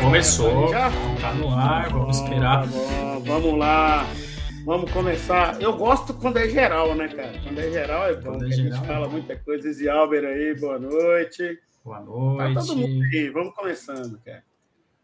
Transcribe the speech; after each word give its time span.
Começou. 0.00 0.68
Já? 0.68 0.90
Tá 1.20 1.34
no 1.34 1.50
ar, 1.54 1.90
vamos 1.90 2.18
esperar. 2.18 2.66
bom, 2.66 3.20
vamos 3.24 3.58
lá. 3.58 4.06
Vamos 4.64 4.90
começar. 4.92 5.60
Eu 5.60 5.76
gosto 5.76 6.14
quando 6.14 6.38
é 6.38 6.48
geral, 6.48 6.94
né, 6.94 7.08
cara? 7.08 7.32
Quando 7.42 7.58
é 7.58 7.70
geral 7.70 8.06
é 8.08 8.14
bom, 8.14 8.30
é 8.30 8.38
porque 8.38 8.44
a 8.44 8.56
gente 8.56 8.70
geral. 8.70 8.84
fala 8.84 9.08
muita 9.08 9.36
coisa. 9.36 9.72
Zé 9.72 9.88
Albert 9.88 10.24
aí, 10.24 10.54
boa 10.54 10.78
noite. 10.78 11.58
Boa 11.84 11.98
Tá 11.98 12.60
todo 12.60 12.76
mundo 12.76 12.94
noite. 12.98 13.16
aí, 13.16 13.28
vamos 13.30 13.54
começando, 13.54 14.20
cara. 14.24 14.44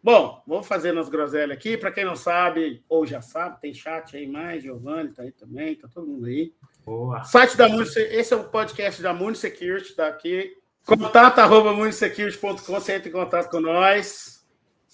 Bom, 0.00 0.40
vamos 0.46 0.66
fazer 0.66 0.92
nas 0.92 1.08
groselhas 1.08 1.56
aqui. 1.56 1.76
Para 1.76 1.90
quem 1.90 2.04
não 2.04 2.14
sabe, 2.14 2.84
ou 2.88 3.04
já 3.04 3.20
sabe, 3.20 3.60
tem 3.60 3.74
chat 3.74 4.16
aí 4.16 4.28
mais, 4.28 4.62
Giovanni 4.62 5.10
tá 5.12 5.22
aí 5.22 5.32
também, 5.32 5.74
tá 5.74 5.88
todo 5.92 6.06
mundo 6.06 6.26
aí. 6.26 6.52
Boa. 6.86 7.24
Site 7.24 7.56
da 7.56 7.68
Munice, 7.68 7.98
esse 8.00 8.32
é 8.32 8.36
o 8.36 8.44
podcast 8.44 9.02
da 9.02 9.12
Munisecurity, 9.12 9.94
tá 9.96 10.06
aqui. 10.06 10.56
Contato 10.86 11.40
arroba 11.40 11.72
munisecurity.com, 11.72 12.56
você 12.56 12.94
entra 12.94 13.08
em 13.08 13.12
contato 13.12 13.50
com 13.50 13.60
nós, 13.60 14.37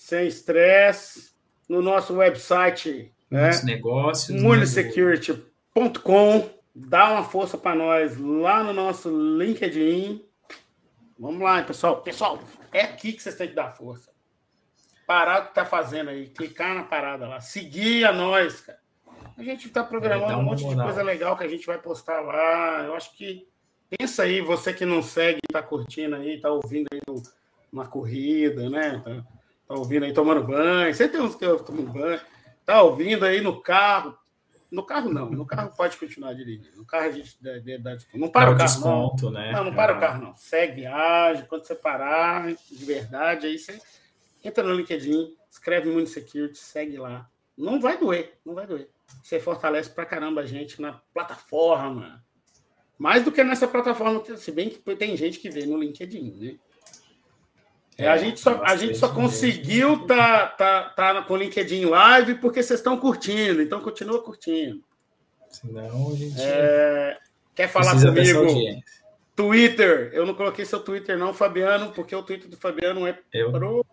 sem 0.04 0.26
estresse. 0.26 1.32
No 1.66 1.80
nosso 1.80 2.16
website, 2.16 3.10
né? 3.30 3.42
Muitos 3.44 3.64
negócios. 3.64 4.36
né? 4.36 4.42
munisecurity.com. 4.46 6.50
Dá 6.74 7.10
uma 7.12 7.24
força 7.24 7.56
para 7.56 7.74
nós 7.74 8.18
lá 8.18 8.62
no 8.62 8.72
nosso 8.74 9.08
LinkedIn. 9.38 10.22
Vamos 11.18 11.40
lá, 11.40 11.62
pessoal. 11.62 12.02
Pessoal, 12.02 12.38
é 12.72 12.82
aqui 12.82 13.12
que 13.14 13.22
vocês 13.22 13.34
têm 13.36 13.48
que 13.48 13.54
dar 13.54 13.70
força. 13.70 14.10
Parar 15.06 15.42
o 15.42 15.46
que 15.48 15.54
tá 15.54 15.64
fazendo 15.64 16.10
aí, 16.10 16.26
clicar 16.28 16.74
na 16.74 16.82
parada 16.82 17.26
lá, 17.28 17.40
seguir 17.40 18.04
a 18.04 18.12
nós, 18.12 18.60
cara. 18.60 18.78
A 19.38 19.42
gente 19.42 19.68
está 19.68 19.80
É, 19.80 19.84
programando 19.84 20.32
dá 20.32 20.38
um 20.38 20.42
monte 20.42 20.58
de 20.58 20.64
moral. 20.64 20.86
coisa 20.86 21.02
legal 21.02 21.36
que 21.36 21.44
a 21.44 21.48
gente 21.48 21.66
vai 21.66 21.78
postar 21.78 22.20
lá. 22.20 22.82
Eu 22.84 22.94
acho 22.94 23.16
que 23.16 23.46
pensa 23.88 24.24
aí, 24.24 24.40
você 24.40 24.72
que 24.74 24.84
não 24.84 25.00
segue, 25.02 25.40
tá 25.52 25.62
curtindo 25.62 26.16
aí, 26.16 26.40
tá 26.40 26.50
ouvindo 26.50 26.88
aí 26.92 27.00
no- 27.06 27.22
uma 27.72 27.86
corrida, 27.86 28.68
né? 28.68 29.00
Tá, 29.04 29.24
tá 29.66 29.74
ouvindo 29.74 30.04
aí 30.04 30.12
tomando 30.12 30.44
banho. 30.44 30.94
Você 30.94 31.08
tem 31.08 31.20
uns 31.20 31.34
que 31.34 31.44
eu 31.44 31.62
tomo 31.62 31.82
banho. 31.82 32.20
Tá 32.64 32.82
ouvindo 32.82 33.24
aí 33.24 33.40
no 33.40 33.60
carro. 33.60 34.16
No 34.70 34.82
carro 34.84 35.08
não, 35.08 35.30
no 35.30 35.46
carro 35.46 35.70
pode 35.76 35.96
continuar 35.96 36.32
dirigindo. 36.34 36.76
No 36.76 36.84
carro 36.84 37.06
a 37.06 37.10
gente 37.12 37.36
dá, 37.40 37.52
dá. 37.78 37.96
Não 38.14 38.28
para 38.28 38.52
Dá 38.52 38.54
o 38.54 38.58
carro, 38.58 38.80
não. 38.80 39.04
desconto, 39.10 39.30
né? 39.30 39.52
Não, 39.52 39.64
não 39.64 39.74
para 39.74 39.96
o 39.96 40.00
carro, 40.00 40.22
não. 40.22 40.34
Segue 40.36 40.80
viagem. 40.80 41.46
Quando 41.46 41.64
você 41.64 41.74
parar, 41.74 42.52
de 42.52 42.84
verdade, 42.84 43.46
aí 43.46 43.58
você 43.58 43.80
entra 44.42 44.64
no 44.64 44.74
LinkedIn, 44.74 45.36
escreve 45.50 45.90
Mundo 45.90 46.08
Security, 46.08 46.58
segue 46.58 46.96
lá. 46.96 47.30
Não 47.56 47.80
vai 47.80 47.96
doer, 47.96 48.36
não 48.44 48.54
vai 48.54 48.66
doer. 48.66 48.88
Você 49.22 49.38
fortalece 49.38 49.90
pra 49.90 50.04
caramba 50.04 50.40
a 50.40 50.46
gente 50.46 50.82
na 50.82 50.94
plataforma. 51.12 52.24
Mais 52.98 53.24
do 53.24 53.30
que 53.30 53.44
nessa 53.44 53.68
plataforma, 53.68 54.22
se 54.36 54.50
bem 54.50 54.70
que 54.70 54.96
tem 54.96 55.16
gente 55.16 55.38
que 55.38 55.50
vê 55.50 55.66
no 55.66 55.78
LinkedIn, 55.78 56.32
né? 56.32 56.58
É, 57.96 58.08
a, 58.08 58.16
gente 58.16 58.40
só, 58.40 58.62
a 58.64 58.76
gente 58.76 58.98
só 58.98 59.08
conseguiu 59.08 60.04
tá, 60.06 60.48
tá, 60.48 60.82
tá 60.90 61.22
com 61.22 61.34
o 61.34 61.36
LinkedIn 61.36 61.84
live 61.84 62.34
porque 62.36 62.62
vocês 62.62 62.80
estão 62.80 62.98
curtindo, 62.98 63.62
então 63.62 63.80
continua 63.80 64.22
curtindo. 64.22 64.82
Senão 65.48 66.10
a 66.10 66.14
gente 66.14 66.40
É, 66.40 67.16
quer 67.54 67.68
falar 67.68 67.92
comigo? 67.92 68.82
Twitter, 69.36 70.10
eu 70.12 70.26
não 70.26 70.34
coloquei 70.34 70.64
seu 70.64 70.80
Twitter, 70.80 71.18
não, 71.18 71.34
Fabiano, 71.34 71.92
porque 71.92 72.14
o 72.14 72.22
Twitter 72.22 72.48
do 72.48 72.56
Fabiano 72.56 73.06
é 73.06 73.18
Eu, 73.32 73.50
pro. 73.50 73.84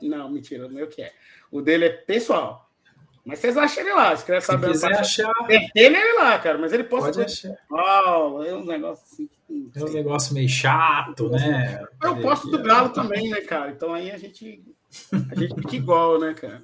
Não, 0.00 0.30
mentira, 0.30 0.66
o 0.66 0.70
meu 0.70 0.86
que 0.86 1.02
é. 1.02 1.12
O 1.50 1.62
dele 1.62 1.86
é 1.86 1.90
pessoal. 1.90 2.65
Mas 3.26 3.40
vocês 3.40 3.56
acham 3.56 3.82
ele 3.82 3.92
lá, 3.92 4.16
se 4.16 4.24
quiser 4.24 4.40
Paixão. 4.46 4.90
achar, 4.92 5.32
Tem 5.48 5.68
ele 5.74 5.96
é 5.96 6.12
lá, 6.14 6.38
cara, 6.38 6.58
mas 6.58 6.72
ele 6.72 6.84
posta 6.84 7.10
pode 7.12 7.22
achar. 7.22 7.50
pessoal, 7.56 8.44
é 8.44 8.54
um 8.54 8.64
negócio 8.64 9.04
assim. 9.04 9.28
É 9.74 9.84
um 9.84 9.92
negócio 9.92 10.32
meio 10.34 10.48
chato, 10.48 11.28
né? 11.30 11.84
Eu 12.02 12.20
posto 12.20 12.48
do 12.50 12.62
Galo 12.62 12.90
também, 12.94 13.28
né, 13.28 13.40
cara? 13.40 13.72
Então 13.72 13.92
aí 13.92 14.12
a 14.12 14.16
gente, 14.18 14.62
a 15.12 15.34
gente 15.34 15.54
fica 15.56 15.74
igual, 15.76 16.20
né, 16.20 16.34
cara? 16.34 16.62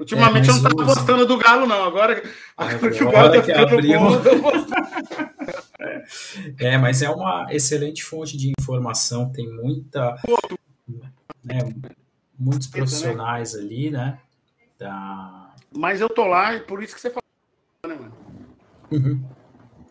Ultimamente 0.00 0.48
É, 0.48 0.50
eu 0.50 0.56
não 0.56 0.62
tava 0.62 0.74
usa. 0.82 0.94
postando 0.94 1.26
do 1.26 1.36
Galo, 1.36 1.66
não. 1.66 1.84
Agora, 1.84 2.20
agora 2.56 2.90
que 2.90 3.04
o 3.04 3.10
Galo 3.10 3.32
tá 3.32 3.42
ficando 3.42 3.74
abriu. 3.74 4.00
bom. 4.00 4.10
É, 6.58 6.76
mas 6.76 7.02
é 7.02 7.08
uma 7.10 7.46
excelente 7.50 8.02
fonte 8.04 8.36
de 8.36 8.52
informação, 8.58 9.30
tem 9.30 9.48
muita. 9.48 10.16
Né, 11.42 11.58
muitos 12.38 12.66
profissionais 12.66 13.54
ali, 13.54 13.90
né? 13.90 14.18
Da... 14.78 15.49
Mas 15.74 16.00
eu 16.00 16.08
tô 16.08 16.26
lá 16.26 16.54
e 16.54 16.60
por 16.60 16.82
isso 16.82 16.94
que 16.94 17.00
você 17.00 17.10
falou, 17.10 17.22
né, 17.86 17.94
mano? 17.94 18.12
Uhum. 18.90 19.24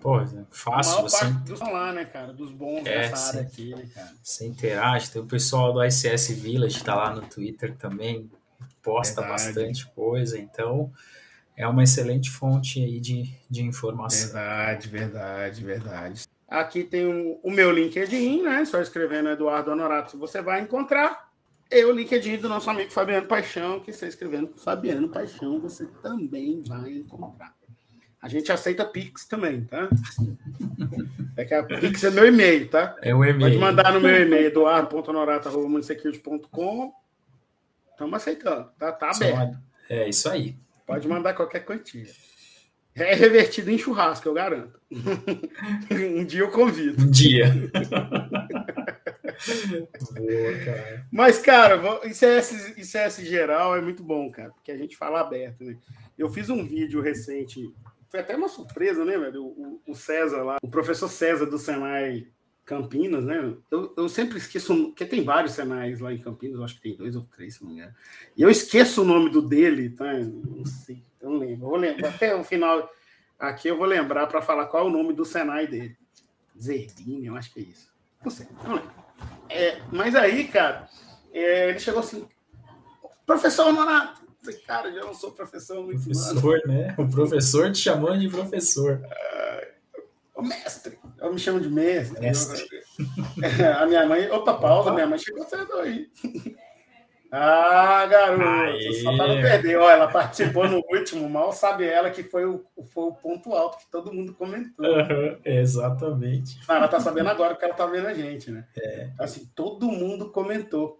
Pô, 0.01 0.19
é 0.19 0.23
A 0.23 0.45
fácil, 0.50 0.94
maior 0.94 1.09
você, 1.09 1.25
parte 1.25 1.40
dos 1.50 1.59
lá, 1.59 1.91
né, 1.91 2.06
cara? 2.06 2.34
Dos 2.34 2.51
bons 2.51 2.85
É, 2.85 3.09
dessa 3.09 3.28
área 3.29 3.41
aqui, 3.41 3.75
né, 3.75 3.90
cara? 3.94 4.13
você 4.23 4.47
interage. 4.47 5.12
Tem 5.12 5.22
o 5.22 5.25
pessoal 5.25 5.73
do 5.73 5.84
ICS 5.84 6.29
Village, 6.31 6.84
tá 6.84 6.95
lá 6.95 7.13
no 7.13 7.22
Twitter 7.22 7.75
também, 7.75 8.29
posta 8.81 9.22
Verdade. 9.22 9.44
bastante 9.45 9.88
coisa, 9.91 10.38
então 10.38 10.91
é 11.56 11.67
uma 11.67 11.84
excelente 11.84 12.29
fonte 12.29 12.81
aí 12.84 13.00
de, 13.00 13.29
de 13.50 13.63
informação. 13.63 14.31
Verdade, 14.31 14.88
verdade, 14.88 15.63
verdade. 15.66 16.23
Aqui 16.47 16.84
tem 16.84 17.06
o, 17.06 17.40
o 17.44 17.51
meu 17.51 17.69
LinkedIn, 17.72 18.41
né? 18.44 18.63
Só 18.66 18.81
escrevendo 18.81 19.29
Eduardo 19.29 19.72
Honorato, 19.72 20.17
você 20.17 20.41
vai 20.41 20.61
encontrar. 20.61 21.28
E 21.72 21.85
o 21.85 21.91
LinkedIn 21.91 22.38
do 22.38 22.50
nosso 22.50 22.68
amigo 22.69 22.91
Fabiano 22.91 23.28
Paixão, 23.28 23.80
que 23.80 23.94
você 23.94 24.07
escrevendo 24.07 24.52
Fabiano 24.57 25.07
Paixão, 25.07 25.59
você 25.59 25.85
também 26.02 26.63
vai 26.63 26.94
encontrar. 26.94 27.53
A 28.22 28.28
gente 28.28 28.52
aceita 28.52 28.84
Pix 28.84 29.25
também, 29.25 29.63
tá? 29.66 29.88
É 31.38 31.46
que 31.46 31.53
a 31.53 31.62
Pix 31.63 32.03
é 32.03 32.09
meu 32.09 32.25
e-mail, 32.25 32.68
tá? 32.69 32.96
É 33.02 33.13
o 33.13 33.24
e-mail. 33.24 33.40
Pode 33.40 33.59
mandar 33.59 33.94
no 33.94 34.02
meu 34.02 34.19
e-mail, 34.19 34.47
eduardo.honorato.munisecurity.com. 34.47 36.91
Estamos 37.91 38.16
aceitando, 38.16 38.72
tá? 38.78 38.91
Tá 38.91 39.12
aberto. 39.12 39.59
É 39.88 40.09
isso 40.09 40.28
aí. 40.28 40.58
Pode 40.88 41.08
mandar 41.08 41.34
qualquer 41.34 41.59
quantia. 41.59 42.08
É 42.96 43.13
revertido 43.13 43.69
em 43.69 43.78
churrasco, 43.78 44.28
eu 44.28 44.34
garanto. 44.34 44.79
um 44.91 46.25
dia 46.25 46.41
eu 46.41 46.50
convido. 46.50 47.03
Um 47.03 47.12
dia. 47.12 47.53
Cara. 50.66 51.08
Mas, 51.12 51.40
cara, 51.40 52.02
ICS, 52.06 52.78
ICS 52.78 53.18
geral 53.26 53.76
é 53.76 53.82
muito 53.82 54.04
bom, 54.04 54.30
cara, 54.30 54.52
porque 54.52 54.72
a 54.72 54.78
gente 54.78 54.98
fala 54.98 55.22
aberto, 55.22 55.64
né? 55.64 55.78
Eu 56.18 56.30
fiz 56.30 56.50
um 56.50 56.66
vídeo 56.66 57.02
recente, 57.02 57.74
foi 58.10 58.20
até 58.20 58.36
uma 58.36 58.50
surpresa, 58.50 59.06
né, 59.06 59.18
velho? 59.18 59.46
O, 59.46 59.82
o 59.88 59.96
César 59.96 60.44
lá, 60.44 60.58
o 60.62 60.70
professor 60.70 61.08
César 61.08 61.46
do 61.46 61.58
Senai 61.58 62.28
Campinas, 62.66 63.24
né? 63.24 63.56
Eu, 63.72 63.94
eu 63.98 64.10
sempre 64.10 64.38
esqueço, 64.38 64.90
porque 64.90 65.06
tem 65.06 65.24
vários 65.24 65.54
Senais 65.54 66.00
lá 66.00 66.14
em 66.14 66.22
Campinas, 66.22 66.62
acho 66.62 66.76
que 66.76 66.82
tem 66.82 66.96
dois 66.96 67.16
ou 67.16 67.24
três, 67.24 67.56
se 67.56 67.64
não 67.64 67.72
me 67.72 67.78
engano. 67.78 67.96
E 68.36 68.42
eu 68.42 68.50
esqueço 68.50 69.02
o 69.02 69.06
nome 69.06 69.30
do 69.30 69.42
dele, 69.42 69.90
tá? 69.90 70.14
Não 70.14 70.66
sei, 70.66 71.02
eu 71.22 71.30
não 71.30 71.40
lembro. 71.40 71.66
Eu 71.66 71.70
vou 71.70 71.78
lembrar, 71.78 72.10
até 72.10 72.36
o 72.36 72.44
final 72.44 72.88
aqui 73.40 73.70
eu 73.70 73.78
vou 73.78 73.88
lembrar 73.88 74.28
para 74.28 74.42
falar 74.42 74.66
qual 74.68 74.86
é 74.86 74.88
o 74.88 74.92
nome 74.92 75.14
do 75.14 75.24
Senai 75.26 75.66
dele. 75.66 75.98
Zerbini, 76.60 77.28
eu 77.28 77.36
acho 77.36 77.54
que 77.54 77.62
é 77.62 77.64
isso. 77.64 77.92
Não 78.24 78.30
sei, 78.30 78.48
não 78.64 78.76
lembro. 78.76 79.09
É, 79.50 79.80
mas 79.91 80.16
aí, 80.16 80.47
cara, 80.47 80.88
é, 81.34 81.69
ele 81.69 81.80
chegou 81.80 82.00
assim, 82.02 82.28
professor 83.25 83.68
Honorato. 83.68 84.19
Cara, 84.66 84.88
eu 84.90 84.96
já 84.96 85.02
não 85.02 85.13
sou 85.13 85.31
professor 85.31 85.84
muito. 85.84 86.02
Professor, 86.02 86.62
né? 86.66 86.96
O 86.97 87.07
professor 87.09 87.72
te 87.72 87.79
chamando 87.79 88.19
de 88.19 88.29
professor. 88.29 89.02
Ô, 90.34 90.41
mestre. 90.41 90.97
Eu 91.19 91.34
me 91.34 91.40
chamo 91.40 91.59
de 91.59 91.69
mestre. 91.69 92.19
Mestre. 92.22 92.66
Eu- 93.59 93.74
a 93.78 93.85
minha 93.85 94.06
mãe. 94.06 94.31
Opa, 94.31 94.53
pausa, 94.53 94.94
minha 94.94 95.06
mãe 95.06 95.19
chegou 95.19 95.44
cedo 95.46 95.74
aí. 95.79 96.09
Ah, 97.31 98.06
garoto, 98.07 98.44
Aê. 98.44 98.94
só 99.03 99.16
para 99.16 99.28
não 99.28 99.41
perder. 99.41 99.78
Olha, 99.78 99.94
ela 99.94 100.07
participou 100.07 100.67
no 100.67 100.84
último, 100.91 101.29
mal 101.29 101.51
sabe 101.51 101.85
ela 101.85 102.09
que 102.09 102.23
foi 102.23 102.45
o, 102.45 102.66
foi 102.91 103.03
o 103.03 103.13
ponto 103.13 103.53
alto 103.53 103.78
que 103.78 103.91
todo 103.91 104.12
mundo 104.12 104.34
comentou. 104.34 104.84
Aham, 104.85 105.38
exatamente. 105.45 106.59
Não, 106.67 106.76
ela 106.76 106.87
tá 106.87 106.99
sabendo 106.99 107.29
agora 107.29 107.53
porque 107.53 107.66
ela 107.66 107.76
tá 107.76 107.85
vendo 107.85 108.08
a 108.08 108.14
gente, 108.14 108.49
né? 108.49 108.66
Assim, 109.20 109.47
todo 109.53 109.87
mundo 109.91 110.31
comentou. 110.31 110.97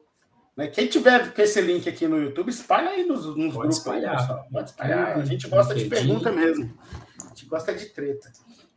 Né? 0.56 0.68
Quem 0.68 0.88
tiver 0.88 1.34
com 1.34 1.42
esse 1.42 1.62
link 1.62 1.88
aqui 1.88 2.08
no 2.08 2.22
YouTube, 2.22 2.50
espalha 2.50 2.90
aí 2.90 3.06
nos, 3.06 3.26
nos 3.26 3.36
Pode 3.36 3.52
grupos. 3.52 3.78
espalhar. 3.78 4.32
Aí. 4.32 4.52
Pode 4.52 4.70
espalhar. 4.70 5.18
A 5.18 5.26
gente 5.26 5.48
gosta 5.48 5.74
de 5.74 5.86
pergunta 5.86 6.32
mesmo. 6.32 6.78
A 7.26 7.30
gente 7.30 7.46
gosta 7.46 7.74
de 7.74 7.86
treta. 7.88 8.30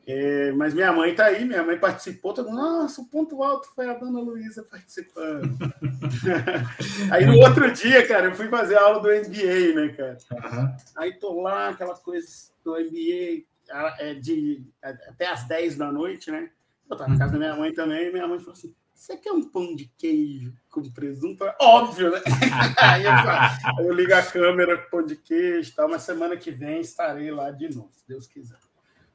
É, 0.04 0.50
mas 0.52 0.74
minha 0.74 0.92
mãe 0.92 1.14
tá 1.14 1.26
aí, 1.26 1.44
minha 1.44 1.62
mãe 1.62 1.78
participou, 1.78 2.34
todo 2.34 2.48
mundo, 2.48 2.56
nossa, 2.56 3.00
o 3.00 3.06
ponto 3.06 3.40
alto 3.42 3.68
foi 3.72 3.88
a 3.88 3.94
dona 3.94 4.20
Luísa 4.20 4.64
participando. 4.64 5.56
aí 7.12 7.24
no 7.24 7.38
outro 7.38 7.70
dia, 7.70 8.06
cara, 8.06 8.26
eu 8.26 8.34
fui 8.34 8.48
fazer 8.48 8.76
a 8.76 8.82
aula 8.82 9.00
do 9.00 9.08
MBA, 9.08 9.74
né, 9.74 9.88
cara? 9.96 10.18
Aham. 10.44 10.76
Aí 10.96 11.12
tô 11.14 11.40
lá, 11.40 11.68
aquela 11.68 11.94
coisa 11.94 12.26
do 12.64 12.72
MBA 12.72 13.44
é 13.98 14.14
de, 14.14 14.64
até 14.82 15.28
às 15.28 15.44
10 15.44 15.76
da 15.76 15.92
noite, 15.92 16.30
né? 16.32 16.50
Eu 16.90 16.96
tava 16.96 17.10
na 17.10 17.18
casa 17.18 17.32
da 17.32 17.38
minha 17.38 17.56
mãe 17.56 17.72
também, 17.72 18.08
e 18.08 18.12
minha 18.12 18.26
mãe 18.26 18.40
falou 18.40 18.54
assim: 18.54 18.74
você 18.92 19.16
quer 19.16 19.32
um 19.32 19.42
pão 19.42 19.74
de 19.74 19.90
queijo 19.98 20.52
com 20.70 20.82
presunto? 20.90 21.44
Óbvio, 21.60 22.10
né? 22.10 22.20
Aí 22.78 23.04
eu, 23.04 23.86
eu 23.86 23.94
ligo 23.94 24.14
a 24.14 24.22
câmera 24.22 24.78
com 24.78 24.90
pão 24.90 25.06
de 25.06 25.16
queijo 25.16 25.70
e 25.70 25.74
tal, 25.74 25.88
mas 25.88 26.02
semana 26.02 26.36
que 26.36 26.50
vem 26.50 26.80
estarei 26.80 27.30
lá 27.30 27.50
de 27.50 27.74
novo, 27.74 27.90
se 27.92 28.06
Deus 28.06 28.26
quiser. 28.26 28.58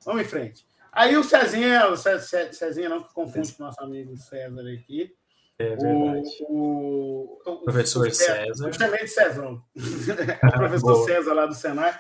Vamos 0.04 0.24
em 0.24 0.26
frente. 0.26 0.66
Aí 0.92 1.16
o 1.18 1.24
Cezinha, 1.24 1.88
o 1.88 1.98
Ce- 1.98 2.20
Ce- 2.20 2.54
Cezinha 2.54 2.90
não 2.90 3.04
que 3.04 3.14
confunde 3.14 3.54
com 3.54 3.64
o 3.64 3.66
nosso 3.66 3.82
amigo 3.84 4.16
César 4.18 4.62
aqui, 4.74 5.14
É 5.60 5.76
verdade. 5.76 6.30
O, 6.50 7.40
o, 7.46 7.52
o 7.52 7.64
professor 7.64 8.08
o, 8.08 8.12
César. 8.12 8.68
Eu 8.68 8.74
chamei 8.74 9.00
de 9.00 9.08
Cezão. 9.08 9.64
o 9.76 10.52
professor 10.52 11.06
César 11.06 11.34
lá 11.34 11.46
do 11.46 11.54
Senai. 11.54 12.00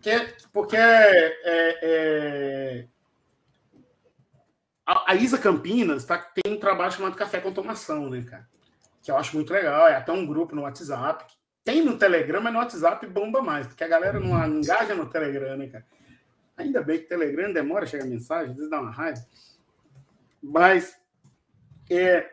Que 0.00 0.34
porque 0.52 0.76
é, 0.76 1.38
é. 1.44 2.86
A, 4.84 5.12
a, 5.12 5.14
Isa 5.14 5.38
Campinas 5.38 6.04
tá, 6.04 6.18
tem 6.18 6.52
um 6.52 6.58
trabalho 6.58 6.92
chamado 6.92 7.16
Café 7.16 7.40
com 7.40 7.48
Automação, 7.48 8.10
né, 8.10 8.24
cara? 8.28 8.48
Que 9.00 9.10
eu 9.10 9.16
acho 9.16 9.36
muito 9.36 9.52
legal. 9.52 9.86
É 9.86 9.94
até 9.94 10.10
um 10.12 10.26
grupo 10.26 10.54
no 10.56 10.62
WhatsApp. 10.62 11.24
Tem 11.64 11.84
no 11.84 11.96
Telegram, 11.96 12.40
mas 12.40 12.52
no 12.52 12.58
WhatsApp 12.58 13.06
bomba 13.06 13.40
mais, 13.40 13.68
porque 13.68 13.84
a 13.84 13.88
galera 13.88 14.18
não 14.18 14.36
engaja 14.48 14.96
no 14.96 15.08
Telegram, 15.08 15.56
né, 15.56 15.68
cara? 15.68 15.86
Ainda 16.62 16.82
bem 16.82 16.98
que 16.98 17.04
o 17.04 17.08
Telegram 17.08 17.52
demora 17.52 17.84
a 17.84 17.86
chegar 17.86 18.04
mensagem, 18.04 18.50
às 18.50 18.56
vezes 18.56 18.70
dá 18.70 18.80
uma 18.80 18.90
raiva. 18.90 19.20
Mas 20.42 20.96
é, 21.90 22.26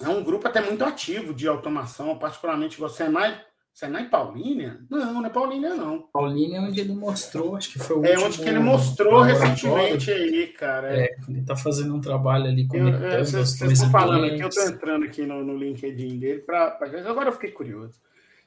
é 0.00 0.08
um 0.08 0.22
grupo 0.22 0.46
até 0.46 0.60
muito 0.60 0.84
ativo 0.84 1.34
de 1.34 1.46
automação, 1.48 2.18
particularmente 2.18 2.78
você 2.78 3.04
é 3.04 3.08
mais 3.08 3.38
Senai 3.74 4.08
Paulínia? 4.08 4.78
Não, 4.88 5.14
não 5.14 5.26
é 5.26 5.28
Paulínia, 5.28 5.74
não. 5.74 6.02
Paulínia 6.12 6.58
é 6.58 6.60
onde 6.60 6.78
ele 6.78 6.94
mostrou, 6.94 7.56
acho 7.56 7.72
que 7.72 7.80
foi 7.80 7.96
o 7.96 8.06
É 8.06 8.16
onde 8.16 8.38
que 8.38 8.48
ele 8.48 8.60
mostrou 8.60 9.20
recentemente 9.20 10.12
aí, 10.12 10.46
cara. 10.46 10.96
É, 10.96 11.16
ele 11.28 11.42
tá 11.42 11.56
fazendo 11.56 11.92
um 11.92 12.00
trabalho 12.00 12.44
ali 12.44 12.68
conectando 12.68 13.04
eu, 13.04 13.18
eu, 13.18 13.24
Vocês 13.24 13.60
estão 13.60 13.90
falando 13.90 14.26
aqui, 14.26 14.40
eu 14.40 14.48
tô 14.48 14.62
entrando 14.62 15.04
aqui 15.04 15.26
no, 15.26 15.42
no 15.42 15.56
LinkedIn 15.56 16.20
dele, 16.20 16.42
pra, 16.42 16.78
agora 17.04 17.30
eu 17.30 17.32
fiquei 17.32 17.50
curioso. 17.50 18.00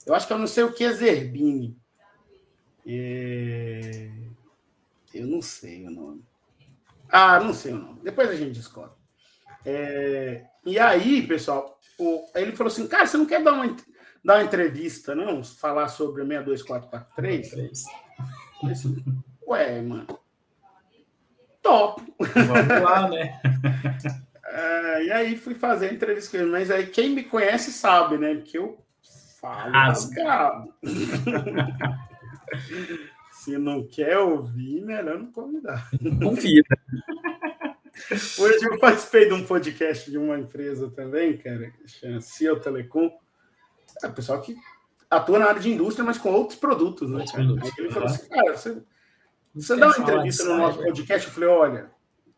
Eu 0.06 0.16
acho 0.16 0.26
que 0.26 0.32
eu 0.32 0.40
não 0.40 0.48
sei 0.48 0.64
o 0.64 0.72
que 0.72 0.86
é 0.86 0.94
Zerbini. 0.94 1.78
É... 2.88 4.10
Eu 5.18 5.28
não 5.28 5.42
sei 5.42 5.86
o 5.86 5.92
nome. 5.92 6.24
Ah, 7.10 7.40
não 7.40 7.54
sei 7.54 7.74
o 7.74 7.78
nome. 7.78 8.00
Depois 8.04 8.30
a 8.30 8.36
gente 8.36 8.52
descobre. 8.52 8.96
É... 9.66 10.46
E 10.66 10.78
aí, 10.78 11.26
pessoal, 11.26 11.80
o... 11.98 12.26
ele 12.36 12.56
falou 12.56 12.72
assim, 12.72 12.88
cara, 12.88 13.08
você 13.08 13.18
não 13.18 13.26
quer 13.26 13.44
dar 13.44 13.54
uma 13.54 13.76
dar 14.24 14.36
uma 14.36 14.44
entrevista, 14.44 15.16
não? 15.16 15.44
Falar 15.44 15.88
sobre 15.88 16.22
o 16.22 16.26
62443? 16.26 17.86
Assim, 18.64 19.04
Ué, 19.48 19.82
mano. 19.82 20.20
Top! 21.62 22.04
Vamos 22.20 22.84
lá, 22.84 23.10
né? 23.10 23.42
É, 24.50 25.04
e 25.04 25.12
aí 25.12 25.38
fui 25.38 25.54
fazer 25.54 25.90
a 25.90 25.94
entrevista 25.94 26.32
com 26.32 26.38
ele. 26.38 26.52
Mas 26.52 26.72
aí 26.72 26.88
quem 26.88 27.10
me 27.10 27.24
conhece 27.24 27.70
sabe, 27.70 28.18
né? 28.18 28.38
Que 28.38 28.58
eu 28.58 28.84
falo 29.40 29.72
rasgado. 29.72 30.74
Se 33.48 33.58
não 33.58 33.82
quer 33.82 34.18
ouvir, 34.18 34.84
melhor 34.84 35.20
não 35.20 35.32
convidar. 35.32 35.90
Convida. 36.22 36.78
Hoje 38.38 38.66
eu 38.66 38.78
participei 38.78 39.30
de 39.30 39.34
um 39.34 39.46
podcast 39.46 40.12
de 40.12 40.18
uma 40.18 40.38
empresa 40.38 40.90
também, 40.90 41.38
cara, 41.38 41.72
chama 41.86 42.20
Ciel 42.20 42.60
Telecom 42.60 43.10
é, 44.04 44.10
pessoal 44.10 44.42
que 44.42 44.54
atua 45.10 45.40
na 45.40 45.46
área 45.46 45.62
de 45.62 45.72
indústria, 45.72 46.04
mas 46.04 46.18
com 46.18 46.30
outros 46.30 46.60
produtos, 46.60 47.10
né? 47.10 47.24
Cara? 47.32 47.44
Aí 47.44 47.72
ele 47.78 47.90
falou 47.90 48.10
assim, 48.10 48.28
cara, 48.28 48.58
você, 48.58 48.84
você 49.56 49.78
dá 49.78 49.88
uma 49.88 49.98
entrevista 49.98 50.44
no 50.44 50.58
nosso 50.58 50.80
podcast, 50.80 51.28
eu 51.30 51.34
falei, 51.34 51.50
olha, 51.50 51.92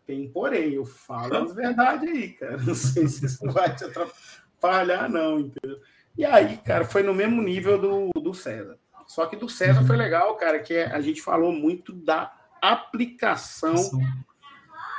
tem 0.05 0.29
porém, 0.29 0.73
eu 0.73 0.85
falo 0.85 1.37
as 1.37 1.55
verdades 1.55 2.07
aí, 2.07 2.33
cara. 2.33 2.57
Não 2.57 2.75
sei 2.75 3.07
se 3.07 3.25
isso 3.25 3.43
vai 3.51 3.75
te 3.75 3.83
atrapalhar, 3.83 5.09
não, 5.09 5.39
entendeu? 5.39 5.81
E 6.15 6.23
aí, 6.23 6.57
cara, 6.57 6.85
foi 6.85 7.01
no 7.01 7.15
mesmo 7.15 7.41
nível 7.41 7.79
do, 7.79 8.21
do 8.21 8.31
César. 8.31 8.77
Só 9.09 9.25
que 9.25 9.35
do 9.35 9.49
César 9.49 9.83
foi 9.83 9.97
legal, 9.97 10.35
cara, 10.35 10.59
que 10.59 10.77
a 10.77 11.01
gente 11.01 11.19
falou 11.19 11.51
muito 11.51 11.91
da 11.91 12.31
aplicação 12.61 13.73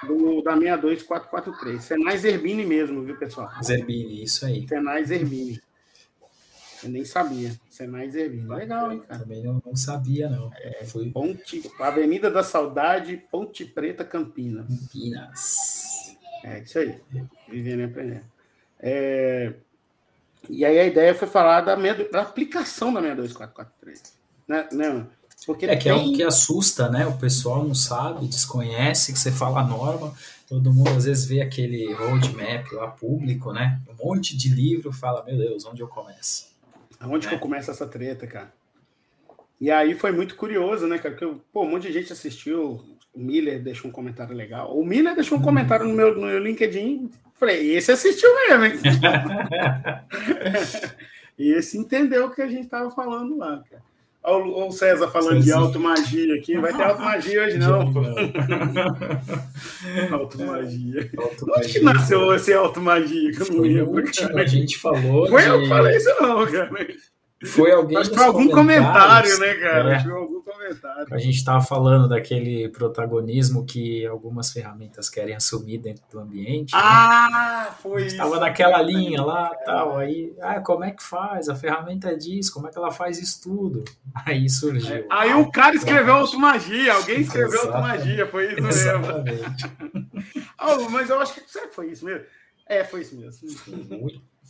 do, 0.02 0.42
da 0.42 0.56
62443. 0.56 1.80
Senai 1.80 2.18
Zerbini 2.18 2.66
mesmo, 2.66 3.04
viu, 3.04 3.16
pessoal? 3.16 3.48
Zerbini, 3.62 4.24
isso 4.24 4.44
aí. 4.44 4.66
Senai 4.66 5.04
Zerbini. 5.04 5.62
Eu 6.82 6.90
nem 6.90 7.04
sabia. 7.04 7.54
Senai 7.70 8.10
Zerbini. 8.10 8.48
Legal, 8.48 8.90
hein, 8.90 9.00
cara? 9.06 9.20
Também 9.20 9.44
não, 9.44 9.62
não 9.64 9.76
sabia, 9.76 10.28
não. 10.28 10.50
É, 10.56 10.84
foi... 10.84 11.08
Ponte, 11.10 11.70
Avenida 11.78 12.28
da 12.28 12.42
Saudade, 12.42 13.16
Ponte 13.30 13.64
Preta, 13.64 14.04
Campinas. 14.04 14.66
Campinas. 14.66 16.16
É 16.42 16.58
isso 16.58 16.80
aí. 16.80 17.00
Vivendo 17.48 17.82
e 17.82 17.84
aprendendo. 17.84 18.24
É... 18.80 19.54
E 20.48 20.64
aí 20.64 20.78
a 20.78 20.86
ideia 20.86 21.14
foi 21.14 21.28
falar 21.28 21.60
da, 21.60 21.76
minha, 21.76 21.94
da 22.10 22.22
aplicação 22.22 22.92
da 22.92 23.00
62443. 23.00 24.02
Né, 24.48 24.68
né? 24.72 25.06
Porque 25.46 25.66
é 25.66 25.76
que 25.76 25.84
tem... 25.84 25.92
é 25.92 25.94
o 25.94 26.12
que 26.12 26.22
assusta, 26.22 26.88
né? 26.88 27.06
O 27.06 27.16
pessoal 27.16 27.64
não 27.64 27.74
sabe, 27.74 28.26
desconhece 28.26 29.12
que 29.12 29.18
você 29.18 29.30
fala 29.30 29.60
a 29.60 29.66
norma. 29.66 30.12
Todo 30.48 30.72
mundo 30.72 30.90
às 30.90 31.04
vezes 31.04 31.24
vê 31.26 31.40
aquele 31.40 31.92
roadmap 31.92 32.72
lá 32.72 32.88
público, 32.88 33.52
né? 33.52 33.80
Um 33.88 34.06
monte 34.06 34.36
de 34.36 34.48
livro, 34.48 34.92
fala, 34.92 35.24
meu 35.24 35.36
Deus, 35.36 35.64
onde 35.64 35.80
eu 35.80 35.88
começo? 35.88 36.48
Aonde 36.98 37.26
é. 37.26 37.28
que 37.30 37.36
eu 37.36 37.38
começo 37.38 37.70
essa 37.70 37.86
treta, 37.86 38.26
cara? 38.26 38.52
E 39.60 39.70
aí 39.70 39.94
foi 39.94 40.10
muito 40.10 40.34
curioso, 40.36 40.86
né, 40.86 40.98
cara? 40.98 41.14
Porque, 41.14 41.40
pô, 41.52 41.64
um 41.64 41.70
monte 41.70 41.86
de 41.86 41.92
gente 41.92 42.12
assistiu. 42.12 42.82
O 43.12 43.18
Miller 43.18 43.62
deixou 43.62 43.90
um 43.90 43.92
comentário 43.92 44.34
legal. 44.34 44.76
O 44.78 44.84
Miller 44.84 45.14
deixou 45.14 45.38
um 45.38 45.42
comentário 45.42 45.86
no 45.86 45.94
meu, 45.94 46.14
no 46.14 46.26
meu 46.26 46.38
LinkedIn. 46.38 47.10
Falei, 47.40 47.74
esse 47.74 47.90
assistiu 47.90 48.28
mesmo, 48.34 48.66
hein? 48.66 48.74
e 51.38 51.52
esse 51.56 51.78
entendeu 51.78 52.26
o 52.26 52.30
que 52.30 52.42
a 52.42 52.46
gente 52.46 52.68
tava 52.68 52.90
falando 52.90 53.38
lá, 53.38 53.62
cara. 53.70 53.82
Olha 54.22 54.44
o 54.44 54.70
César 54.70 55.08
falando 55.08 55.42
César. 55.42 55.44
de 55.44 55.52
automagia 55.52 56.34
aqui. 56.34 56.58
Vai 56.58 56.76
ter 56.76 56.82
automagia 56.82 57.42
hoje, 57.42 57.56
não. 57.56 57.80
automagia. 60.12 61.10
Onde 61.56 61.72
que 61.72 61.80
nasceu 61.80 62.34
esse 62.34 62.52
automagia? 62.52 63.32
Que 63.32 63.40
eu 63.40 63.54
não 63.54 63.62
lembro. 63.62 64.04
A 64.38 64.44
gente 64.44 64.76
falou. 64.76 65.26
Foi 65.26 65.40
de... 65.40 65.48
eu 65.48 65.62
que 65.62 65.68
falei 65.68 65.96
isso, 65.96 66.14
não, 66.20 66.46
cara. 66.46 66.70
Foi 67.46 67.72
alguém. 67.72 67.96
Acho 67.96 68.10
que 68.10 68.16
foi 68.16 68.26
algum 68.26 68.50
comentário, 68.50 69.38
né, 69.38 69.54
cara? 69.54 69.92
É. 69.92 69.96
Acho 69.96 70.04
que 70.04 70.10
foi 70.10 70.20
algum 70.20 70.39
comentário. 70.70 71.14
A 71.14 71.18
gente 71.18 71.36
estava 71.36 71.62
falando 71.62 72.08
daquele 72.08 72.68
protagonismo 72.68 73.64
que 73.64 74.06
algumas 74.06 74.52
ferramentas 74.52 75.08
querem 75.08 75.34
assumir 75.34 75.78
dentro 75.78 76.02
do 76.10 76.20
ambiente. 76.20 76.74
Né? 76.74 76.80
Ah, 76.82 77.66
né? 77.68 77.76
foi. 77.82 78.06
Estava 78.06 78.38
naquela 78.38 78.80
linha 78.80 79.22
lá, 79.22 79.50
é. 79.52 79.64
tal. 79.64 79.98
Aí, 79.98 80.34
ah, 80.40 80.60
como 80.60 80.84
é 80.84 80.90
que 80.90 81.02
faz? 81.02 81.48
A 81.48 81.54
ferramenta 81.54 82.16
diz, 82.16 82.50
como 82.50 82.68
é 82.68 82.70
que 82.70 82.78
ela 82.78 82.90
faz 82.90 83.20
isso 83.20 83.42
tudo? 83.42 83.84
Aí 84.14 84.48
surgiu. 84.48 84.96
É. 84.96 85.06
Aí 85.10 85.34
o 85.34 85.50
cara 85.50 85.74
escreveu 85.74 86.14
automagia, 86.14 86.94
alguém 86.94 87.20
escreveu 87.20 87.60
automagia, 87.62 88.26
foi 88.26 88.52
isso 88.52 88.62
mesmo. 88.62 88.70
Exatamente. 88.70 89.64
oh, 90.60 90.88
mas 90.90 91.10
eu 91.10 91.20
acho 91.20 91.34
que 91.34 91.50
será 91.50 91.66
que 91.66 91.74
foi 91.74 91.90
isso 91.90 92.04
mesmo? 92.04 92.24
É, 92.66 92.84
foi 92.84 93.00
isso 93.02 93.16
mesmo. 93.16 93.48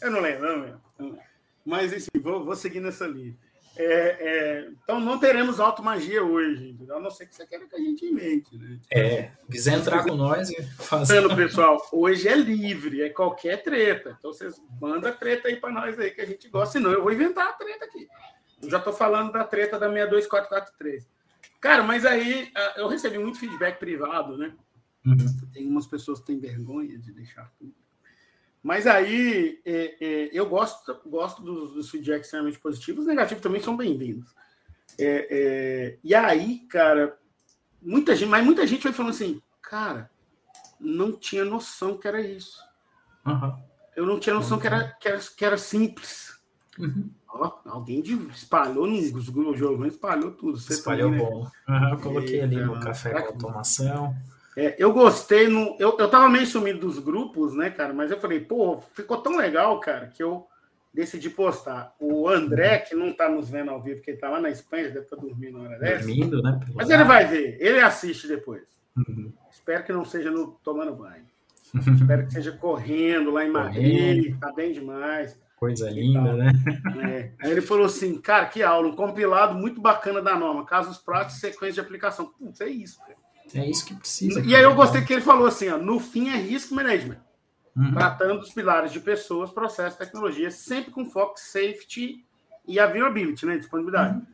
Eu 0.02 0.11
não 0.11 0.21
lembro, 0.21 0.49
não 0.49 0.62
lembro. 0.62 1.18
Mas, 1.64 1.92
enfim, 1.92 2.21
vou, 2.23 2.44
vou 2.44 2.56
seguir 2.56 2.80
nessa 2.80 3.06
linha. 3.06 3.37
É, 3.82 4.16
é, 4.20 4.70
então, 4.84 5.00
não 5.00 5.18
teremos 5.18 5.58
automagia 5.58 6.22
hoje, 6.22 6.76
a 6.90 7.00
não 7.00 7.10
ser 7.10 7.25
que 7.25 7.34
você 7.34 7.46
queira 7.46 7.66
que 7.66 7.75
a 7.75 7.78
gente 7.78 8.04
invente, 8.04 8.54
né? 8.58 8.78
É, 8.92 9.30
quiser 9.50 9.78
entrar 9.78 10.04
com 10.04 10.14
nós 10.14 10.50
e 10.50 10.62
fazer. 10.62 11.34
pessoal, 11.34 11.80
hoje 11.90 12.28
é 12.28 12.37
livre, 12.37 13.00
é 13.00 13.08
qualquer 13.08 13.62
treta. 13.62 14.16
Então, 14.18 14.34
vocês 14.34 14.60
mandam 14.78 15.10
treta 15.16 15.49
aí 15.49 15.56
para 15.56 15.72
nós 15.72 15.99
aí 15.99 16.10
que 16.10 16.20
a 16.20 16.26
gente 16.26 16.46
gosta, 16.50 16.72
senão 16.72 16.92
eu 16.92 17.02
vou 17.02 17.10
inventar 17.10 17.49
a 17.49 17.52
treta 17.54 17.87
aqui. 17.87 18.06
Eu 18.62 18.68
já 18.68 18.76
estou 18.76 18.92
falando 18.92 19.32
da 19.32 19.44
treta 19.44 19.78
da 19.78 19.88
62443. 19.88 21.08
Cara, 21.58 21.82
mas 21.82 22.04
aí 22.04 22.52
ah, 22.54 22.75
eu 22.76 22.87
recebi 22.87 23.18
muito 23.18 23.38
feedback 23.38 23.78
privado, 23.78 24.37
né? 24.37 24.54
Uhum. 25.06 25.16
Tem 25.54 25.66
umas 25.66 25.87
pessoas 25.87 26.20
que 26.20 26.26
têm 26.26 26.38
vergonha 26.38 26.99
de 26.99 27.12
deixar 27.12 27.50
tudo. 27.58 27.79
Mas 28.62 28.87
aí 28.87 29.61
é, 29.64 29.97
é, 30.00 30.31
eu 30.33 30.47
gosto, 30.47 31.00
gosto 31.07 31.43
dos, 31.43 31.73
dos 31.73 31.90
feedbacks 31.90 32.26
extremamente 32.26 32.59
positivos, 32.59 33.02
os 33.02 33.07
negativos 33.07 33.43
também 33.43 33.62
são 33.62 33.76
bem-vindos. 33.76 34.35
É, 34.99 35.26
é, 35.31 35.99
e 36.05 36.14
aí, 36.14 36.59
cara, 36.69 37.19
muita 37.81 38.14
gente, 38.14 38.29
mas 38.29 38.45
muita 38.45 38.67
gente 38.67 38.83
vai 38.83 38.93
falando 38.93 39.12
assim, 39.12 39.40
cara, 39.62 40.11
não 40.79 41.12
tinha 41.12 41.45
noção 41.45 41.97
que 41.97 42.07
era 42.07 42.21
isso. 42.21 42.59
Uhum. 43.26 43.57
Eu 43.97 44.07
não 44.07 44.21
tinha 44.21 44.35
noção 44.35 44.57
uhum. 44.57 44.61
que, 44.61 44.67
era, 44.67 44.93
que, 45.00 45.09
era, 45.09 45.19
que 45.19 45.45
era 45.45 45.59
simples. 45.59 46.38
Uhum. 46.79 47.11
Ó, 47.29 47.61
alguém 47.67 48.02
espalhou 48.35 48.87
nos 48.87 49.29
grupos, 49.29 49.87
espalhou 49.87 50.33
tudo. 50.33 50.59
Você 50.59 50.75
espalhou 50.75 51.11
também, 51.11 51.25
bom. 51.25 51.50
Né? 51.69 51.99
coloquei 52.02 52.40
ali 52.40 52.57
no 52.57 52.79
café 52.81 53.11
com 53.23 53.29
automação. 53.29 54.14
É, 54.57 54.75
eu 54.78 54.92
gostei, 54.92 55.49
no, 55.49 55.76
eu, 55.78 55.97
eu 55.99 56.09
tava 56.09 56.28
meio 56.28 56.47
sumido 56.47 56.80
dos 56.80 56.99
grupos, 56.99 57.54
né, 57.54 57.71
cara? 57.71 57.92
Mas 57.92 58.11
eu 58.11 58.19
falei, 58.19 58.40
pô, 58.40 58.80
ficou 58.95 59.19
tão 59.19 59.37
legal, 59.37 59.78
cara, 59.78 60.09
que 60.09 60.23
eu 60.23 60.47
decidi 60.92 61.30
postar. 61.30 61.95
O 62.00 62.28
André, 62.28 62.78
que 62.80 62.95
não 62.95 63.12
tá 63.12 63.28
nos 63.28 63.49
vendo 63.49 63.71
ao 63.71 63.80
vivo, 63.80 63.97
porque 63.97 64.11
ele 64.11 64.19
tá 64.19 64.28
lá 64.28 64.40
na 64.40 64.50
Espanha, 64.50 64.88
deve 64.88 65.00
estar 65.00 65.16
tá 65.16 65.23
dormindo 65.23 65.59
na 65.59 65.64
hora 65.64 65.78
dessa. 65.78 66.07
Dormindo, 66.07 66.42
né? 66.42 66.61
Mas 66.75 66.90
ele 66.90 67.04
vai 67.04 67.26
ver, 67.26 67.57
ele 67.61 67.80
assiste 67.80 68.26
depois. 68.26 68.62
Uhum. 68.97 69.33
Espero 69.50 69.85
que 69.85 69.92
não 69.92 70.04
seja 70.04 70.30
no 70.30 70.59
tomando 70.64 70.95
banho. 70.95 71.25
Espero 71.95 72.26
que 72.26 72.33
seja 72.33 72.52
correndo 72.52 73.30
lá 73.30 73.45
em 73.45 73.50
Madrid, 73.50 74.37
tá 74.38 74.52
bem 74.52 74.73
demais. 74.73 75.38
Coisa 75.57 75.90
linda, 75.90 76.33
né? 76.33 76.52
É. 77.07 77.33
Aí 77.38 77.50
ele 77.52 77.61
falou 77.61 77.85
assim, 77.85 78.19
cara, 78.19 78.47
que 78.47 78.62
aula, 78.62 78.88
um 78.88 78.97
compilado 78.97 79.54
muito 79.54 79.80
bacana 79.80 80.23
da 80.23 80.35
norma, 80.35 80.64
casos 80.64 80.97
práticos 80.97 81.37
e 81.37 81.40
sequência 81.40 81.75
de 81.75 81.80
aplicação. 81.80 82.26
Putz, 82.26 82.61
é 82.62 82.69
isso, 82.69 82.99
cara. 82.99 83.16
É 83.54 83.69
isso 83.69 83.85
que 83.85 83.95
precisa. 83.95 84.40
E 84.40 84.54
aí 84.54 84.62
eu 84.62 84.75
gostei 84.75 85.02
que 85.02 85.12
ele 85.12 85.23
falou 85.23 85.47
assim, 85.47 85.69
ó, 85.69 85.78
no 85.78 85.99
fim 85.99 86.28
é 86.28 86.37
risk 86.37 86.71
management. 86.73 87.19
uhum. 87.76 87.92
tratando 87.95 88.40
os 88.40 88.52
pilares 88.52 88.92
de 88.92 89.00
pessoas, 89.00 89.50
processos, 89.50 89.99
tecnologia, 89.99 90.50
sempre 90.50 90.90
com 90.90 91.07
foco 91.07 91.38
safety 91.38 92.25
e 92.66 92.78
availability, 92.78 93.47
né? 93.47 93.57
Disponibilidade. 93.57 94.14
Uhum. 94.14 94.26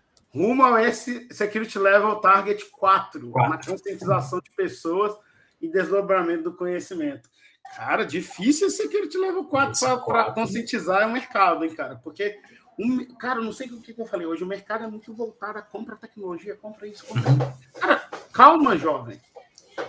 Rumo 0.49 0.64
ao 0.64 0.76
S 0.76 1.28
Security 1.30 1.78
Level 1.78 2.16
Target 2.16 2.66
4, 2.70 3.30
4. 3.30 3.50
na 3.50 3.56
conscientização 3.56 4.40
de 4.40 4.50
pessoas 4.50 5.16
e 5.61 5.68
desdobramento 5.68 6.44
do 6.44 6.52
conhecimento. 6.52 7.28
Cara, 7.75 8.04
difícil 8.04 8.68
esse 8.68 8.76
Security 8.76 9.18
Level 9.18 9.44
4 9.44 10.04
para 10.04 10.32
conscientizar 10.32 11.08
o 11.08 11.12
mercado, 11.12 11.64
hein, 11.64 11.75
cara? 11.75 11.96
Porque, 11.96 12.38
um, 12.78 13.04
cara, 13.16 13.40
não 13.40 13.52
sei 13.52 13.68
o 13.68 13.80
que, 13.80 13.92
que 13.92 14.00
eu 14.00 14.06
falei 14.06 14.26
hoje, 14.26 14.44
o 14.44 14.46
mercado 14.46 14.85
é 14.85 14.88
muito 14.88 15.12
voltado 15.12 15.58
a 15.58 15.62
compra 15.62 15.96
tecnologia, 15.96 16.56
compra 16.56 16.87
isso, 16.87 17.04
compra 17.06 17.30
uhum. 17.30 17.38
Cara, 17.80 18.08
calma, 18.36 18.76
jovem. 18.76 19.20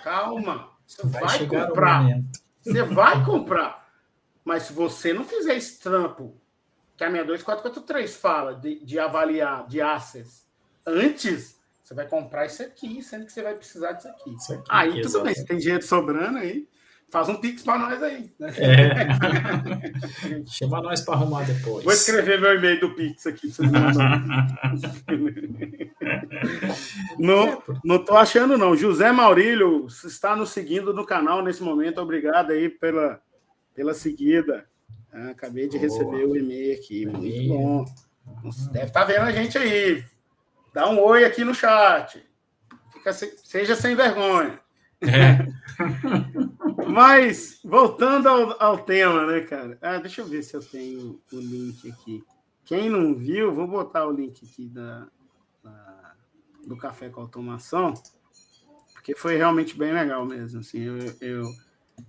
Calma. 0.03 0.69
Você 0.85 1.05
vai, 1.05 1.21
vai 1.21 1.47
comprar. 1.47 2.05
Você 2.61 2.83
vai 2.83 3.25
comprar. 3.25 3.87
Mas 4.43 4.63
se 4.63 4.73
você 4.73 5.13
não 5.13 5.23
fizer 5.25 5.55
esse 5.55 5.79
trampo 5.79 6.39
que 6.95 7.03
a 7.03 7.11
62443 7.11 8.15
fala 8.15 8.55
de, 8.55 8.83
de 8.83 8.97
avaliar, 8.97 9.67
de 9.67 9.81
assets, 9.81 10.47
antes, 10.85 11.59
você 11.83 11.93
vai 11.93 12.07
comprar 12.07 12.45
isso 12.45 12.63
aqui, 12.63 13.01
sendo 13.03 13.25
que 13.25 13.31
você 13.31 13.43
vai 13.43 13.55
precisar 13.55 13.93
disso 13.93 14.07
aqui. 14.07 14.35
aqui 14.53 14.63
aí 14.69 15.01
tudo 15.01 15.21
bem, 15.21 15.35
se 15.35 15.45
tem 15.45 15.57
dinheiro 15.57 15.83
sobrando 15.83 16.39
aí, 16.39 16.67
faz 17.09 17.29
um 17.29 17.35
pix 17.35 17.63
para 17.63 17.79
nós 17.79 18.03
aí. 18.03 18.31
Né? 18.39 18.53
É. 18.57 19.07
Chama 20.45 20.81
nós 20.81 21.01
para 21.01 21.15
arrumar 21.15 21.43
depois. 21.43 21.83
Vou 21.83 21.93
escrever 21.93 22.39
meu 22.39 22.55
e-mail 22.55 22.79
do 22.79 22.95
pix 22.95 23.25
aqui. 23.27 23.51
não, 27.17 27.63
não 27.83 28.03
tô 28.03 28.15
achando 28.15 28.57
não. 28.57 28.75
José 28.75 29.11
Maurílio 29.11 29.87
está 29.87 30.35
nos 30.35 30.49
seguindo 30.49 30.93
no 30.93 31.05
canal 31.05 31.41
nesse 31.43 31.63
momento. 31.63 32.01
Obrigado 32.01 32.51
aí 32.51 32.69
pela, 32.69 33.21
pela 33.73 33.93
seguida. 33.93 34.65
Ah, 35.11 35.29
acabei 35.29 35.67
de 35.67 35.77
Boa. 35.77 35.89
receber 35.89 36.25
o 36.25 36.35
e-mail 36.35 36.77
aqui. 36.77 37.05
Muito 37.05 37.47
bom. 37.47 37.85
Deve 38.71 38.87
estar 38.87 39.01
tá 39.01 39.05
vendo 39.05 39.21
a 39.21 39.31
gente 39.31 39.57
aí. 39.57 40.03
Dá 40.73 40.89
um 40.89 40.99
oi 41.01 41.23
aqui 41.23 41.43
no 41.43 41.55
chat. 41.55 42.23
Fica, 42.91 43.13
seja 43.13 43.75
sem 43.75 43.95
vergonha. 43.95 44.59
É. 45.01 45.47
Mas, 46.87 47.59
voltando 47.63 48.27
ao, 48.27 48.61
ao, 48.61 48.77
tema, 48.79 49.25
né, 49.25 49.41
cara? 49.41 49.77
Ah, 49.81 49.97
deixa 49.97 50.21
eu 50.21 50.25
ver 50.25 50.41
se 50.41 50.55
eu 50.55 50.61
tenho 50.61 51.21
o 51.31 51.39
link 51.39 51.89
aqui. 51.91 52.23
Quem 52.65 52.89
não 52.89 53.13
viu, 53.13 53.53
vou 53.53 53.67
botar 53.67 54.07
o 54.07 54.11
link 54.11 54.43
aqui 54.43 54.67
da, 54.67 55.07
da 55.63 56.13
do 56.65 56.75
Café 56.75 57.09
com 57.09 57.21
Automação, 57.21 57.93
porque 58.93 59.15
foi 59.15 59.37
realmente 59.37 59.77
bem 59.77 59.93
legal 59.93 60.25
mesmo. 60.25 60.59
Assim, 60.59 60.81
eu, 60.81 60.97
eu 61.21 61.53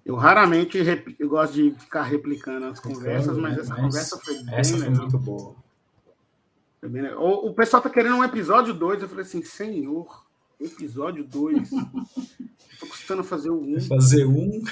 eu 0.04 0.16
raramente 0.16 0.78
eu 1.18 1.28
gosto 1.28 1.54
de 1.54 1.70
ficar 1.70 2.02
replicando 2.02 2.66
as 2.66 2.80
conversas, 2.80 3.36
mas 3.38 3.58
essa 3.58 3.74
mas 3.74 3.80
conversa 3.80 4.18
foi 4.18 4.34
bem 4.42 4.54
essa 4.54 4.76
foi 4.76 4.90
muito 4.90 5.18
boa. 5.18 5.56
Foi 6.80 6.88
bem 6.88 7.12
o, 7.14 7.48
o, 7.48 7.54
pessoal 7.54 7.82
tá 7.82 7.90
querendo 7.90 8.16
um 8.16 8.24
episódio 8.24 8.74
2. 8.74 9.02
Eu 9.02 9.08
falei 9.08 9.24
assim, 9.24 9.42
senhor, 9.42 10.27
episódio 10.60 11.24
2. 11.24 11.70
tô 12.80 12.86
custando 12.86 13.24
fazer 13.24 13.50
o 13.50 13.60
1. 13.60 13.76
Um. 13.76 13.80
Fazer 13.80 14.24
um. 14.26 14.62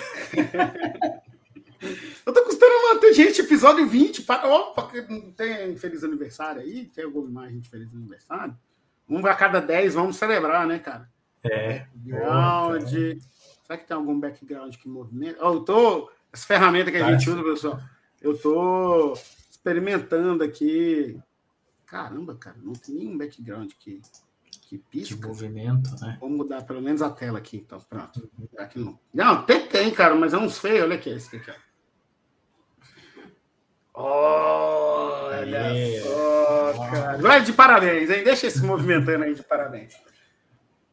eu 2.26 2.33
tô 2.33 2.43
custando 2.45 2.95
manter, 2.95 3.14
gente, 3.14 3.40
episódio 3.40 3.87
20. 3.87 4.23
Para... 4.23 4.49
Opa, 4.49 4.90
tem 5.37 5.76
feliz 5.76 6.02
aniversário 6.05 6.62
aí? 6.62 6.87
Tem 6.87 7.05
alguma 7.05 7.28
imagem 7.28 7.61
de 7.61 7.69
feliz 7.69 7.93
aniversário? 7.93 8.57
Um 9.09 9.25
a 9.25 9.35
cada 9.35 9.61
10, 9.61 9.95
vamos 9.95 10.16
celebrar, 10.16 10.66
né, 10.66 10.78
cara? 10.78 11.09
É. 11.45 11.87
Round. 12.11 13.21
Será 13.62 13.78
que 13.78 13.87
tem 13.87 13.97
algum 13.97 14.19
background 14.19 14.76
que 14.76 14.88
movimenta? 14.88 15.38
Oh, 15.47 15.55
eu 15.55 15.61
tô. 15.61 16.11
As 16.33 16.45
ferramentas 16.45 16.93
que 16.93 16.99
a 16.99 17.12
gente 17.12 17.31
usa, 17.31 17.43
pessoal. 17.43 17.81
Eu 18.21 18.37
tô 18.37 19.14
experimentando 19.50 20.43
aqui. 20.43 21.19
Caramba, 21.87 22.35
cara, 22.35 22.57
não 22.61 22.73
tem 22.73 22.97
nenhum 22.97 23.16
background 23.16 23.71
que, 23.78 24.00
que 24.66 24.78
pisca. 24.78 25.14
De 25.14 25.26
movimento, 25.26 25.90
né? 26.00 26.18
Vou 26.20 26.28
mudar 26.28 26.62
pelo 26.62 26.82
menos 26.82 27.00
a 27.00 27.08
tela 27.08 27.38
aqui, 27.38 27.58
então. 27.58 27.80
Pronto. 27.88 28.28
Aqui 28.58 28.80
não. 28.80 28.99
Não, 29.14 29.42
tem, 29.44 29.66
tem, 29.66 29.90
cara, 29.92 30.14
mas 30.14 30.35
é 30.35 30.38
uns 30.38 30.58
feios. 30.58 30.82
Olha 30.82 30.96
aqui, 30.96 31.11
esse 31.11 31.37
aqui, 31.37 31.52
Olha 33.94 35.68
Aê. 35.68 36.00
só, 36.00 36.73
cara. 36.90 37.18
Vai 37.18 37.42
de 37.42 37.52
parabéns, 37.52 38.11
hein? 38.11 38.25
Deixa 38.25 38.49
esse 38.49 38.62
movimentando 38.62 39.25
aí 39.25 39.35
de 39.35 39.42
parabéns. 39.42 39.94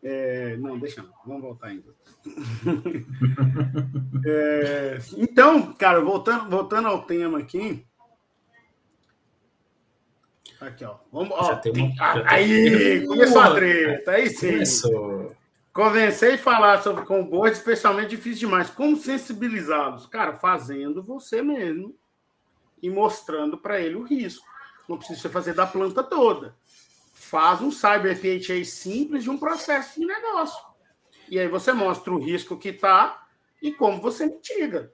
É, 0.02 0.56
não, 0.58 0.78
deixa 0.78 1.02
não. 1.02 1.12
Vamos 1.26 1.42
voltar 1.42 1.68
ainda. 1.68 1.94
é, 4.26 5.00
então, 5.18 5.74
cara, 5.74 6.00
voltando, 6.00 6.50
voltando 6.50 6.88
ao 6.88 7.06
tema 7.06 7.40
aqui. 7.40 7.86
Aqui, 10.68 10.86
ó. 10.86 10.96
Vamos, 11.12 11.32
ó 11.32 11.56
tem, 11.56 11.96
aí, 12.26 13.06
começou 13.06 13.42
a 13.42 13.54
treta. 13.54 14.12
Aí 14.12 14.30
sim. 14.30 14.52
Começou. 14.54 15.36
Convencer 15.74 16.36
e 16.36 16.38
falar 16.38 16.82
sobre 16.84 17.04
com 17.06 17.26
boards, 17.26 17.58
especialmente 17.58 18.10
difícil 18.10 18.48
demais. 18.48 18.70
Como 18.70 18.96
sensibilizá-los? 18.96 20.06
Cara, 20.06 20.34
fazendo 20.34 21.02
você 21.04 21.42
mesmo 21.42 21.96
e 22.82 22.90
mostrando 22.90 23.58
para 23.58 23.80
ele 23.80 23.96
o 23.96 24.04
risco. 24.04 24.46
Não 24.88 24.98
precisa 24.98 25.30
fazer 25.30 25.54
da 25.54 25.66
planta 25.66 26.04
toda 26.04 26.56
faz 27.34 27.62
um 27.62 27.72
cyber 27.72 28.16
PHA 28.20 28.64
simples 28.64 29.24
de 29.24 29.30
um 29.32 29.40
processo 29.40 30.00
de 30.00 30.06
negócio. 30.06 30.64
E 31.28 31.40
aí 31.40 31.48
você 31.48 31.74
mostra 31.74 32.14
o 32.14 32.20
risco 32.20 32.60
que 32.60 32.70
está 32.70 33.26
e 33.60 33.72
como 33.72 34.00
você 34.00 34.28
mitiga. 34.28 34.94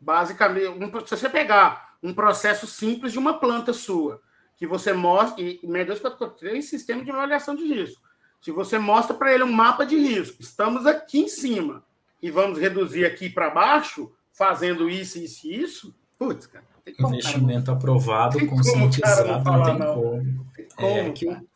Basicamente, 0.00 0.68
um, 0.68 1.06
se 1.06 1.14
você 1.14 1.28
pegar 1.28 1.98
um 2.02 2.14
processo 2.14 2.66
simples 2.66 3.12
de 3.12 3.18
uma 3.18 3.38
planta 3.38 3.74
sua, 3.74 4.22
que 4.58 4.66
você 4.66 4.92
mostra, 4.92 5.40
e 5.40 5.60
62443 5.62 6.68
sistema 6.68 7.04
de 7.04 7.10
avaliação 7.10 7.54
de 7.54 7.64
risco. 7.64 8.02
Se 8.40 8.50
você 8.50 8.78
mostra 8.78 9.16
para 9.16 9.32
ele 9.32 9.44
um 9.44 9.52
mapa 9.52 9.86
de 9.86 9.96
risco, 9.96 10.42
estamos 10.42 10.84
aqui 10.84 11.20
em 11.20 11.28
cima 11.28 11.82
e 12.20 12.30
vamos 12.30 12.58
reduzir 12.58 13.06
aqui 13.06 13.30
para 13.30 13.50
baixo, 13.50 14.12
fazendo 14.32 14.90
isso, 14.90 15.18
isso 15.18 15.46
e 15.46 15.62
isso, 15.62 15.94
putz, 16.18 16.46
cara. 16.46 16.66
Investimento 16.98 17.66
cara, 17.66 17.78
aprovado, 17.78 18.46
conscientizado, 18.46 19.28
não 19.28 19.62
tem 19.62 19.78
como. 19.78 20.46
como. 20.74 20.88
É, 20.88 21.10
que 21.10 21.28
o, 21.28 21.48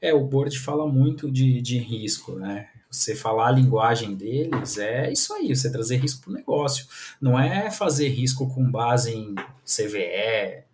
é, 0.00 0.14
o 0.14 0.24
board 0.24 0.58
fala 0.58 0.86
muito 0.86 1.30
de, 1.30 1.60
de 1.60 1.78
risco, 1.78 2.32
né? 2.36 2.68
Você 2.88 3.16
falar 3.16 3.48
a 3.48 3.52
linguagem 3.52 4.14
deles 4.14 4.78
é 4.78 5.12
isso 5.12 5.34
aí, 5.34 5.54
você 5.54 5.70
trazer 5.70 5.96
risco 5.96 6.22
para 6.22 6.30
o 6.30 6.34
negócio. 6.34 6.86
Não 7.20 7.38
é 7.38 7.70
fazer 7.70 8.08
risco 8.08 8.48
com 8.48 8.70
base 8.70 9.12
em 9.12 9.34
CVE, 9.64 10.65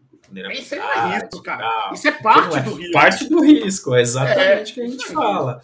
isso 0.52 0.74
é 0.74 1.14
risco, 1.14 1.42
cara. 1.42 1.90
Isso 1.92 2.08
é 2.08 2.12
parte 2.12 2.58
é, 2.58 2.62
do 2.62 2.74
risco. 2.74 2.92
Parte 2.92 3.28
do 3.28 3.40
risco, 3.40 3.94
é 3.94 4.00
exatamente 4.00 4.70
o 4.70 4.72
é, 4.72 4.74
que 4.74 4.80
a 4.80 4.88
gente 4.88 5.06
fala. 5.08 5.60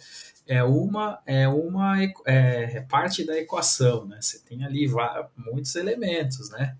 É 0.47 0.63
uma, 0.63 1.19
é 1.25 1.47
uma 1.47 2.03
é, 2.03 2.11
é 2.25 2.81
parte 2.81 3.25
da 3.25 3.37
equação, 3.37 4.05
né? 4.05 4.17
Você 4.19 4.39
tem 4.39 4.63
ali 4.65 4.91
muitos 5.37 5.75
elementos, 5.75 6.49
né? 6.49 6.75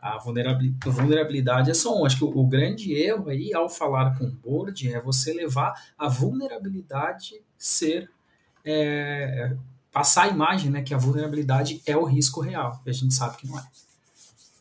a 0.00 0.16
vulnerabilidade 0.16 1.70
é 1.70 1.74
só 1.74 2.00
um. 2.00 2.06
Acho 2.06 2.18
que 2.18 2.24
o, 2.24 2.38
o, 2.38 2.46
grande 2.46 2.92
erro 2.94 3.28
aí 3.28 3.52
ao 3.52 3.68
falar 3.68 4.16
com 4.16 4.26
o 4.26 4.30
board 4.30 4.92
é 4.92 5.00
você 5.00 5.32
levar 5.32 5.74
a 5.98 6.08
vulnerabilidade 6.08 7.42
ser 7.56 8.08
é, 8.64 9.56
passar 9.90 10.24
a 10.24 10.28
imagem, 10.28 10.70
né, 10.70 10.82
que 10.82 10.94
a 10.94 10.98
vulnerabilidade 10.98 11.82
é 11.86 11.96
o 11.96 12.04
risco 12.04 12.40
real, 12.40 12.80
que 12.84 12.90
a 12.90 12.92
gente 12.92 13.12
sabe 13.12 13.36
que 13.38 13.48
não 13.48 13.58
é. 13.58 13.62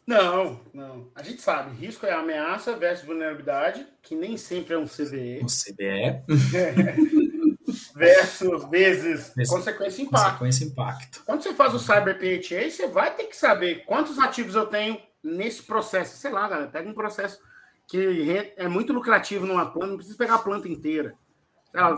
Não, 0.08 0.62
não. 0.74 1.12
A 1.14 1.22
gente 1.22 1.42
sabe, 1.42 1.76
risco 1.76 2.06
é 2.06 2.14
ameaça 2.14 2.78
versus 2.78 3.06
vulnerabilidade, 3.06 3.86
que 4.02 4.16
nem 4.16 4.38
sempre 4.38 4.74
é 4.74 4.78
um 4.78 4.86
CVE. 4.86 5.44
Um 5.44 5.48
CVE. 5.48 6.24
versus 7.94 8.70
vezes 8.70 9.34
consequência 9.50 10.02
e 10.02 10.06
impacto. 10.06 10.26
Consequência 10.26 10.64
impacto. 10.64 11.24
Quando 11.26 11.44
você 11.44 11.54
faz 11.54 11.74
o 11.74 11.80
Cyber 11.80 12.18
PHA, 12.18 12.70
você 12.70 12.88
vai 12.88 13.14
ter 13.14 13.26
que 13.26 13.36
saber 13.36 13.84
quantos 13.84 14.18
ativos 14.18 14.56
eu 14.56 14.66
tenho 14.68 14.98
nesse 15.22 15.64
processo. 15.64 16.16
Sei 16.16 16.32
lá, 16.32 16.48
galera, 16.48 16.70
pega 16.70 16.90
um 16.90 16.94
processo 16.94 17.40
que 17.86 18.54
é 18.56 18.68
muito 18.70 18.94
lucrativo 18.94 19.46
numa 19.46 19.66
planta, 19.66 19.88
não 19.88 19.98
precisa 19.98 20.18
pegar 20.18 20.36
a 20.36 20.40
planta 20.40 20.70
inteira. 20.70 21.16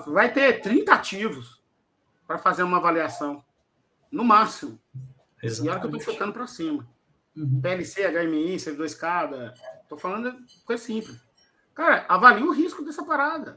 Vai 0.08 0.34
ter 0.34 0.62
30 0.62 0.92
ativos 0.92 1.62
para 2.26 2.40
fazer 2.40 2.64
uma 2.64 2.78
avaliação, 2.78 3.44
no 4.12 4.24
máximo. 4.24 4.80
Exatamente. 5.42 5.68
E 5.68 5.70
olha 5.70 5.80
que 5.80 5.86
eu 5.86 5.98
estou 5.98 6.14
focando 6.14 6.34
para 6.34 6.48
cima. 6.48 6.88
Uhum. 7.40 7.62
PLC, 7.62 8.06
HMI, 8.06 8.60
servidor 8.60 8.86
escada. 8.86 9.54
Estou 9.82 9.98
falando 9.98 10.36
coisa 10.66 10.84
simples. 10.84 11.18
Cara, 11.74 12.06
avalie 12.10 12.44
o 12.44 12.52
risco 12.52 12.84
dessa 12.84 13.06
parada. 13.06 13.56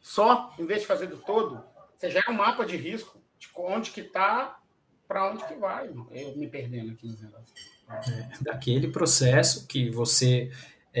Só, 0.00 0.54
em 0.58 0.64
vez 0.64 0.80
de 0.80 0.86
fazer 0.86 1.06
do 1.06 1.18
todo, 1.18 1.62
você 1.94 2.10
gera 2.10 2.30
um 2.30 2.34
mapa 2.34 2.64
de 2.64 2.76
risco 2.76 3.20
de 3.38 3.48
onde 3.54 3.90
que 3.90 4.00
está, 4.00 4.58
para 5.06 5.30
onde 5.30 5.44
que 5.44 5.54
vai. 5.54 5.90
Eu 6.10 6.36
me 6.36 6.46
perdendo 6.46 6.92
aqui 6.92 7.06
nos 7.06 7.20
negócios. 7.20 7.52
É, 7.88 8.30
daquele 8.40 8.88
processo 8.88 9.66
que 9.66 9.90
você. 9.90 10.50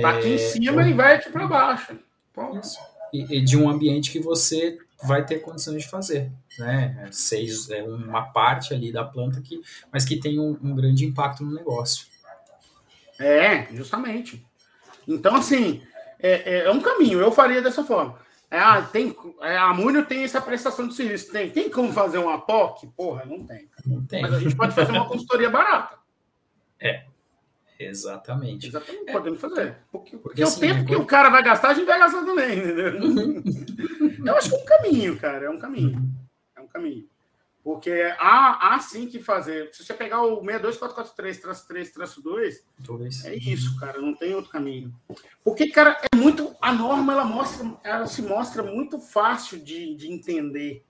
Tá 0.00 0.10
aqui 0.10 0.28
é, 0.28 0.34
em 0.34 0.38
cima 0.38 0.86
e 0.86 0.92
vai 0.92 1.16
aqui 1.16 1.30
para 1.30 1.46
baixo. 1.46 1.98
E, 3.12 3.38
e, 3.38 3.40
de 3.40 3.56
um 3.56 3.68
ambiente 3.68 4.10
que 4.10 4.20
você 4.20 4.78
vai 5.02 5.24
ter 5.24 5.38
condições 5.38 5.82
de 5.82 5.88
fazer. 5.88 6.30
Né? 6.58 7.08
Seis, 7.10 7.70
é 7.70 7.82
uma 7.82 8.22
parte 8.22 8.74
ali 8.74 8.92
da 8.92 9.04
planta, 9.04 9.40
que, 9.40 9.60
mas 9.92 10.04
que 10.04 10.16
tem 10.16 10.38
um, 10.38 10.58
um 10.62 10.74
grande 10.74 11.04
impacto 11.04 11.44
no 11.44 11.54
negócio. 11.54 12.09
É, 13.20 13.66
justamente. 13.72 14.44
Então, 15.06 15.36
assim, 15.36 15.82
é, 16.18 16.58
é, 16.58 16.64
é 16.64 16.70
um 16.70 16.80
caminho. 16.80 17.20
Eu 17.20 17.30
faria 17.30 17.62
dessa 17.62 17.84
forma. 17.84 18.18
É, 18.50 18.58
ah, 18.58 18.82
tem, 18.82 19.14
é, 19.42 19.56
a 19.56 19.72
Múnio 19.72 20.04
tem 20.04 20.24
essa 20.24 20.40
prestação 20.40 20.88
de 20.88 20.94
serviço. 20.94 21.30
Tem, 21.30 21.50
tem 21.50 21.70
como 21.70 21.92
fazer 21.92 22.18
uma 22.18 22.40
POC? 22.40 22.88
Porra, 22.96 23.24
não 23.24 23.46
tem. 23.46 23.68
Não 23.86 24.04
tem. 24.04 24.22
Mas 24.22 24.34
a 24.34 24.40
gente 24.40 24.56
pode 24.56 24.74
fazer 24.74 24.90
uma 24.90 25.06
consultoria 25.06 25.50
barata. 25.50 25.98
É, 26.82 27.04
exatamente. 27.78 28.68
Exatamente, 28.68 29.10
é, 29.10 29.12
podemos 29.12 29.38
fazer. 29.38 29.76
Porque, 29.92 30.16
porque 30.16 30.42
assim, 30.42 30.56
o 30.56 30.60
tempo 30.60 30.86
que 30.86 30.96
o 30.96 31.04
cara 31.04 31.28
vai 31.28 31.42
gastar, 31.42 31.68
a 31.68 31.74
gente 31.74 31.84
vai 31.84 31.98
gastar 31.98 32.24
também, 32.24 32.58
entendeu? 32.58 33.02
Uhum. 33.02 33.42
Eu 34.24 34.34
acho 34.34 34.48
que 34.48 34.56
é 34.56 34.58
um 34.58 34.64
caminho, 34.64 35.18
cara, 35.18 35.44
é 35.44 35.50
um 35.50 35.58
caminho. 35.58 36.02
É 36.56 36.60
um 36.62 36.66
caminho. 36.66 37.06
Porque 37.62 37.92
há, 38.18 38.74
há 38.74 38.80
sim 38.80 39.06
que 39.06 39.18
fazer. 39.18 39.68
Se 39.74 39.84
você 39.84 39.92
pegar 39.92 40.22
o 40.22 40.42
62443-3-2, 40.42 42.62
é 43.24 43.34
isso, 43.34 43.78
cara. 43.78 44.00
Não 44.00 44.14
tem 44.14 44.34
outro 44.34 44.50
caminho. 44.50 44.94
Porque, 45.44 45.68
cara, 45.68 46.00
é 46.10 46.16
muito. 46.16 46.56
A 46.60 46.72
norma 46.72 47.12
ela 47.12 47.24
mostra, 47.24 47.78
ela 47.84 48.06
se 48.06 48.22
mostra 48.22 48.62
muito 48.62 48.98
fácil 48.98 49.62
de, 49.62 49.94
de 49.94 50.10
entender 50.10 50.82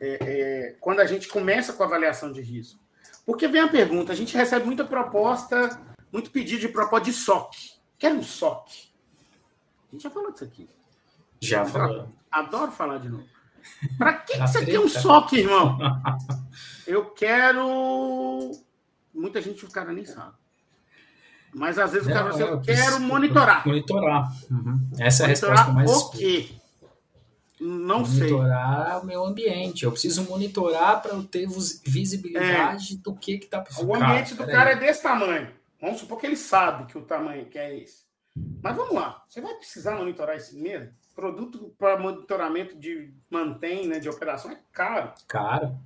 é, 0.00 0.18
é, 0.20 0.76
quando 0.80 1.00
a 1.00 1.06
gente 1.06 1.28
começa 1.28 1.74
com 1.74 1.82
a 1.82 1.86
avaliação 1.86 2.32
de 2.32 2.40
risco. 2.40 2.80
Porque 3.26 3.46
vem 3.46 3.60
a 3.60 3.68
pergunta: 3.68 4.12
a 4.12 4.16
gente 4.16 4.34
recebe 4.34 4.64
muita 4.64 4.86
proposta, 4.86 5.78
muito 6.10 6.30
pedido 6.30 6.62
de 6.62 6.68
proposta 6.68 7.04
de 7.04 7.12
SOC. 7.12 7.54
Quer 7.98 8.14
um 8.14 8.22
SOC? 8.22 8.88
A 9.88 9.92
gente 9.92 10.02
já 10.02 10.10
falou 10.10 10.32
disso 10.32 10.44
aqui. 10.44 10.66
Já 11.40 11.66
falou. 11.66 12.08
Adoro 12.30 12.72
falar 12.72 12.98
de 12.98 13.10
novo. 13.10 13.37
Para 13.96 14.12
que, 14.14 14.32
que 14.34 14.38
você 14.40 14.64
quer 14.64 14.80
um 14.80 14.88
SOC, 14.88 15.32
irmão? 15.34 15.78
Eu 16.86 17.04
quero. 17.10 18.52
Muita 19.14 19.42
gente 19.42 19.64
o 19.64 19.70
cara 19.70 19.92
nem 19.92 20.04
sabe. 20.04 20.34
Mas 21.54 21.78
às 21.78 21.92
vezes 21.92 22.08
o 22.08 22.10
cara 22.10 22.30
fala 22.30 22.34
assim, 22.34 22.52
eu 22.52 22.60
quero 22.60 23.00
monitorar. 23.00 23.66
Monitorar. 23.66 24.32
Uhum. 24.50 24.90
Essa 24.98 25.26
monitorar 25.26 25.56
é 25.56 25.60
a 25.60 25.64
resposta 25.64 25.72
mais. 25.72 25.90
O 25.90 26.10
quê? 26.10 26.48
Não 27.60 28.00
monitorar 28.00 28.06
sei. 28.06 28.30
Monitorar 28.30 29.02
o 29.02 29.06
meu 29.06 29.24
ambiente. 29.24 29.84
Eu 29.84 29.90
preciso 29.90 30.24
monitorar 30.24 31.02
para 31.02 31.12
eu 31.12 31.24
ter 31.24 31.48
visibilidade 31.84 32.94
é. 32.94 32.96
do 32.98 33.14
que 33.14 33.32
está 33.32 33.64
O 33.82 33.94
ambiente 33.94 34.34
do 34.34 34.46
cara 34.46 34.70
aí. 34.70 34.76
é 34.76 34.78
desse 34.78 35.02
tamanho. 35.02 35.50
Vamos 35.80 36.00
supor 36.00 36.18
que 36.18 36.26
ele 36.26 36.36
sabe 36.36 36.86
que 36.86 36.98
o 36.98 37.02
tamanho 37.02 37.46
que 37.46 37.58
é 37.58 37.78
esse. 37.78 38.04
Mas 38.62 38.76
vamos 38.76 38.94
lá. 38.94 39.24
Você 39.28 39.40
vai 39.40 39.54
precisar 39.54 39.96
monitorar 39.96 40.36
esse 40.36 40.56
mesmo? 40.56 40.92
Produto 41.18 41.74
para 41.76 41.98
monitoramento 41.98 42.78
de 42.78 43.12
mantém, 43.28 43.88
né, 43.88 43.98
de 43.98 44.08
operação 44.08 44.52
é 44.52 44.58
caro. 44.72 45.12
Caro. 45.26 45.76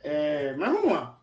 É, 0.00 0.54
mas 0.56 0.72
vamos 0.72 0.92
lá. 0.92 1.18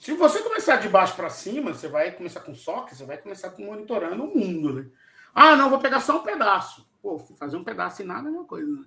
Se 0.00 0.14
você 0.14 0.40
começar 0.42 0.76
de 0.76 0.88
baixo 0.88 1.14
para 1.14 1.30
cima, 1.30 1.72
você 1.72 1.86
vai 1.86 2.10
começar 2.10 2.40
com 2.40 2.52
SOC, 2.52 2.96
você 2.96 3.04
vai 3.04 3.18
começar 3.18 3.50
com 3.50 3.64
monitorando 3.64 4.24
o 4.24 4.36
mundo, 4.36 4.72
né? 4.74 4.86
Ah, 5.32 5.54
não, 5.54 5.70
vou 5.70 5.78
pegar 5.78 6.00
só 6.00 6.18
um 6.18 6.24
pedaço. 6.24 6.84
Pô, 7.00 7.20
fazer 7.38 7.56
um 7.56 7.62
pedaço 7.62 8.02
e 8.02 8.04
nada 8.04 8.28
é 8.28 8.32
uma 8.32 8.44
coisa, 8.44 8.68
né? 8.68 8.82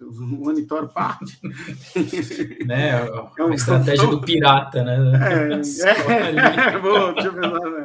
Eu 0.00 0.12
monitoro 0.12 0.88
parte. 0.88 1.38
né? 2.66 3.06
É 3.38 3.42
uma 3.42 3.54
estratégia 3.54 4.08
do 4.08 4.20
pirata, 4.20 4.82
né? 4.82 4.96
É, 5.22 5.52
é, 5.54 5.56
deixa 5.56 7.28
eu 7.28 7.34
pensar, 7.34 7.70
né? 7.70 7.84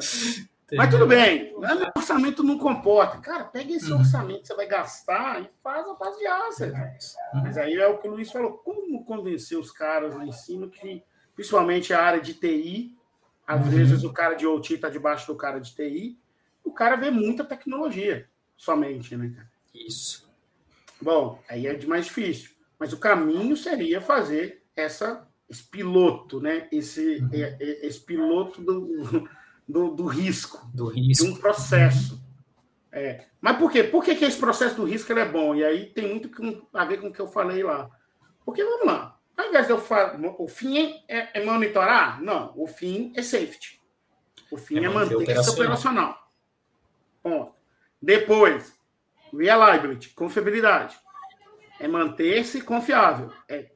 Mas 0.74 0.90
tudo 0.90 1.06
bem, 1.06 1.54
o 1.54 1.62
orçamento 1.98 2.44
não 2.44 2.58
comporta. 2.58 3.18
Cara, 3.20 3.44
pega 3.44 3.74
esse 3.74 3.92
uhum. 3.92 4.00
orçamento 4.00 4.42
que 4.42 4.48
você 4.48 4.56
vai 4.56 4.68
gastar 4.68 5.42
e 5.42 5.50
faz 5.62 5.88
a 5.88 5.94
base 5.96 6.18
de 6.18 6.28
asset. 6.28 6.74
Uhum. 7.34 7.42
Mas 7.44 7.58
aí 7.58 7.74
é 7.76 7.88
o 7.88 7.98
que 7.98 8.08
o 8.08 8.12
Luiz 8.12 8.32
falou: 8.32 8.54
como 8.54 9.04
convencer 9.04 9.58
os 9.58 9.72
caras 9.72 10.16
lá 10.16 10.26
em 10.26 10.32
cima 10.32 10.70
que, 10.70 11.04
principalmente 11.36 11.94
a 11.94 12.02
área 12.02 12.22
de 12.22 12.34
TI, 12.34 12.98
às 13.46 13.66
uhum. 13.66 13.72
vezes 13.72 14.04
o 14.04 14.14
cara 14.14 14.36
de 14.36 14.48
OT 14.48 14.76
está 14.76 14.90
debaixo 14.90 15.28
do 15.28 15.36
cara 15.36 15.60
de 15.60 15.76
TI, 15.76 16.18
o 16.64 16.72
cara 16.72 16.96
vê 16.96 17.12
muita 17.12 17.44
tecnologia 17.44 18.30
somente, 18.56 19.16
né, 19.18 19.34
cara? 19.36 19.52
Isso. 19.74 20.30
Bom, 21.02 21.42
aí 21.50 21.68
é 21.68 21.74
de 21.74 21.88
mais 21.88 22.06
difícil. 22.06 22.52
Mas 22.80 22.94
o 22.94 22.98
caminho 22.98 23.58
seria 23.58 24.00
fazer 24.00 24.64
essa, 24.76 25.28
esse 25.50 25.64
piloto, 25.64 26.40
né? 26.40 26.68
Esse, 26.72 27.18
uhum. 27.18 27.30
É, 27.34 27.58
é, 27.60 27.86
esse 27.86 28.00
piloto 28.00 28.62
do 28.62 29.28
do, 29.68 29.96
do 29.96 30.06
risco, 30.06 30.70
do 30.74 30.88
risco, 30.88 31.26
de 31.26 31.32
um 31.32 31.36
processo. 31.36 32.22
É. 32.92 33.26
Mas 33.40 33.58
por 33.58 33.72
quê? 33.72 33.84
Por 33.84 34.04
que, 34.04 34.16
que 34.16 34.26
esse 34.26 34.38
processo 34.38 34.76
do 34.76 34.84
risco 34.84 35.12
é 35.14 35.26
bom? 35.26 35.56
E 35.56 35.64
aí 35.64 35.86
tem 35.88 36.10
muito 36.10 36.68
a 36.74 36.86
ver 36.86 37.00
com 37.00 37.08
o 37.08 37.14
que 37.14 37.20
eu 37.20 37.28
falei 37.28 37.64
lá. 37.64 37.90
Porque 38.44 38.64
vamos 38.64 38.86
lá, 38.86 39.18
ao 39.38 39.48
invés 39.48 39.66
de 39.66 39.74
eu 39.74 39.80
falar, 39.80 40.20
o 40.38 40.48
fim 40.48 41.02
é, 41.08 41.40
é, 41.40 41.46
monitorar? 41.46 42.22
Não, 42.22 42.54
o 42.56 42.68
fim 42.68 43.14
é 43.16 43.22
safety. 43.22 43.80
O 44.52 44.58
fim 44.58 44.80
é, 44.80 44.86
é 44.86 44.90
manter 44.90 45.16
operacional. 45.16 45.54
operacional. 45.54 46.32
Ponto. 47.24 47.56
Depois, 48.02 48.76
reliability, 49.32 50.10
confiabilidade. 50.10 51.00
É 51.80 51.88
manter-se 51.88 52.62
confiável. 52.62 53.32
É, 53.48 53.72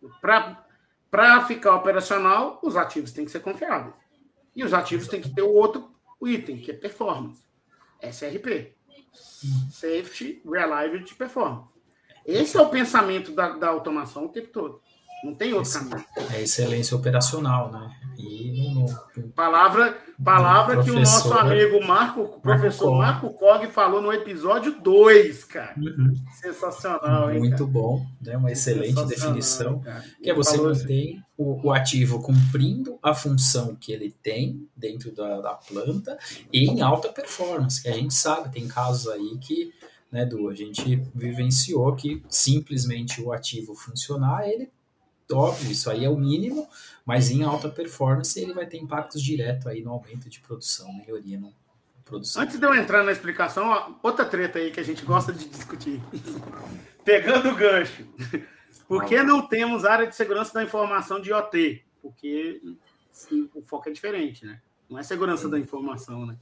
Para 1.09 1.45
ficar 1.45 1.75
operacional, 1.75 2.59
os 2.61 2.75
ativos 2.75 3.11
têm 3.11 3.25
que 3.25 3.31
ser 3.31 3.39
confiáveis. 3.39 3.95
E 4.55 4.63
os 4.63 4.73
ativos 4.73 5.07
têm 5.07 5.21
que 5.21 5.33
ter 5.33 5.41
o 5.41 5.53
outro 5.53 5.91
item, 6.23 6.57
que 6.57 6.71
é 6.71 6.73
performance. 6.73 7.43
SRP. 8.01 8.73
Safety, 9.71 10.41
Reliability, 10.45 11.15
Performance. 11.15 11.69
Esse 12.25 12.57
é 12.57 12.61
o 12.61 12.69
pensamento 12.69 13.31
da, 13.31 13.49
da 13.49 13.69
automação 13.69 14.25
o 14.25 14.29
tempo 14.29 14.47
todo. 14.47 14.81
Não 15.23 15.33
tem 15.33 15.53
outro 15.53 15.71
caminho. 15.71 16.05
É 16.31 16.41
excelência 16.41 16.95
operacional, 16.95 17.71
né? 17.71 17.91
E 18.17 18.73
no, 18.73 18.85
no, 19.17 19.29
palavra 19.29 19.97
palavra 20.23 20.83
que 20.83 20.91
o 20.91 20.95
nosso 20.95 21.33
amigo 21.33 21.85
Marco, 21.85 22.21
o 22.21 22.39
professor 22.39 22.95
Marco 22.97 23.29
Cog 23.33 23.67
falou 23.67 24.01
no 24.01 24.13
episódio 24.13 24.79
2, 24.81 25.43
cara. 25.45 25.73
Uhum. 25.77 26.13
Sensacional, 26.39 27.31
hein? 27.31 27.39
Muito 27.39 27.57
cara? 27.57 27.69
bom, 27.69 28.05
né? 28.21 28.37
Uma 28.37 28.51
excelente 28.51 29.03
definição. 29.05 29.83
Que 30.21 30.29
é 30.29 30.33
você 30.33 30.57
mantém 30.57 31.21
o, 31.37 31.67
o, 31.67 31.71
ativo 31.73 32.21
cumprindo 32.21 32.97
a 33.03 33.13
função 33.13 33.75
que 33.75 33.91
ele 33.91 34.15
tem 34.23 34.67
dentro 34.75 35.13
da, 35.13 35.41
da 35.41 35.53
planta 35.53 36.17
e 36.53 36.65
em 36.65 36.81
alta 36.81 37.09
performance. 37.09 37.81
Que 37.81 37.89
a 37.89 37.93
gente 37.93 38.13
sabe, 38.13 38.49
tem 38.49 38.67
casos 38.67 39.11
aí 39.11 39.37
que 39.39 39.73
né, 40.11 40.25
Du, 40.25 40.47
a 40.47 40.55
gente 40.55 41.03
vivenciou 41.13 41.93
que 41.93 42.23
simplesmente 42.29 43.21
o 43.21 43.33
ativo 43.33 43.75
funcionar, 43.75 44.47
ele 44.47 44.69
óbvio, 45.31 45.71
isso 45.71 45.89
aí 45.89 46.05
é 46.05 46.09
o 46.09 46.17
mínimo, 46.17 46.67
mas 47.05 47.29
em 47.29 47.43
alta 47.43 47.69
performance 47.69 48.39
ele 48.39 48.53
vai 48.53 48.65
ter 48.65 48.77
impactos 48.77 49.21
diretos 49.21 49.67
aí 49.67 49.81
no 49.81 49.91
aumento 49.91 50.29
de 50.29 50.39
produção, 50.39 50.91
melhoria 50.93 51.39
no 51.39 51.53
produção. 52.05 52.43
Antes 52.43 52.59
de 52.59 52.65
eu 52.65 52.73
entrar 52.75 53.03
na 53.03 53.11
explicação, 53.11 53.97
outra 54.01 54.23
treta 54.23 54.59
aí 54.59 54.71
que 54.71 54.79
a 54.79 54.83
gente 54.83 55.03
gosta 55.03 55.33
de 55.33 55.49
discutir. 55.49 55.99
Pegando 57.03 57.49
o 57.49 57.55
gancho. 57.55 58.05
Por 58.87 59.03
que 59.05 59.21
não 59.23 59.47
temos 59.47 59.83
área 59.83 60.05
de 60.05 60.15
segurança 60.15 60.53
da 60.53 60.63
informação 60.63 61.19
de 61.19 61.33
OT? 61.33 61.83
Porque 62.01 62.61
sim, 63.11 63.49
o 63.55 63.63
foco 63.63 63.89
é 63.89 63.91
diferente, 63.91 64.45
né? 64.45 64.61
Não 64.87 64.99
é 64.99 65.03
segurança 65.03 65.49
da 65.49 65.57
informação, 65.57 66.27
né? 66.27 66.37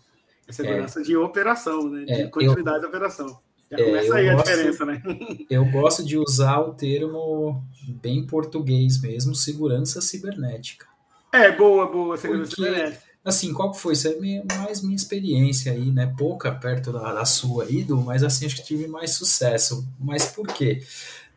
É 0.46 0.52
segurança 0.52 1.00
é. 1.00 1.04
de 1.04 1.16
operação, 1.16 1.90
né? 1.90 2.04
De 2.04 2.12
é, 2.12 2.28
continuidade 2.28 2.78
eu... 2.78 2.82
da 2.82 2.88
operação. 2.90 3.40
Já 3.78 3.84
é, 3.84 3.86
começa 3.86 4.16
aí 4.16 4.32
gosto, 4.32 4.48
a 4.48 4.52
diferença, 4.52 4.86
né? 4.86 5.02
Eu 5.50 5.66
gosto 5.66 6.06
de 6.06 6.18
usar 6.18 6.60
o 6.60 6.74
termo 6.74 7.64
bem 8.02 8.26
português 8.26 9.02
mesmo, 9.02 9.36
segurança 9.36 10.02
cibernética. 10.02 10.86
É, 11.32 11.52
boa, 11.52 11.88
boa, 11.88 12.16
segurança 12.18 12.56
Porque, 12.56 12.70
cibernética. 12.70 13.14
Assim, 13.26 13.54
qual 13.54 13.72
que 13.72 13.80
foi? 13.80 13.94
Isso 13.94 14.08
é 14.08 14.16
minha, 14.16 14.44
mais 14.58 14.82
minha 14.82 14.96
experiência 14.96 15.72
aí, 15.72 15.92
né? 15.92 16.14
Pouca 16.18 16.52
perto 16.52 16.92
da, 16.92 17.14
da 17.14 17.26
sua 17.26 17.64
aí, 17.64 17.86
mas 18.06 18.24
assim, 18.24 18.46
acho 18.46 18.58
que 18.58 18.64
tive 18.64 18.88
mais 18.88 19.12
sucesso. 19.12 19.88
Mas 19.98 20.26
por 20.26 20.46
quê? 20.48 20.84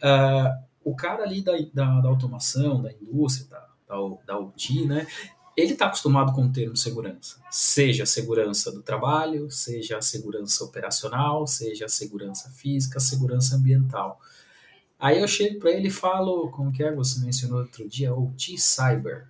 Uh, 0.03 0.66
o 0.85 0.94
cara 0.94 1.22
ali 1.22 1.42
da, 1.42 1.53
da, 1.72 2.01
da, 2.01 2.09
automação, 2.09 2.83
da 2.83 2.92
indústria, 2.92 3.49
da, 3.49 3.66
da, 3.88 4.16
da 4.27 4.38
UT, 4.38 4.85
né? 4.87 5.07
Ele 5.56 5.72
está 5.72 5.86
acostumado 5.86 6.32
com 6.32 6.44
o 6.44 6.52
termo 6.52 6.76
segurança, 6.76 7.36
seja 7.50 8.02
a 8.02 8.06
segurança 8.06 8.70
do 8.70 8.82
trabalho, 8.82 9.50
seja 9.50 9.96
a 9.96 10.02
segurança 10.02 10.62
operacional, 10.62 11.46
seja 11.46 11.86
a 11.86 11.88
segurança 11.88 12.50
física, 12.50 13.00
segurança 13.00 13.56
ambiental. 13.56 14.20
Aí 14.98 15.20
eu 15.20 15.28
chego 15.28 15.58
para 15.58 15.70
ele 15.70 15.88
e 15.88 15.90
falo, 15.90 16.50
como 16.50 16.72
que 16.72 16.82
é, 16.82 16.94
você 16.94 17.20
mencionou 17.20 17.60
outro 17.60 17.88
dia, 17.88 18.14
o 18.14 18.32
T-Cyber. 18.32 19.26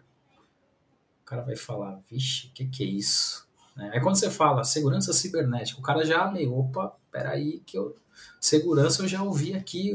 O 1.22 1.24
cara 1.24 1.42
vai 1.42 1.56
falar, 1.56 2.00
vixe, 2.10 2.48
o 2.48 2.50
que, 2.50 2.66
que 2.66 2.82
é 2.82 2.86
isso? 2.86 3.46
É, 3.78 3.90
aí 3.90 4.00
quando 4.00 4.16
você 4.16 4.30
fala 4.30 4.64
segurança 4.64 5.12
cibernética, 5.12 5.78
o 5.78 5.82
cara 5.82 6.04
já 6.04 6.30
meio, 6.30 6.56
opa, 6.56 6.96
peraí, 7.10 7.60
que 7.66 7.76
eu, 7.76 7.96
segurança 8.40 9.02
eu 9.02 9.08
já 9.08 9.22
ouvi 9.22 9.54
aqui 9.54 9.92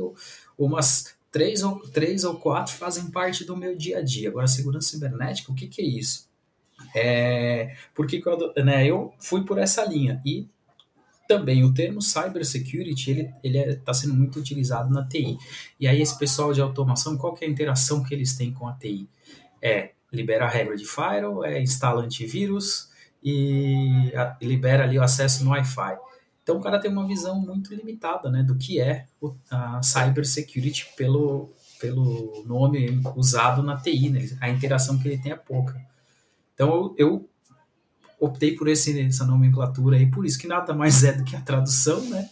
umas 0.57 1.15
três 1.31 1.63
ou, 1.63 1.79
três 1.79 2.23
ou 2.23 2.35
quatro 2.35 2.73
fazem 2.73 3.09
parte 3.09 3.45
do 3.45 3.55
meu 3.55 3.75
dia 3.75 3.99
a 3.99 4.01
dia. 4.01 4.29
Agora, 4.29 4.47
segurança 4.47 4.89
cibernética, 4.89 5.51
o 5.51 5.55
que, 5.55 5.67
que 5.67 5.81
é 5.81 5.85
isso? 5.85 6.29
É, 6.95 7.75
porque 7.95 8.21
eu, 8.23 8.63
né, 8.63 8.85
eu 8.85 9.13
fui 9.19 9.43
por 9.45 9.57
essa 9.57 9.85
linha. 9.85 10.21
E 10.25 10.47
também 11.27 11.63
o 11.63 11.73
termo 11.73 12.01
cybersecurity 12.01 13.11
ele 13.11 13.21
está 13.21 13.39
ele 13.43 13.57
é, 13.57 13.75
tá 13.75 13.93
sendo 13.93 14.13
muito 14.13 14.37
utilizado 14.37 14.93
na 14.93 15.07
TI. 15.07 15.37
E 15.79 15.87
aí 15.87 16.01
esse 16.01 16.17
pessoal 16.17 16.51
de 16.51 16.61
automação, 16.61 17.17
qual 17.17 17.33
que 17.33 17.45
é 17.45 17.47
a 17.47 17.51
interação 17.51 18.03
que 18.03 18.13
eles 18.13 18.35
têm 18.35 18.51
com 18.51 18.67
a 18.67 18.73
TI? 18.73 19.07
É 19.61 19.91
libera 20.11 20.45
a 20.45 20.49
regra 20.49 20.75
de 20.75 20.85
firewall, 20.85 21.45
é 21.45 21.61
instala 21.61 22.03
antivírus 22.03 22.89
e 23.23 24.11
libera 24.41 24.83
ali 24.83 24.97
o 24.97 25.03
acesso 25.03 25.45
no 25.45 25.51
Wi-Fi. 25.51 25.97
Então 26.51 26.59
o 26.59 26.63
cara 26.63 26.79
tem 26.79 26.91
uma 26.91 27.07
visão 27.07 27.39
muito 27.39 27.73
limitada 27.73 28.29
né, 28.29 28.43
do 28.43 28.57
que 28.57 28.81
é 28.81 29.05
a 29.49 29.81
cybersecurity 29.81 30.91
pelo, 30.97 31.49
pelo 31.79 32.43
nome 32.45 33.01
usado 33.15 33.63
na 33.63 33.77
TI, 33.77 34.09
né? 34.09 34.27
a 34.41 34.49
interação 34.49 34.99
que 34.99 35.07
ele 35.07 35.17
tem 35.17 35.31
é 35.31 35.35
pouca. 35.37 35.79
Então 36.53 36.67
eu, 36.69 36.95
eu 36.97 37.29
optei 38.19 38.53
por 38.53 38.67
esse, 38.67 38.99
essa 38.99 39.25
nomenclatura 39.25 39.95
aí, 39.95 40.11
por 40.11 40.25
isso 40.25 40.37
que 40.37 40.45
nada 40.45 40.73
mais 40.73 41.05
é 41.05 41.13
do 41.13 41.23
que 41.23 41.37
a 41.37 41.41
tradução, 41.41 42.01
né? 42.09 42.29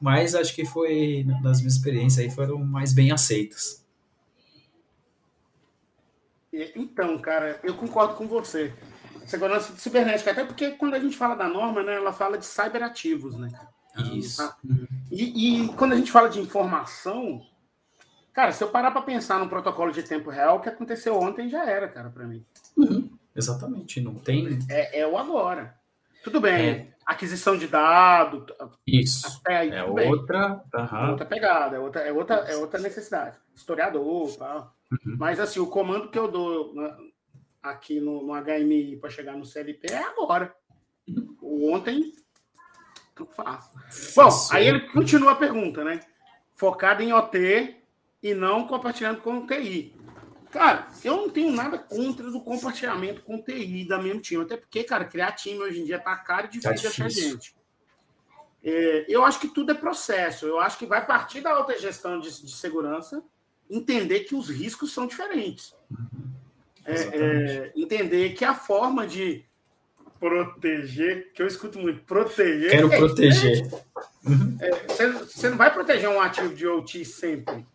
Mas 0.00 0.34
acho 0.34 0.52
que 0.52 0.64
foi, 0.64 1.24
nas 1.40 1.60
minhas 1.60 1.76
experiências 1.76 2.18
aí, 2.18 2.28
foram 2.28 2.58
mais 2.58 2.92
bem 2.92 3.12
aceitas. 3.12 3.84
Então, 6.52 7.16
cara, 7.18 7.60
eu 7.62 7.76
concordo 7.76 8.14
com 8.14 8.26
você. 8.26 8.74
Segurança 9.32 9.72
cibernética, 9.78 10.30
até 10.30 10.44
porque 10.44 10.72
quando 10.72 10.92
a 10.92 10.98
gente 10.98 11.16
fala 11.16 11.34
da 11.34 11.48
norma, 11.48 11.82
né, 11.82 11.94
ela 11.94 12.12
fala 12.12 12.36
de 12.36 12.44
cyberativos, 12.44 13.34
né? 13.34 13.48
Isso. 14.12 14.46
Tá? 14.46 14.58
E, 15.10 15.62
e, 15.64 15.68
quando 15.68 15.94
a 15.94 15.96
gente 15.96 16.12
fala 16.12 16.28
de 16.28 16.38
informação, 16.38 17.40
cara, 18.30 18.52
se 18.52 18.62
eu 18.62 18.68
parar 18.68 18.90
para 18.90 19.00
pensar 19.00 19.38
no 19.38 19.48
protocolo 19.48 19.90
de 19.90 20.02
tempo 20.02 20.28
real, 20.28 20.58
o 20.58 20.60
que 20.60 20.68
aconteceu 20.68 21.18
ontem 21.18 21.48
já 21.48 21.64
era, 21.64 21.88
cara, 21.88 22.10
para 22.10 22.26
mim. 22.26 22.44
Uhum. 22.76 23.10
Exatamente, 23.34 24.02
não 24.02 24.16
tem. 24.16 24.58
É, 24.68 25.00
é 25.00 25.06
o 25.06 25.16
agora. 25.16 25.78
Tudo 26.22 26.38
bem, 26.38 26.68
é. 26.68 26.94
aquisição 27.06 27.56
de 27.56 27.68
dados. 27.68 28.44
Isso. 28.86 29.40
Até 29.40 29.56
aí, 29.56 29.70
é 29.70 29.82
outra. 29.82 30.62
Uhum. 30.74 31.10
outra 31.12 31.24
pegada, 31.24 31.76
é 31.76 31.78
outra, 31.78 32.00
é 32.02 32.12
outra, 32.12 32.34
é 32.50 32.56
outra 32.56 32.78
necessidade. 32.78 33.38
Historiador, 33.54 34.36
tal. 34.36 34.76
Uhum. 34.92 35.16
Mas 35.18 35.40
assim, 35.40 35.58
o 35.58 35.66
comando 35.66 36.10
que 36.10 36.18
eu 36.18 36.30
dou 36.30 36.74
aqui 37.62 38.00
no, 38.00 38.22
no 38.22 38.34
HMI 38.34 38.96
para 38.96 39.10
chegar 39.10 39.36
no 39.36 39.44
CLP 39.44 39.92
é 39.92 40.02
agora. 40.02 40.54
O 41.40 41.72
ontem 41.72 42.12
eu 43.18 43.26
faço. 43.26 43.70
Bom, 44.16 44.28
aí 44.50 44.66
ele 44.66 44.80
continua 44.90 45.32
a 45.32 45.36
pergunta, 45.36 45.84
né? 45.84 46.00
Focado 46.54 47.02
em 47.02 47.12
OT 47.12 47.76
e 48.22 48.34
não 48.34 48.66
compartilhando 48.66 49.20
com 49.20 49.46
TI. 49.46 49.94
Cara, 50.50 50.88
eu 51.02 51.16
não 51.16 51.30
tenho 51.30 51.50
nada 51.50 51.78
contra 51.78 52.30
do 52.30 52.40
compartilhamento 52.42 53.22
com 53.22 53.42
TI 53.42 53.86
da 53.86 53.98
mesmo 53.98 54.20
time, 54.20 54.42
até 54.42 54.56
porque, 54.56 54.84
cara, 54.84 55.04
criar 55.04 55.32
time 55.32 55.58
hoje 55.58 55.80
em 55.80 55.84
dia 55.84 55.98
tá 55.98 56.14
caro 56.16 56.46
e 56.46 56.50
difícil, 56.50 56.70
tá 56.70 56.76
difícil. 56.76 57.04
de 57.04 57.10
achar 57.10 57.30
gente. 57.30 57.56
É, 58.62 59.06
eu 59.08 59.24
acho 59.24 59.40
que 59.40 59.48
tudo 59.48 59.72
é 59.72 59.74
processo. 59.74 60.46
Eu 60.46 60.60
acho 60.60 60.78
que 60.78 60.86
vai 60.86 61.04
partir 61.04 61.40
da 61.40 61.50
alta 61.50 61.78
gestão 61.78 62.20
de, 62.20 62.28
de 62.42 62.52
segurança 62.52 63.24
entender 63.68 64.20
que 64.20 64.34
os 64.34 64.48
riscos 64.48 64.92
são 64.92 65.06
diferentes. 65.06 65.74
É, 66.84 66.94
é, 66.94 67.72
entender 67.76 68.30
que 68.30 68.44
a 68.44 68.54
forma 68.54 69.06
de 69.06 69.44
proteger, 70.18 71.32
que 71.32 71.42
eu 71.42 71.46
escuto 71.46 71.78
muito, 71.78 72.02
proteger. 72.04 72.70
Quero 72.70 72.92
é 72.92 72.96
proteger. 72.96 73.66
É, 74.60 74.70
você, 74.86 75.08
você 75.08 75.50
não 75.50 75.56
vai 75.56 75.72
proteger 75.72 76.08
um 76.08 76.20
ativo 76.20 76.54
de 76.54 76.66
OT 76.66 77.04
sempre. 77.04 77.66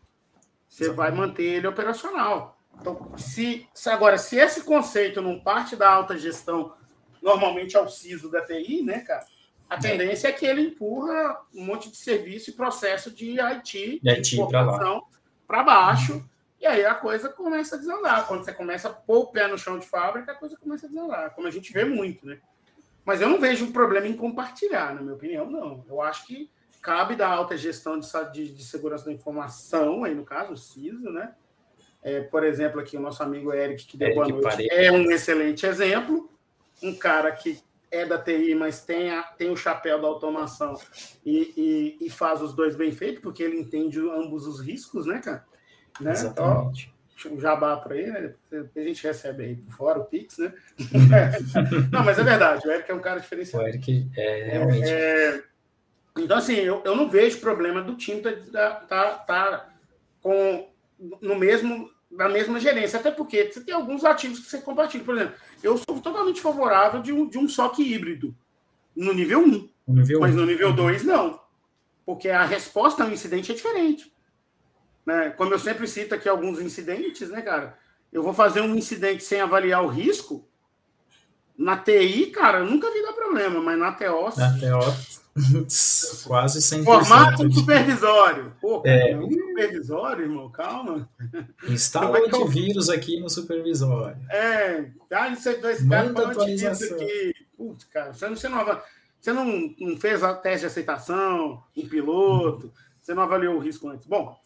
Você 0.68 0.90
vai 0.90 1.12
manter 1.12 1.44
ele 1.44 1.68
operacional. 1.68 2.58
Então, 2.80 3.12
se, 3.18 3.68
se, 3.74 3.90
agora, 3.90 4.18
se 4.18 4.38
esse 4.38 4.64
conceito 4.64 5.22
não 5.22 5.40
parte 5.40 5.76
da 5.76 5.90
alta 5.90 6.18
gestão, 6.18 6.74
normalmente 7.22 7.76
ao 7.76 7.90
CISO 7.90 8.30
da 8.30 8.42
TI, 8.42 8.82
né, 8.84 9.00
cara? 9.00 9.26
A 9.70 9.76
é. 9.76 9.80
tendência 9.80 10.30
é 10.30 10.32
que 10.32 10.46
ele 10.46 10.62
empurra 10.62 11.42
um 11.54 11.66
monte 11.66 11.90
de 11.90 11.98
serviço 11.98 12.50
e 12.50 12.54
processo 12.54 13.12
de 13.12 13.40
IT, 13.40 14.00
de 14.02 14.10
IT 14.10 14.38
para 15.46 15.64
baixo, 15.64 16.14
uhum. 16.14 16.24
E 16.60 16.66
aí 16.66 16.86
a 16.86 16.96
coisa 16.96 17.30
começa 17.30 17.76
a 17.76 17.80
desandar. 17.80 18.28
Quando 18.28 18.44
você 18.44 18.54
começa 18.54 18.90
a 18.90 18.94
pôr 18.94 19.20
o 19.20 19.28
pé 19.28 19.48
no 19.48 19.58
chão 19.58 19.78
de 19.78 19.88
fábrica, 19.88 20.32
a 20.32 20.36
coisa 20.36 20.58
começa 20.58 20.86
a 20.86 20.90
desandar, 20.90 21.34
como 21.36 21.48
a 21.48 21.52
gente 21.52 21.72
vê 21.72 21.86
muito, 21.86 22.26
né? 22.26 22.40
Mas 23.06 23.22
eu 23.22 23.30
não 23.30 23.40
vejo 23.40 23.66
um 23.66 23.72
problema 23.72 24.08
em 24.08 24.18
compartilhar, 24.18 24.94
na 24.94 25.02
minha 25.02 25.14
opinião, 25.14 25.50
não. 25.50 25.86
Eu 25.88 26.02
acho 26.02 26.26
que 26.26 26.50
cabe 26.82 27.16
da 27.16 27.28
alta 27.28 27.58
gestão 27.58 28.00
de, 28.00 28.08
de, 28.34 28.54
de 28.54 28.64
segurança 28.64 29.06
da 29.06 29.14
informação, 29.14 30.04
aí 30.04 30.14
no 30.14 30.26
caso, 30.26 30.54
o 30.54 30.58
CISO, 30.58 31.10
né? 31.12 31.34
É, 32.04 32.22
por 32.22 32.44
exemplo, 32.44 32.80
aqui 32.80 32.98
o 32.98 33.02
nosso 33.02 33.22
amigo 33.24 33.54
Eric, 33.54 33.86
que 33.86 33.98
deu 33.98 34.08
Eric 34.08 34.32
boa 34.32 34.42
noite, 34.42 34.68
é 34.72 34.92
um 34.92 35.12
excelente 35.12 35.66
exemplo. 35.66 36.30
Um 36.82 36.96
cara 36.96 37.32
que 37.32 37.60
é 37.90 38.06
da 38.06 38.18
TI, 38.18 38.54
mas 38.56 38.84
tem, 38.84 39.10
a, 39.12 39.24
tem 39.24 39.50
o 39.50 39.58
chapéu 39.58 40.00
da 40.02 40.08
automação 40.08 40.76
e, 41.26 41.98
e, 42.00 42.06
e, 42.06 42.10
faz 42.10 42.42
os 42.42 42.54
dois 42.54 42.76
bem 42.76 42.92
feitos, 42.92 43.22
porque 43.22 43.42
ele 43.42 43.60
entende 43.60 44.00
ambos 44.00 44.46
os 44.46 44.60
riscos, 44.60 45.06
né, 45.06 45.20
cara? 45.20 45.46
Né? 46.00 46.12
Exatamente. 46.12 46.94
Então, 47.20 47.32
um 47.32 47.40
jabá 47.40 47.78
para 47.78 47.98
ele, 47.98 48.12
né? 48.12 48.34
A 48.76 48.80
gente 48.80 49.04
recebe 49.04 49.44
aí 49.44 49.56
por 49.56 49.74
fora 49.74 50.00
o 50.00 50.06
Pix, 50.06 50.38
né? 50.38 50.54
Não, 51.92 52.04
mas 52.04 52.20
é 52.20 52.24
verdade, 52.24 52.68
o 52.68 52.72
Eric 52.72 52.92
é 52.92 52.94
um 52.94 53.00
cara 53.00 53.20
diferenciado. 53.20 53.66
O 53.66 53.68
Eric 53.68 54.08
é 54.16 54.44
realmente. 54.52 54.88
É, 54.88 55.44
então, 56.16 56.38
assim, 56.38 56.56
eu, 56.56 56.82
eu 56.84 56.96
não 56.96 57.10
vejo 57.10 57.40
problema 57.40 57.82
do 57.82 57.96
time 57.96 58.22
tá, 58.22 58.72
tá, 58.88 59.14
tá 59.14 59.70
com 60.22 60.68
no 61.22 61.36
mesmo 61.36 61.90
na 62.10 62.30
mesma 62.30 62.60
gerência, 62.60 63.00
até 63.00 63.12
porque 63.12 63.52
você 63.52 63.62
tem 63.62 63.74
alguns 63.74 64.06
ativos 64.06 64.40
que 64.40 64.50
você 64.50 64.60
compartilha. 64.60 65.04
Por 65.04 65.16
exemplo, 65.16 65.36
eu 65.62 65.78
sou 65.78 66.00
totalmente 66.02 66.42
favorável 66.42 67.02
de 67.02 67.12
um, 67.12 67.28
de 67.28 67.38
um 67.38 67.48
SOC 67.50 67.80
híbrido 67.80 68.34
no 68.96 69.14
nível 69.14 69.40
1, 69.40 69.70
no 69.88 69.96
nível 70.02 70.20
mas 70.22 70.34
no 70.34 70.46
nível 70.46 70.74
2 70.74 71.04
não. 71.04 71.40
Porque 72.06 72.30
a 72.30 72.46
resposta 72.46 73.04
ao 73.04 73.12
incidente 73.12 73.52
é 73.52 73.56
diferente. 73.56 74.12
Né? 75.08 75.30
Como 75.30 75.54
eu 75.54 75.60
sempre 75.60 75.88
cito 75.88 76.14
aqui 76.14 76.28
alguns 76.28 76.60
incidentes, 76.60 77.30
né, 77.30 77.42
cara? 77.42 77.78
Eu 78.12 78.22
vou 78.22 78.34
fazer 78.34 78.60
um 78.60 78.76
incidente 78.76 79.24
sem 79.24 79.40
avaliar 79.40 79.82
o 79.82 79.88
risco. 79.88 80.46
Na 81.58 81.78
TI, 81.78 82.26
cara, 82.28 82.66
nunca 82.66 82.92
vi 82.92 83.02
dar 83.02 83.14
problema, 83.14 83.62
mas 83.62 83.80
na 83.80 83.94
TO. 83.94 84.38
Na 84.38 84.52
TO 84.60 85.18
Quase 86.26 86.60
100%. 86.60 86.84
Formato 86.84 87.54
supervisório. 87.54 88.54
Pô, 88.60 88.84
é. 88.86 89.16
um 89.16 89.32
supervisório, 89.32 90.26
irmão, 90.26 90.52
calma. 90.52 91.10
Instala 91.70 92.20
o 92.36 92.48
vírus 92.48 92.90
aqui 92.90 93.18
no 93.18 93.30
supervisório. 93.30 94.18
É, 94.30 94.90
dá 95.10 95.32
esse 95.32 95.54
dois 95.56 95.88
caras 95.88 96.14
antivírus 96.18 96.82
aqui. 96.82 97.34
Putz, 97.56 97.86
cara, 97.86 98.14
você 98.14 98.28
não, 98.28 98.36
você 98.36 98.50
não, 98.50 98.82
você 99.22 99.34
não, 99.34 99.76
não 99.80 99.98
fez 99.98 100.22
a 100.22 100.34
teste 100.34 100.62
de 100.62 100.66
aceitação, 100.66 101.64
um 101.76 101.88
piloto, 101.88 102.74
você 103.02 103.14
não 103.14 103.24
avaliou 103.24 103.56
o 103.56 103.60
risco 103.60 103.88
antes. 103.88 104.06
Bom, 104.06 104.38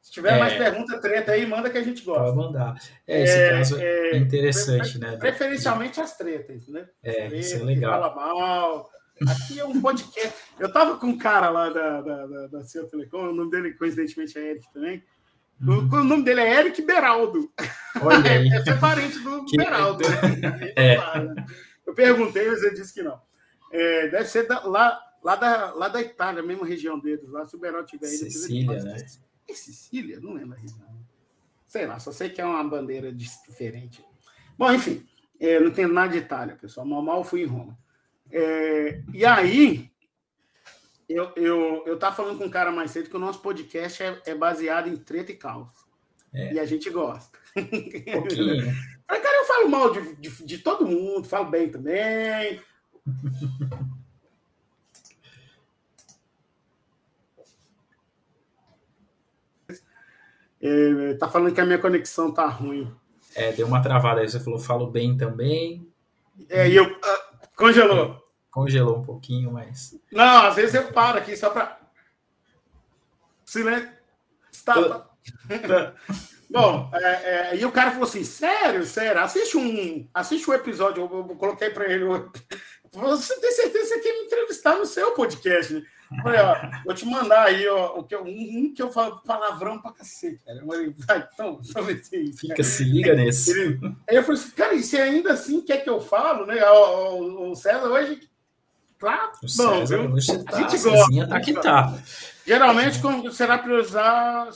se 0.00 0.12
tiver 0.12 0.36
é, 0.36 0.38
mais 0.38 0.52
pergunta, 0.54 1.00
treta 1.00 1.32
aí, 1.32 1.46
manda 1.46 1.70
que 1.70 1.78
a 1.78 1.82
gente 1.82 2.04
gosta. 2.04 2.24
Pode 2.24 2.36
mandar. 2.36 2.74
É, 3.06 3.22
esse 3.22 3.38
é, 3.38 3.50
caso 3.50 3.80
é 3.80 4.16
interessante, 4.16 4.98
né? 4.98 5.16
Preferencialmente 5.16 6.00
as 6.00 6.16
tretas, 6.16 6.68
né? 6.68 6.86
É, 7.02 7.28
isso 7.28 7.56
é 7.56 7.58
legal. 7.58 7.92
Fala 7.92 8.14
mal 8.14 8.92
Aqui 9.28 9.60
é 9.60 9.64
um 9.64 9.80
podcast. 9.80 10.34
Eu 10.58 10.72
tava 10.72 10.96
com 10.96 11.06
um 11.06 11.18
cara 11.18 11.50
lá 11.50 11.68
da, 11.68 12.00
da, 12.00 12.26
da, 12.26 12.46
da 12.48 12.62
Telecom, 12.90 13.28
o 13.28 13.34
nome 13.34 13.50
dele, 13.50 13.74
coincidentemente, 13.74 14.38
é 14.38 14.50
Eric 14.50 14.72
também. 14.72 15.02
Uhum. 15.60 15.88
O, 15.92 15.96
o, 15.96 16.04
nome 16.04 16.24
dele 16.24 16.40
é 16.40 16.60
Eric 16.60 16.82
Beraldo. 16.82 17.52
Olha 18.00 18.30
aí. 18.30 18.48
É, 18.66 18.70
é 18.70 18.74
parente 18.74 19.18
do 19.20 19.44
que... 19.44 19.56
Beraldo. 19.56 20.02
Né? 20.08 20.72
É. 20.76 20.96
Eu 21.86 21.94
perguntei, 21.94 22.48
mas 22.48 22.62
ele 22.62 22.74
disse 22.74 22.94
que 22.94 23.02
não. 23.02 23.20
É, 23.72 24.08
deve 24.08 24.24
ser 24.24 24.46
da, 24.46 24.60
lá, 24.60 25.00
lá, 25.22 25.36
da, 25.36 25.72
lá 25.72 25.88
da 25.88 26.00
Itália, 26.00 26.42
mesma 26.42 26.66
região 26.66 26.98
deles, 26.98 27.28
lá 27.28 27.46
se 27.46 27.56
o 27.56 27.58
Beraldo 27.58 27.86
tiver 27.86 28.06
aí. 28.06 28.16
Sicília, 28.16 28.82
né? 28.82 28.96
É 29.48 29.54
Sicília? 29.54 30.20
Não 30.20 30.34
lembro 30.34 30.56
a 30.56 30.60
região. 30.60 30.88
Sei 31.66 31.86
lá, 31.86 31.98
só 31.98 32.12
sei 32.12 32.28
que 32.30 32.40
é 32.40 32.44
uma 32.44 32.62
bandeira 32.64 33.12
diferente. 33.12 34.04
Bom, 34.58 34.72
enfim, 34.72 35.06
é, 35.40 35.58
não 35.58 35.70
tem 35.70 35.86
nada 35.86 36.12
de 36.12 36.18
Itália, 36.18 36.56
pessoal. 36.56 36.86
Mal, 36.86 37.02
mal 37.02 37.24
fui 37.24 37.42
em 37.42 37.46
Roma. 37.46 37.78
É, 38.30 39.02
e 39.12 39.24
aí, 39.24 39.90
eu, 41.08 41.32
eu, 41.36 41.84
eu 41.86 41.98
tava 41.98 42.16
falando 42.16 42.38
com 42.38 42.44
um 42.44 42.50
cara 42.50 42.70
mais 42.70 42.90
cedo 42.90 43.08
que 43.08 43.16
o 43.16 43.20
nosso 43.20 43.40
podcast 43.40 44.02
é, 44.02 44.20
é 44.26 44.34
baseado 44.34 44.88
em 44.88 44.96
treta 44.96 45.32
e 45.32 45.36
caos. 45.36 45.68
É. 46.32 46.54
E 46.54 46.60
a 46.60 46.64
gente 46.64 46.88
gosta. 46.90 47.38
Um. 47.56 47.62
Né? 47.62 48.74
cara, 49.06 49.38
eu 49.38 49.44
falo 49.44 49.68
mal 49.68 49.92
de, 49.92 50.16
de, 50.16 50.44
de 50.44 50.58
todo 50.58 50.86
mundo, 50.86 51.28
falo 51.28 51.50
bem 51.50 51.68
também. 51.70 52.60
É, 60.62 61.14
tá 61.14 61.28
falando 61.28 61.52
que 61.52 61.60
a 61.60 61.66
minha 61.66 61.78
conexão 61.78 62.32
tá 62.32 62.46
ruim. 62.46 62.90
É, 63.34 63.52
deu 63.52 63.66
uma 63.66 63.82
travada 63.82 64.20
aí. 64.20 64.28
Você 64.28 64.38
falou, 64.38 64.58
falo 64.58 64.86
bem 64.86 65.16
também. 65.16 65.86
É, 66.48 66.68
e 66.68 66.76
eu. 66.76 66.84
Uh, 66.84 67.48
congelou 67.56 68.22
congelou 68.52 68.98
um 68.98 69.02
pouquinho, 69.02 69.50
mas. 69.50 69.98
Não, 70.12 70.46
às 70.46 70.54
vezes 70.54 70.74
eu 70.74 70.92
paro 70.92 71.18
aqui 71.18 71.36
só 71.36 71.50
para. 71.50 71.80
Silêncio. 73.44 73.90
Está. 74.52 75.08
Bom, 76.50 76.90
é, 76.92 77.08
é, 77.08 77.56
e 77.56 77.64
o 77.64 77.72
cara 77.72 77.90
falou 77.90 78.06
assim: 78.06 78.22
sério, 78.22 78.84
sério, 78.84 79.22
assiste 79.22 79.56
um, 79.56 80.06
assiste 80.12 80.48
um 80.48 80.54
episódio. 80.54 81.02
Eu, 81.02 81.26
eu 81.30 81.36
coloquei 81.36 81.70
para 81.70 81.90
ele. 81.90 82.04
Você 82.92 83.40
tem 83.40 83.52
certeza 83.52 83.98
que 83.98 84.06
ele 84.06 84.26
entrevistar 84.26 84.76
no 84.76 84.84
seu 84.84 85.12
podcast, 85.12 85.72
né? 85.72 85.82
Olha, 86.24 86.46
ó, 86.46 86.84
vou 86.84 86.94
te 86.94 87.06
mandar 87.06 87.44
aí 87.44 87.66
ó, 87.68 87.98
o 87.98 88.04
que 88.04 88.14
eu, 88.14 88.24
um 88.24 88.72
que 88.74 88.82
eu 88.82 88.90
falo 88.90 89.20
palavrão 89.22 89.80
pra 89.80 89.92
cacete, 89.92 90.42
cara. 90.44 90.62
Vai, 90.64 91.28
então, 91.32 91.60
deixa 91.62 91.78
eu 91.80 92.22
isso. 92.22 92.40
Fica, 92.40 92.62
se 92.62 92.84
liga 92.84 93.14
nesse. 93.14 93.78
Aí 94.08 94.16
eu 94.16 94.22
falei 94.22 94.40
assim, 94.40 94.50
cara, 94.50 94.74
e 94.74 94.82
se 94.82 94.96
ainda 94.96 95.32
assim 95.32 95.60
quer 95.60 95.78
que 95.78 95.90
eu 95.90 96.00
falo, 96.00 96.46
né? 96.46 96.64
O, 96.64 97.14
o, 97.14 97.50
o 97.50 97.54
César 97.54 97.86
hoje. 97.86 98.20
Claro, 98.98 99.32
o 99.42 99.46
bom, 99.56 99.86
César, 99.86 99.98
viu? 99.98 100.44
Tá, 100.44 100.56
a 100.56 100.60
gente 100.60 100.82
gosta. 100.82 101.28
Tá 101.28 101.40
que 101.40 101.52
tá. 101.54 101.98
Geralmente, 102.46 103.00
quando 103.00 103.32
será 103.32 103.58
priorizar, 103.58 104.48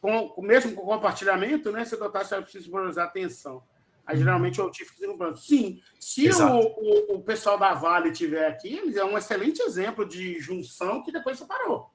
com, 0.00 0.42
mesmo 0.42 0.72
com 0.74 0.82
compartilhamento, 0.82 1.72
né? 1.72 1.84
Você 1.84 1.96
dotar, 1.96 2.24
você 2.24 2.40
precisa 2.40 2.70
priorizar 2.70 3.06
atenção. 3.06 3.62
Aí, 4.06 4.18
geralmente, 4.18 4.58
eu 4.58 4.70
tive 4.70 4.90
que 4.92 5.06
plano. 5.14 5.36
Sim, 5.36 5.80
se 5.98 6.28
o, 6.28 6.60
o, 6.60 7.14
o, 7.14 7.22
pessoal 7.22 7.58
da 7.58 7.72
Vale 7.72 8.10
estiver 8.10 8.46
aqui, 8.46 8.76
eles 8.76 8.96
é 8.96 9.04
um 9.04 9.16
excelente 9.16 9.62
exemplo 9.62 10.06
de 10.06 10.38
junção 10.38 11.02
que 11.02 11.12
depois 11.12 11.38
separou. 11.38 11.90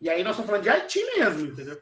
E 0.00 0.10
aí 0.10 0.22
nós 0.24 0.32
estamos 0.32 0.46
falando 0.50 0.62
de 0.62 0.68
Haiti 0.68 1.00
mesmo, 1.16 1.46
entendeu? 1.46 1.80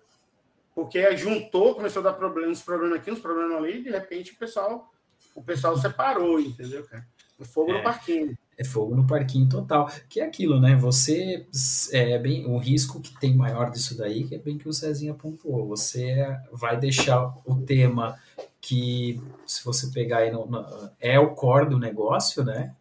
Porque 0.75 1.17
juntou, 1.17 1.75
começou 1.75 2.01
a 2.01 2.05
dar 2.05 2.13
problemas, 2.13 2.59
uns 2.59 2.65
problemas 2.65 2.99
aqui, 2.99 3.11
uns 3.11 3.21
problemas 3.21 3.57
ali, 3.57 3.79
e 3.79 3.85
de 3.85 3.91
repente 3.91 4.33
o 4.33 4.37
pessoal, 4.37 4.93
o 5.35 5.43
pessoal 5.43 5.77
separou, 5.77 6.39
entendeu, 6.39 6.85
cara? 6.85 7.07
O 7.39 7.45
fogo 7.45 7.73
é. 7.73 7.79
no 7.79 7.83
parquinho 7.83 8.37
é 8.57 8.65
fogo 8.65 8.95
no 8.95 9.07
parquinho 9.07 9.49
total. 9.49 9.91
Que 10.09 10.21
é 10.21 10.25
aquilo, 10.25 10.61
né? 10.61 10.77
Você 10.77 11.47
é 11.93 12.19
bem 12.19 12.47
o 12.47 12.57
risco 12.57 13.01
que 13.01 13.19
tem 13.19 13.35
maior 13.35 13.71
disso 13.71 13.97
daí, 13.97 14.25
que 14.25 14.35
é 14.35 14.39
bem 14.39 14.59
que 14.59 14.69
o 14.69 14.73
Cezinha 14.73 15.15
pontuou. 15.15 15.67
Você 15.69 16.17
vai 16.53 16.79
deixar 16.79 17.35
o 17.45 17.57
tema 17.63 18.19
que, 18.65 19.21
se 19.47 19.63
você 19.63 19.89
pegar 19.89 20.19
aí, 20.19 20.31
no, 20.31 20.47
no, 20.47 20.91
é 20.99 21.19
o 21.19 21.35
core 21.35 21.69
do 21.69 21.79
negócio, 21.79 22.43
né? 22.43 22.75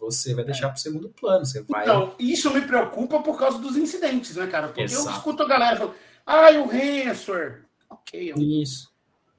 Você 0.00 0.34
vai 0.34 0.44
deixar 0.44 0.68
para 0.68 0.76
o 0.76 0.80
segundo 0.80 1.10
plano. 1.10 1.44
Você 1.44 1.62
vai... 1.62 1.82
Então, 1.82 2.14
isso 2.18 2.50
me 2.50 2.62
preocupa 2.62 3.20
por 3.22 3.38
causa 3.38 3.58
dos 3.58 3.76
incidentes, 3.76 4.34
né, 4.34 4.46
cara? 4.46 4.68
Porque 4.68 4.80
Exato. 4.82 5.06
eu 5.06 5.12
escuto 5.12 5.42
a 5.42 5.46
galera 5.46 5.76
falando, 5.76 5.94
ah, 6.24 6.50
o 6.52 6.66
ransomware. 6.66 7.66
Ok. 7.90 8.32
Isso. 8.34 8.90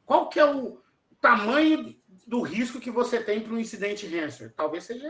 Qual 0.05 0.29
que 0.29 0.39
é 0.39 0.45
o 0.45 0.79
tamanho 1.19 1.95
do 2.27 2.41
risco 2.41 2.79
que 2.79 2.91
você 2.91 3.19
tem 3.19 3.41
para 3.41 3.53
um 3.53 3.59
incidente 3.59 4.05
ransomware? 4.05 4.53
Talvez 4.55 4.83
seja 4.83 5.09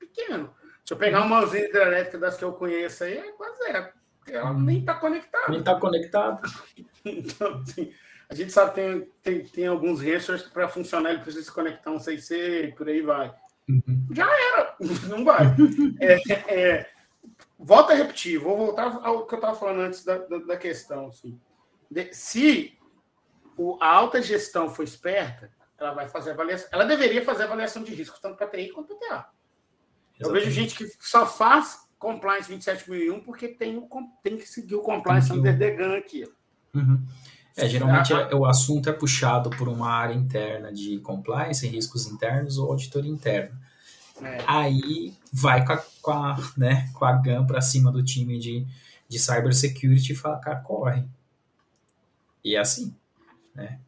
pequeno. 0.00 0.52
Se 0.84 0.92
eu 0.92 0.96
pegar 0.96 1.22
uma 1.22 1.44
usina 1.44 1.66
hidrelétrica 1.66 2.18
das 2.18 2.36
que 2.36 2.44
eu 2.44 2.52
conheço 2.54 3.04
aí, 3.04 3.18
é 3.18 3.32
quase 3.32 3.56
zero. 3.58 3.88
Ela 4.26 4.50
hum. 4.50 4.60
nem 4.62 4.80
está 4.80 4.94
conectada. 4.94 5.46
Nem 5.48 5.60
está 5.60 5.78
conectada. 5.78 6.42
então, 7.06 7.62
assim, 7.62 7.92
a 8.34 8.36
gente 8.36 8.52
sabe 8.52 8.70
que 8.70 8.74
tem, 8.74 9.00
tem, 9.22 9.44
tem 9.44 9.66
alguns 9.66 10.00
rechos 10.00 10.42
que 10.42 10.50
para 10.50 10.68
funcionar 10.68 11.10
ele 11.10 11.20
precisa 11.20 11.44
se 11.44 11.52
conectar 11.52 11.90
um 11.90 11.98
6C 11.98 12.68
e 12.68 12.72
por 12.72 12.88
aí 12.88 13.00
vai. 13.00 13.34
Uhum. 13.68 14.06
Já 14.10 14.26
era, 14.26 14.76
não 15.08 15.24
vai. 15.24 15.46
É, 16.00 16.54
é, 16.54 16.90
volta 17.58 17.92
a 17.92 17.96
repetir, 17.96 18.38
vou 18.38 18.56
voltar 18.56 19.00
ao 19.02 19.26
que 19.26 19.34
eu 19.34 19.38
estava 19.38 19.56
falando 19.56 19.80
antes 19.80 20.04
da, 20.04 20.18
da, 20.18 20.38
da 20.38 20.56
questão. 20.56 21.08
Assim. 21.08 21.40
De, 21.90 22.12
se 22.12 22.76
o, 23.56 23.78
a 23.80 23.88
alta 23.88 24.20
gestão 24.20 24.68
for 24.68 24.82
esperta, 24.82 25.50
ela 25.78 25.92
vai 25.92 26.08
fazer 26.08 26.32
avaliação. 26.32 26.68
Ela 26.72 26.84
deveria 26.84 27.24
fazer 27.24 27.44
avaliação 27.44 27.82
de 27.82 27.94
risco, 27.94 28.18
tanto 28.20 28.36
para 28.36 28.48
TI 28.48 28.70
quanto 28.70 28.96
para 28.96 29.08
TA. 29.08 29.30
Eu 30.18 30.32
vejo 30.32 30.50
gente 30.50 30.76
que 30.76 30.86
só 31.00 31.26
faz 31.26 31.88
compliance 31.98 32.48
27001 32.48 33.20
porque 33.20 33.48
tem, 33.48 33.76
o, 33.76 33.88
tem 34.22 34.36
que 34.36 34.46
seguir 34.46 34.74
o 34.74 34.82
compliance 34.82 35.32
under 35.32 35.58
the 35.58 35.70
gun 35.70 35.94
aqui. 35.94 36.24
Uhum. 36.74 37.04
É, 37.56 37.68
geralmente 37.68 38.12
é, 38.12 38.34
o 38.34 38.44
assunto 38.44 38.88
é 38.88 38.92
puxado 38.92 39.50
por 39.50 39.68
uma 39.68 39.88
área 39.88 40.14
interna 40.14 40.72
de 40.72 40.98
compliance, 40.98 41.66
riscos 41.68 42.06
internos 42.06 42.58
ou 42.58 42.70
auditoria 42.70 43.10
interna. 43.10 43.56
É. 44.20 44.38
Aí 44.46 45.14
vai 45.32 45.64
com 45.64 45.72
a, 45.72 45.84
com 46.02 46.10
a, 46.10 46.52
né, 46.56 46.90
com 46.94 47.04
a 47.04 47.12
GAN 47.12 47.46
para 47.46 47.60
cima 47.60 47.92
do 47.92 48.02
time 48.02 48.38
de, 48.38 48.66
de 49.08 49.18
cybersecurity 49.18 50.12
e 50.12 50.16
fala, 50.16 50.38
cara, 50.38 50.60
corre. 50.60 51.04
E 52.42 52.56
é 52.56 52.58
assim, 52.58 52.94
né? 53.54 53.78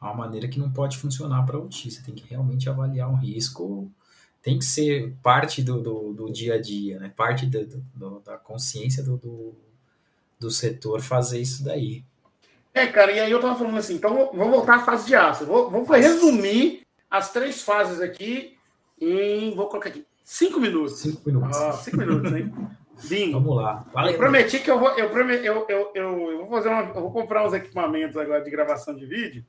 Há 0.00 0.06
uma 0.06 0.26
maneira 0.26 0.48
que 0.48 0.58
não 0.58 0.70
pode 0.70 0.98
funcionar 0.98 1.44
para 1.46 1.58
o 1.58 1.68
TI. 1.68 1.90
Você 1.90 2.02
tem 2.02 2.14
que 2.14 2.28
realmente 2.28 2.68
avaliar 2.68 3.08
um 3.08 3.16
risco 3.16 3.90
tem 4.44 4.58
que 4.58 4.64
ser 4.66 5.16
parte 5.22 5.62
do, 5.62 5.82
do, 5.82 6.12
do 6.12 6.30
dia 6.30 6.56
a 6.56 6.60
dia, 6.60 7.00
né? 7.00 7.08
Parte 7.16 7.46
do, 7.46 7.82
do, 7.94 8.20
da 8.20 8.36
consciência 8.36 9.02
do, 9.02 9.16
do, 9.16 9.54
do, 10.38 10.50
setor 10.50 11.00
fazer 11.00 11.40
isso 11.40 11.64
daí. 11.64 12.04
É, 12.74 12.88
cara, 12.88 13.12
e 13.12 13.20
aí 13.20 13.30
eu 13.30 13.40
tava 13.40 13.56
falando 13.56 13.78
assim, 13.78 13.94
então 13.94 14.30
vou 14.34 14.50
voltar 14.50 14.76
à 14.76 14.80
fase 14.80 15.06
de 15.06 15.14
aço. 15.14 15.46
Vou, 15.46 15.70
vou 15.70 15.84
resumir 15.84 16.84
as 17.08 17.32
três 17.32 17.62
fases 17.62 18.00
aqui 18.00 18.58
em. 19.00 19.54
Vou 19.54 19.68
colocar 19.68 19.90
aqui. 19.90 20.04
Cinco 20.24 20.58
minutos. 20.58 20.98
Cinco 20.98 21.22
minutos. 21.24 21.56
Ah, 21.56 21.72
cinco 21.72 21.98
minutos, 21.98 22.32
hein? 22.32 22.52
Bingo. 23.04 23.40
Vamos 23.40 23.56
lá. 23.56 23.84
Valeu. 23.92 24.12
Eu 24.12 24.18
prometi 24.18 24.58
que 24.58 24.70
eu 24.70 24.78
vou, 24.78 24.90
eu, 24.90 25.08
eu, 25.08 25.30
eu, 25.44 25.66
eu, 25.68 25.92
eu, 25.94 26.38
vou 26.38 26.48
fazer 26.48 26.68
uma, 26.68 26.82
eu 26.82 27.00
vou 27.02 27.12
comprar 27.12 27.46
uns 27.46 27.52
equipamentos 27.52 28.16
agora 28.16 28.42
de 28.42 28.50
gravação 28.50 28.94
de 28.94 29.04
vídeo, 29.04 29.44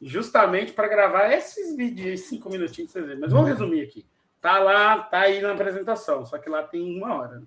justamente 0.00 0.72
para 0.72 0.88
gravar 0.88 1.32
esses 1.32 1.76
vídeos, 1.76 2.20
cinco 2.20 2.48
minutinhos, 2.48 2.92
mas 3.20 3.32
vamos 3.32 3.48
resumir 3.48 3.82
aqui. 3.82 4.06
Tá 4.40 4.58
lá, 4.58 4.98
tá 5.00 5.20
aí 5.20 5.40
na 5.40 5.52
apresentação, 5.52 6.24
só 6.24 6.38
que 6.38 6.48
lá 6.48 6.62
tem 6.62 6.96
uma 6.96 7.14
hora. 7.14 7.40
Né? 7.40 7.46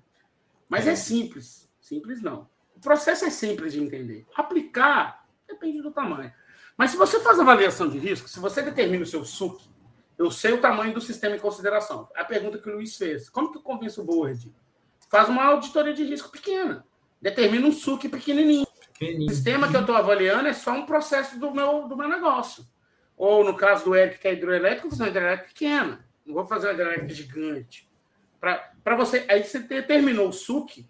Mas 0.67 0.87
é 0.87 0.95
simples. 0.95 1.69
Simples 1.79 2.21
não. 2.21 2.47
O 2.79 2.81
processo 2.81 3.25
é 3.25 3.29
simples 3.29 3.73
de 3.73 3.83
entender. 3.83 4.25
Aplicar 4.33 5.25
depende 5.45 5.81
do 5.81 5.91
tamanho. 5.91 6.31
Mas 6.77 6.91
se 6.91 6.97
você 6.97 7.19
faz 7.19 7.37
avaliação 7.37 7.89
de 7.89 7.97
risco, 7.97 8.29
se 8.29 8.39
você 8.39 8.61
determina 8.61 9.03
o 9.03 9.05
seu 9.05 9.25
SUC, 9.25 9.69
eu 10.17 10.31
sei 10.31 10.53
o 10.53 10.61
tamanho 10.61 10.93
do 10.93 11.01
sistema 11.01 11.35
em 11.35 11.39
consideração. 11.39 12.07
É 12.15 12.21
a 12.21 12.25
pergunta 12.25 12.57
que 12.57 12.69
o 12.69 12.75
Luiz 12.75 12.95
fez. 12.95 13.29
Como 13.29 13.51
que 13.51 13.57
eu 13.57 13.61
convenço 13.61 14.01
o 14.01 14.05
board? 14.05 14.49
Faz 15.09 15.27
uma 15.27 15.43
auditoria 15.43 15.93
de 15.93 16.05
risco 16.05 16.31
pequena. 16.31 16.85
Determina 17.21 17.67
um 17.67 17.71
SUC 17.73 18.07
pequenininho. 18.07 18.65
pequenininho. 18.93 19.29
O 19.29 19.35
sistema 19.35 19.67
que 19.67 19.75
eu 19.75 19.81
estou 19.81 19.95
avaliando 19.95 20.47
é 20.47 20.53
só 20.53 20.71
um 20.71 20.85
processo 20.85 21.37
do 21.37 21.51
meu, 21.51 21.85
do 21.85 21.97
meu 21.97 22.07
negócio. 22.07 22.65
Ou, 23.17 23.43
no 23.43 23.57
caso 23.57 23.83
do 23.83 23.93
Eric, 23.93 24.19
que 24.19 24.27
é 24.29 24.33
hidroelétrico, 24.33 24.89
fazer 24.89 25.03
uma 25.03 25.09
hidrelétrica 25.09 25.49
pequena. 25.49 26.07
Não 26.25 26.33
vou 26.33 26.45
fazer 26.45 26.67
uma 26.67 26.73
hidrelétrica 26.75 27.13
gigante. 27.13 27.89
Para 28.39 28.95
você. 28.95 29.25
Aí 29.27 29.43
você 29.43 29.59
terminou 29.81 30.29
o 30.29 30.33
SUC. 30.33 30.87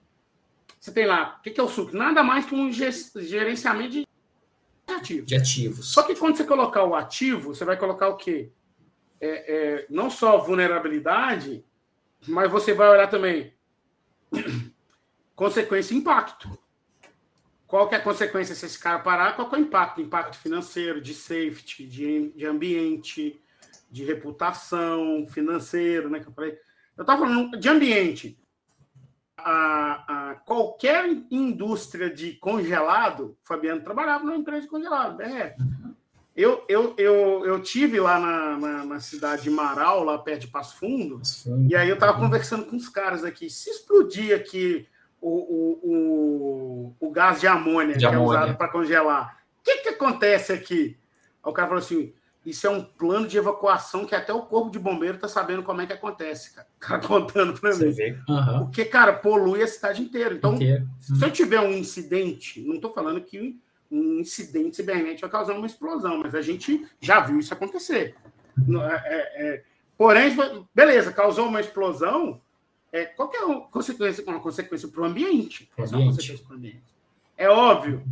Você 0.80 0.92
tem 0.92 1.06
lá. 1.06 1.38
O 1.40 1.42
que, 1.42 1.60
é 1.60 1.64
o 1.64 1.68
SUC? 1.68 1.96
Nada 1.96 2.24
mais 2.24 2.46
que 2.46 2.56
um 2.56 2.72
gerenciamento 2.72 3.90
de 3.92 4.08
ativos. 4.88 5.28
De 5.28 5.36
ativos. 5.36 5.92
Só 5.92 6.04
que 6.04 6.16
quando 6.16 6.38
você 6.38 6.46
colocar 6.46 6.84
o 6.84 6.96
ativo, 6.96 7.54
você 7.54 7.66
vai 7.66 7.78
colocar 7.78 8.08
o 8.08 8.16
quê? 8.16 8.52
É, 9.20 9.28
é, 9.28 9.86
não 9.90 10.10
só 10.10 10.38
vulnerabilidade, 10.38 11.66
mas 12.26 12.50
você 12.50 12.74
vai 12.74 12.90
olhar 12.90 13.08
também 13.08 13.54
consequência 15.36 15.94
e 15.94 15.98
impacto. 15.98 16.50
Qual 17.68 17.88
que 17.88 17.96
é 17.96 17.98
a 17.98 18.02
consequência 18.02 18.56
se 18.56 18.66
esse 18.66 18.80
cara 18.80 19.00
parar? 19.00 19.36
Qual 19.36 19.48
é 19.54 19.58
o 19.58 19.60
impacto? 19.60 20.02
Impacto 20.02 20.38
financeiro, 20.38 21.02
de 21.02 21.14
safety, 21.14 21.86
de, 21.86 22.30
de 22.32 22.46
ambiente, 22.46 23.40
de 23.92 24.04
reputação, 24.04 25.28
financeiro, 25.28 26.10
né? 26.10 26.20
Que 26.20 26.28
eu 26.28 26.34
falei. 26.34 26.58
Eu 26.98 27.02
estava 27.02 27.22
falando 27.22 27.60
de 27.60 27.70
ambiente. 27.70 28.40
A, 29.44 30.32
a, 30.32 30.36
qualquer 30.36 31.06
indústria 31.32 32.10
de 32.10 32.34
congelado, 32.34 33.38
Fabiano 33.44 33.82
trabalhava 33.82 34.24
numa 34.24 34.38
empresa 34.38 34.62
de 34.62 34.68
congelado, 34.68 35.22
é. 35.22 35.56
Eu, 36.36 36.64
eu, 36.70 36.94
eu, 36.98 37.46
eu 37.46 37.62
tive 37.62 38.00
lá 38.00 38.18
na, 38.20 38.58
na, 38.58 38.86
na, 38.86 39.00
cidade 39.00 39.44
de 39.44 39.50
Marau, 39.50 40.04
lá 40.06 40.18
perto 40.18 40.42
de 40.42 40.48
Passo 40.48 40.78
Fundo, 40.78 41.20
Sim. 41.24 41.68
e 41.70 41.76
aí 41.76 41.90
eu 41.90 41.96
estava 41.96 42.18
conversando 42.18 42.66
com 42.66 42.78
os 42.78 42.88
caras 42.88 43.26
aqui. 43.26 43.50
Se 43.50 43.70
explodir 43.70 44.34
aqui 44.34 44.88
o, 45.22 45.30
o, 45.30 46.96
o, 47.00 47.08
o 47.08 47.12
gás 47.12 47.42
de 47.42 47.48
amônia 47.48 47.96
de 47.96 48.00
que 48.00 48.06
amônia. 48.06 48.38
é 48.38 48.42
usado 48.44 48.58
para 48.58 48.70
congelar, 48.70 49.40
o 49.60 49.64
que, 49.64 49.80
que 49.80 49.90
acontece 49.90 50.54
aqui? 50.54 50.98
O 51.44 51.52
cara 51.52 51.68
falou 51.68 51.84
assim: 51.84 52.14
isso 52.50 52.66
é 52.66 52.70
um 52.70 52.84
plano 52.84 53.28
de 53.28 53.38
evacuação 53.38 54.06
que 54.06 54.16
até 54.16 54.34
o 54.34 54.42
corpo 54.42 54.72
de 54.72 54.80
bombeiro 54.80 55.16
está 55.16 55.28
sabendo 55.28 55.64
como 55.64 55.82
é 55.82 55.86
que 55.86 55.94
acontece, 55.94 56.54
cara. 56.56 56.68
O 56.76 56.80
cara 56.80 57.02
contando 57.02 57.60
para 57.60 57.76
mim. 57.76 57.86
Uhum. 57.86 58.66
Porque, 58.66 58.86
cara, 58.86 59.14
polui 59.14 59.62
a 59.62 59.68
cidade 59.68 60.02
inteira. 60.02 60.34
Então, 60.34 60.54
uhum. 60.54 60.88
se 61.00 61.24
eu 61.24 61.32
tiver 61.32 61.60
um 61.60 61.72
incidente, 61.72 62.62
não 62.62 62.76
estou 62.76 62.92
falando 62.92 63.22
que 63.22 63.60
um 63.92 64.20
incidente 64.20 64.76
cibernético 64.76 65.22
vai 65.22 65.30
causar 65.30 65.54
uma 65.54 65.66
explosão, 65.66 66.20
mas 66.20 66.36
a 66.36 66.42
gente 66.42 66.88
já 67.00 67.20
viu 67.20 67.40
isso 67.40 67.54
acontecer. 67.54 68.16
É, 68.58 68.96
é, 68.96 69.48
é, 69.48 69.64
porém, 69.98 70.36
beleza, 70.74 71.12
causou 71.12 71.48
uma 71.48 71.62
explosão. 71.62 72.42
É, 72.92 73.06
qual 73.06 73.30
que 73.30 73.38
é 73.38 73.42
uma 73.42 73.62
consequência, 73.68 74.24
uma 74.26 74.40
consequência 74.40 74.88
para 74.88 75.02
o 75.02 75.06
ambiente? 75.06 75.70
ambiente. 75.78 76.46
ambiente? 76.52 76.84
É 77.38 77.50
óbvio, 77.50 78.04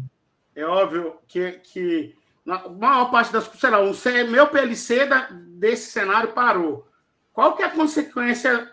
é 0.55 0.63
óbvio 0.63 1.15
que, 1.27 1.53
que 1.63 2.15
a 2.47 2.69
maior 2.69 3.11
parte 3.11 3.31
das. 3.31 3.45
Sei 3.45 3.69
lá, 3.69 3.79
um 3.81 3.93
meu 4.29 4.47
PLC 4.47 5.05
da, 5.05 5.27
desse 5.31 5.91
cenário 5.91 6.33
parou. 6.33 6.87
Qual 7.33 7.55
que 7.55 7.63
é 7.63 7.65
a 7.65 7.71
consequência? 7.71 8.71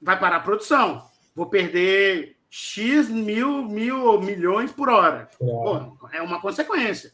Vai 0.00 0.18
parar 0.18 0.36
a 0.36 0.40
produção. 0.40 1.04
Vou 1.34 1.46
perder 1.46 2.36
X 2.48 3.08
mil, 3.08 3.62
mil 3.64 4.20
milhões 4.20 4.72
por 4.72 4.88
hora. 4.88 5.28
Pô, 5.38 5.96
é 6.12 6.22
uma 6.22 6.40
consequência. 6.40 7.12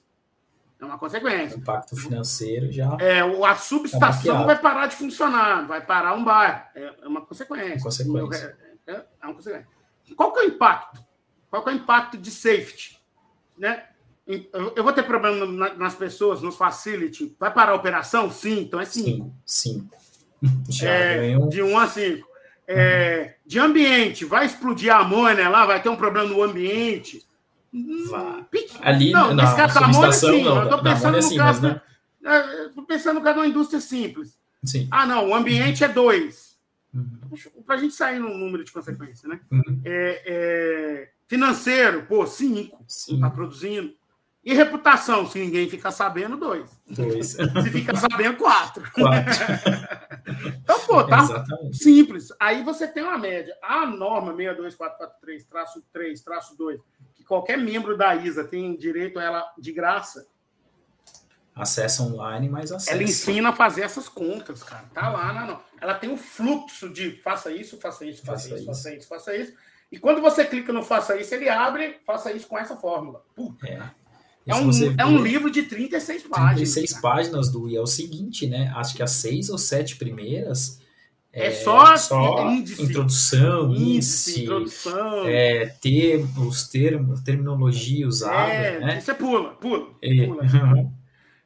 É 0.78 0.84
uma 0.84 0.98
consequência. 0.98 1.56
O 1.56 1.60
impacto 1.60 1.96
financeiro 1.96 2.70
já. 2.70 2.96
É, 3.00 3.20
a 3.20 3.56
subestação 3.56 4.38
tá 4.38 4.44
vai 4.44 4.58
parar 4.58 4.86
de 4.86 4.96
funcionar, 4.96 5.66
vai 5.66 5.80
parar 5.80 6.14
um 6.14 6.22
bar. 6.22 6.70
É, 6.74 6.94
é 7.02 7.08
uma 7.08 7.22
consequência. 7.22 7.82
consequência. 7.82 8.56
É, 8.86 8.92
é 8.92 9.24
uma 9.24 9.34
consequência. 9.34 9.66
Qual 10.14 10.32
que 10.32 10.40
é 10.40 10.42
o 10.42 10.46
impacto? 10.46 11.04
Qual 11.50 11.62
que 11.62 11.70
é 11.70 11.72
o 11.72 11.76
impacto 11.76 12.18
de 12.18 12.30
safety? 12.30 13.00
Né? 13.56 13.84
Eu 14.26 14.82
vou 14.82 14.92
ter 14.92 15.04
problema 15.04 15.70
nas 15.76 15.94
pessoas, 15.94 16.42
nos 16.42 16.56
facility. 16.56 17.34
Vai 17.38 17.52
parar 17.52 17.72
a 17.72 17.76
operação? 17.76 18.28
Sim, 18.30 18.60
então 18.60 18.80
é 18.80 18.84
5. 18.84 19.34
Sim. 19.44 19.88
É, 20.82 21.34
de 21.48 21.62
1 21.62 21.66
um 21.66 21.78
a 21.78 21.88
5. 21.88 22.28
É, 22.68 23.36
de 23.46 23.58
ambiente, 23.58 24.24
vai 24.24 24.44
explodir 24.44 24.92
a 24.92 24.98
amônia 24.98 25.48
lá, 25.48 25.64
vai 25.64 25.82
ter 25.82 25.88
um 25.88 25.96
problema 25.96 26.28
no 26.28 26.42
ambiente. 26.42 27.24
Vai. 28.08 28.44
Ali, 28.82 29.12
não, 29.12 29.34
nesse 29.34 29.56
caso 29.56 29.78
amônia, 29.78 30.12
sim. 30.12 30.44
Não, 30.44 30.62
eu 30.62 30.68
tô 30.68 30.82
pensando 30.82 31.20
no 31.20 31.36
caso. 31.36 31.62
Né? 31.62 31.80
Estou 32.66 32.84
pensando 32.84 33.14
no 33.16 33.22
caso 33.22 33.34
de 33.34 33.40
uma 33.40 33.48
indústria 33.48 33.80
simples. 33.80 34.38
Sim. 34.64 34.88
Ah, 34.90 35.06
não, 35.06 35.28
o 35.28 35.34
ambiente 35.34 35.84
é 35.84 35.88
2. 35.88 36.56
Uhum. 36.94 37.62
Para 37.64 37.76
a 37.76 37.78
gente 37.78 37.94
sair 37.94 38.18
no 38.18 38.36
número 38.36 38.64
de 38.64 38.72
consequência, 38.72 39.28
né? 39.28 39.40
Uhum. 39.50 39.80
É, 39.84 40.22
é, 40.26 41.08
financeiro, 41.28 42.04
pô, 42.06 42.26
5. 42.26 42.84
Está 42.88 43.30
produzindo. 43.30 43.94
E 44.46 44.54
reputação, 44.54 45.28
se 45.28 45.40
ninguém 45.40 45.68
ficar 45.68 45.90
sabendo, 45.90 46.36
dois. 46.36 46.70
Dois. 46.88 47.30
Se 47.32 47.70
fica 47.72 47.96
sabendo, 47.96 48.36
quatro. 48.36 48.88
Quatro. 48.92 49.32
então, 50.62 50.78
pô, 50.86 51.02
tá 51.02 51.18
Exatamente. 51.18 51.76
simples. 51.76 52.28
Aí 52.38 52.62
você 52.62 52.86
tem 52.86 53.02
uma 53.02 53.18
média. 53.18 53.52
A 53.60 53.84
norma 53.84 54.32
62443, 54.32 55.44
traço 55.46 55.84
3, 55.92 56.20
traço 56.22 56.56
2, 56.56 56.80
que 57.16 57.24
qualquer 57.24 57.58
membro 57.58 57.98
da 57.98 58.14
ISA 58.14 58.44
tem 58.44 58.76
direito 58.76 59.18
a 59.18 59.24
ela 59.24 59.52
de 59.58 59.72
graça. 59.72 60.28
Acessa 61.52 62.04
online, 62.04 62.48
mas 62.48 62.70
acessa. 62.70 62.92
Ela 62.92 63.02
ensina 63.02 63.48
a 63.48 63.52
fazer 63.52 63.82
essas 63.82 64.08
contas, 64.08 64.62
cara. 64.62 64.84
Tá 64.94 65.08
lá, 65.08 65.32
não, 65.32 65.46
não. 65.48 65.62
Ela 65.80 65.94
tem 65.94 66.08
um 66.08 66.16
fluxo 66.16 66.88
de 66.88 67.20
faça 67.20 67.50
isso, 67.50 67.80
faça 67.80 68.06
isso, 68.06 68.24
faça, 68.24 68.48
faça 68.48 68.54
isso, 68.54 68.56
isso, 68.58 68.66
faça 68.66 68.94
isso, 68.94 69.08
faça 69.08 69.36
isso. 69.36 69.54
E 69.90 69.98
quando 69.98 70.20
você 70.20 70.44
clica 70.44 70.72
no 70.72 70.84
faça 70.84 71.16
isso, 71.16 71.34
ele 71.34 71.48
abre, 71.48 71.98
faça 72.06 72.30
isso 72.30 72.46
com 72.46 72.56
essa 72.56 72.76
fórmula. 72.76 73.24
Puta. 73.34 73.66
É. 73.66 74.05
É 74.46 74.54
um, 74.54 74.70
é 74.96 75.04
um 75.04 75.22
livro 75.22 75.50
de 75.50 75.64
36 75.64 76.22
páginas. 76.22 76.54
36 76.54 76.92
cara. 76.92 77.02
páginas, 77.02 77.50
do 77.50 77.68
e 77.68 77.74
é 77.74 77.80
o 77.80 77.86
seguinte, 77.86 78.46
né? 78.46 78.72
Acho 78.76 78.94
que 78.94 79.02
as 79.02 79.10
seis 79.10 79.50
ou 79.50 79.58
sete 79.58 79.96
primeiras 79.96 80.80
é, 81.36 81.48
é 81.48 81.50
só, 81.50 81.96
só 81.96 82.50
índice. 82.50 82.82
introdução, 82.82 83.74
índice, 83.74 84.44
introdução. 84.44 85.26
É, 85.26 85.66
ter, 85.66 86.24
os 86.38 86.68
termos, 86.68 87.20
terminologia 87.20 88.08
usada. 88.08 88.50
É, 88.50 88.80
né? 88.80 89.00
Você 89.00 89.12
pula, 89.12 89.50
pula. 89.54 89.94
É. 90.00 90.26
pula. 90.26 90.42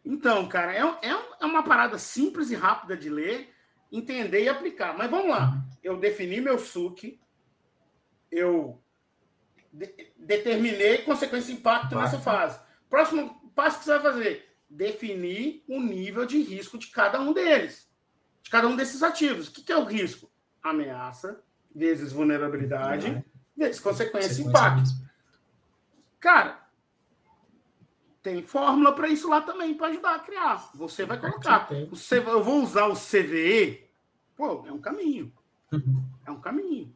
Então, 0.02 0.48
cara, 0.48 0.72
é, 0.72 1.10
é, 1.10 1.18
é 1.40 1.44
uma 1.44 1.62
parada 1.62 1.98
simples 1.98 2.50
e 2.50 2.54
rápida 2.54 2.96
de 2.96 3.10
ler, 3.10 3.50
entender 3.92 4.42
e 4.42 4.48
aplicar. 4.48 4.96
Mas 4.96 5.10
vamos 5.10 5.28
lá. 5.28 5.50
Uhum. 5.50 5.62
Eu 5.84 5.96
defini 5.98 6.40
meu 6.40 6.58
SUC, 6.58 7.20
eu 8.32 8.80
de, 9.70 9.92
determinei 10.18 10.98
consequência 10.98 11.52
e 11.52 11.54
impacto 11.54 11.94
nessa 11.96 12.18
fase. 12.18 12.58
Próximo 12.90 13.52
passo 13.54 13.78
que 13.78 13.84
você 13.84 13.92
vai 13.92 14.02
fazer: 14.02 14.56
definir 14.68 15.64
o 15.68 15.80
nível 15.80 16.26
de 16.26 16.42
risco 16.42 16.76
de 16.76 16.88
cada 16.88 17.20
um 17.20 17.32
deles, 17.32 17.88
de 18.42 18.50
cada 18.50 18.66
um 18.66 18.76
desses 18.76 19.02
ativos. 19.02 19.48
O 19.48 19.52
que 19.52 19.72
é 19.72 19.76
o 19.76 19.84
risco? 19.84 20.28
Ameaça, 20.62 21.42
vezes 21.74 22.12
vulnerabilidade, 22.12 23.24
vezes 23.56 23.80
consequência 23.80 24.42
e 24.42 24.44
impacto. 24.44 24.90
Cara, 26.18 26.60
tem 28.22 28.42
fórmula 28.42 28.94
para 28.94 29.08
isso 29.08 29.28
lá 29.28 29.40
também, 29.40 29.74
para 29.74 29.86
ajudar 29.86 30.16
a 30.16 30.18
criar. 30.18 30.70
Você 30.74 31.06
vai 31.06 31.18
colocar. 31.18 31.68
Você, 31.88 32.18
eu 32.18 32.42
vou 32.42 32.62
usar 32.62 32.86
o 32.86 32.94
CVE. 32.94 33.88
Pô, 34.36 34.64
é 34.66 34.72
um 34.72 34.80
caminho. 34.80 35.32
Uhum. 35.72 36.04
É 36.26 36.30
um 36.30 36.40
caminho. 36.40 36.94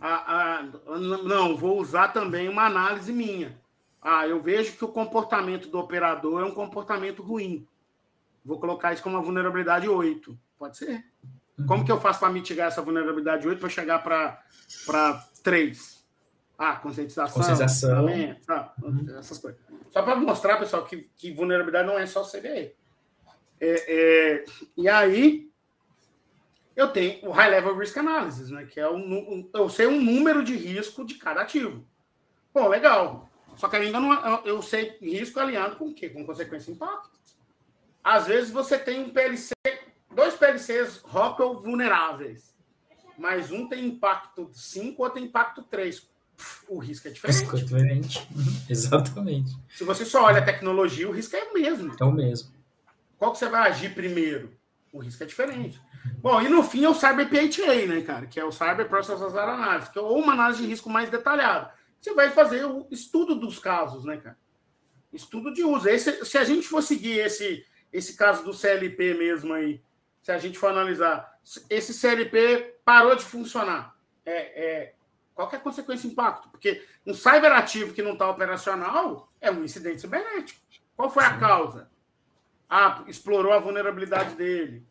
Ah, 0.00 0.62
ah, 0.88 0.98
não, 0.98 1.56
vou 1.56 1.80
usar 1.80 2.08
também 2.08 2.48
uma 2.48 2.64
análise 2.64 3.12
minha. 3.12 3.58
Ah, 4.04 4.28
eu 4.28 4.38
vejo 4.42 4.76
que 4.76 4.84
o 4.84 4.88
comportamento 4.88 5.70
do 5.70 5.78
operador 5.78 6.42
é 6.42 6.44
um 6.44 6.54
comportamento 6.54 7.22
ruim. 7.22 7.66
Vou 8.44 8.60
colocar 8.60 8.92
isso 8.92 9.02
como 9.02 9.16
uma 9.16 9.22
vulnerabilidade 9.22 9.88
8. 9.88 10.38
Pode 10.58 10.76
ser. 10.76 11.02
Uhum. 11.58 11.66
Como 11.66 11.84
que 11.86 11.90
eu 11.90 11.98
faço 11.98 12.20
para 12.20 12.30
mitigar 12.30 12.68
essa 12.68 12.82
vulnerabilidade 12.82 13.48
8 13.48 13.58
para 13.58 13.68
chegar 13.70 14.00
para 14.02 15.26
3? 15.42 16.04
Ah, 16.58 16.76
conscientização. 16.76 17.34
Conscientização. 17.34 18.06
Tá, 18.46 18.74
essas 19.18 19.38
coisas. 19.38 19.58
Só 19.90 20.02
para 20.02 20.16
mostrar, 20.16 20.58
pessoal, 20.58 20.84
que, 20.84 21.08
que 21.16 21.32
vulnerabilidade 21.32 21.86
não 21.88 21.98
é 21.98 22.04
só 22.04 22.22
CVE. 22.24 22.74
É, 23.58 24.34
é, 24.40 24.44
e 24.76 24.86
aí, 24.86 25.50
eu 26.76 26.88
tenho 26.88 27.26
o 27.26 27.30
High 27.30 27.50
Level 27.50 27.78
Risk 27.78 27.96
Analysis, 27.96 28.50
né, 28.50 28.66
que 28.66 28.78
é 28.78 28.88
um, 28.90 29.14
um, 29.14 29.50
eu 29.54 29.68
sei 29.70 29.86
um 29.86 30.00
número 30.00 30.44
de 30.44 30.54
risco 30.54 31.06
de 31.06 31.14
cada 31.14 31.40
ativo. 31.40 31.84
Bom, 32.52 32.68
legal. 32.68 33.30
Só 33.56 33.68
que 33.68 33.76
ainda 33.76 34.00
não 34.00 34.12
eu 34.44 34.60
sei 34.62 34.96
risco 35.00 35.38
alinhado 35.38 35.76
com 35.76 35.86
o 35.86 35.94
quê? 35.94 36.08
Com 36.08 36.24
consequência 36.24 36.70
e 36.70 36.74
impacto. 36.74 37.10
Às 38.02 38.26
vezes 38.26 38.50
você 38.50 38.78
tem 38.78 39.00
um 39.00 39.10
PLC, 39.10 39.54
dois 40.14 40.34
PLCs 40.34 40.98
Rockwell 41.04 41.60
vulneráveis, 41.60 42.54
mas 43.16 43.50
um 43.50 43.68
tem 43.68 43.86
impacto 43.86 44.50
5, 44.52 45.02
outro 45.02 45.18
tem 45.18 45.28
impacto 45.28 45.62
3. 45.62 46.06
O 46.68 46.78
risco 46.78 47.06
é 47.08 47.12
diferente. 47.12 47.44
O 47.44 47.52
risco 47.52 47.56
é 47.56 47.60
diferente. 47.60 48.28
Exatamente. 48.68 49.56
Se 49.70 49.84
você 49.84 50.04
só 50.04 50.24
olha 50.24 50.40
a 50.40 50.44
tecnologia, 50.44 51.08
o 51.08 51.12
risco 51.12 51.36
é 51.36 51.44
o 51.44 51.54
mesmo. 51.54 51.94
É 51.98 52.04
o 52.04 52.12
mesmo. 52.12 52.52
Qual 53.16 53.32
que 53.32 53.38
você 53.38 53.48
vai 53.48 53.70
agir 53.70 53.94
primeiro? 53.94 54.52
O 54.92 54.98
risco 54.98 55.22
é 55.22 55.26
diferente. 55.26 55.80
Bom, 56.18 56.42
e 56.42 56.48
no 56.48 56.62
fim 56.62 56.84
é 56.84 56.88
o 56.88 56.94
Cyber 56.94 57.28
PHA, 57.28 57.86
né, 57.86 58.02
cara? 58.02 58.26
Que 58.26 58.38
é 58.38 58.44
o 58.44 58.52
Cyber 58.52 58.88
Process 58.88 59.22
Analysis, 59.22 59.88
que 59.88 59.98
é 59.98 60.02
uma 60.02 60.32
análise 60.32 60.62
de 60.62 60.68
risco 60.68 60.90
mais 60.90 61.08
detalhada 61.08 61.72
você 62.04 62.12
vai 62.12 62.30
fazer 62.30 62.66
o 62.66 62.86
estudo 62.90 63.34
dos 63.34 63.58
casos, 63.58 64.04
né, 64.04 64.18
cara? 64.18 64.36
Estudo 65.10 65.54
de 65.54 65.64
uso. 65.64 65.88
Esse, 65.88 66.22
se 66.26 66.36
a 66.36 66.44
gente 66.44 66.68
for 66.68 66.82
seguir 66.82 67.18
esse, 67.18 67.64
esse 67.90 68.14
caso 68.14 68.44
do 68.44 68.52
CLP 68.52 69.14
mesmo 69.14 69.54
aí, 69.54 69.80
se 70.20 70.30
a 70.30 70.36
gente 70.36 70.58
for 70.58 70.68
analisar, 70.68 71.38
esse 71.70 71.94
CLP 71.94 72.76
parou 72.84 73.16
de 73.16 73.24
funcionar. 73.24 73.96
É, 74.26 74.34
é, 74.34 74.94
qual 75.34 75.50
é 75.50 75.56
a 75.56 75.60
consequência 75.60 76.06
impacto? 76.06 76.50
Porque 76.50 76.84
um 77.06 77.14
cyberativo 77.14 77.94
que 77.94 78.02
não 78.02 78.12
está 78.12 78.28
operacional 78.28 79.32
é 79.40 79.50
um 79.50 79.64
incidente 79.64 80.02
cibernético. 80.02 80.60
Qual 80.94 81.08
foi 81.08 81.24
a 81.24 81.38
causa? 81.38 81.90
Ah, 82.68 83.02
explorou 83.06 83.52
a 83.52 83.58
vulnerabilidade 83.58 84.34
dele. 84.34 84.86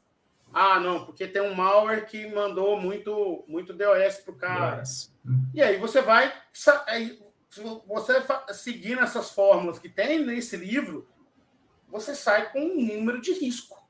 Ah, 0.52 0.80
não, 0.80 1.06
porque 1.06 1.28
tem 1.28 1.44
um 1.44 1.54
malware 1.54 2.08
que 2.08 2.26
mandou 2.34 2.80
muito, 2.80 3.44
muito 3.48 3.72
DOS 3.72 4.18
pro 4.18 4.36
cara. 4.36 4.78
DOS. 4.78 5.13
E 5.54 5.62
aí 5.62 5.78
você 5.78 6.02
vai. 6.02 6.34
Você 6.52 6.72
seguindo 8.54 9.02
essas 9.02 9.32
fórmulas 9.32 9.80
que 9.80 9.88
tem 9.88 10.26
nesse 10.26 10.58
livro, 10.58 11.08
você 11.88 12.16
sai 12.16 12.52
com 12.52 12.60
um 12.60 12.82
número 12.82 13.22
de 13.22 13.32
risco. 13.34 13.82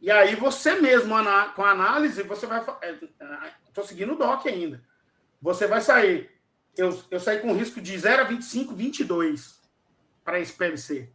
E 0.00 0.10
aí 0.10 0.34
você 0.34 0.74
mesmo, 0.80 1.14
com 1.54 1.64
a 1.64 1.70
análise, 1.70 2.22
você 2.22 2.46
vai. 2.46 2.60
Estou 2.60 3.84
é, 3.84 3.86
seguindo 3.86 4.12
o 4.12 4.16
DOC 4.16 4.46
ainda. 4.48 4.82
Você 5.40 5.66
vai 5.66 5.80
sair. 5.80 6.30
Eu, 6.76 7.02
eu 7.10 7.20
saí 7.20 7.40
com 7.40 7.54
risco 7.54 7.80
de 7.80 7.96
0 7.96 8.22
a 8.22 8.24
25, 8.24 8.74
22 8.74 9.60
para 10.24 10.40
esse 10.40 10.52
PLC. 10.52 11.10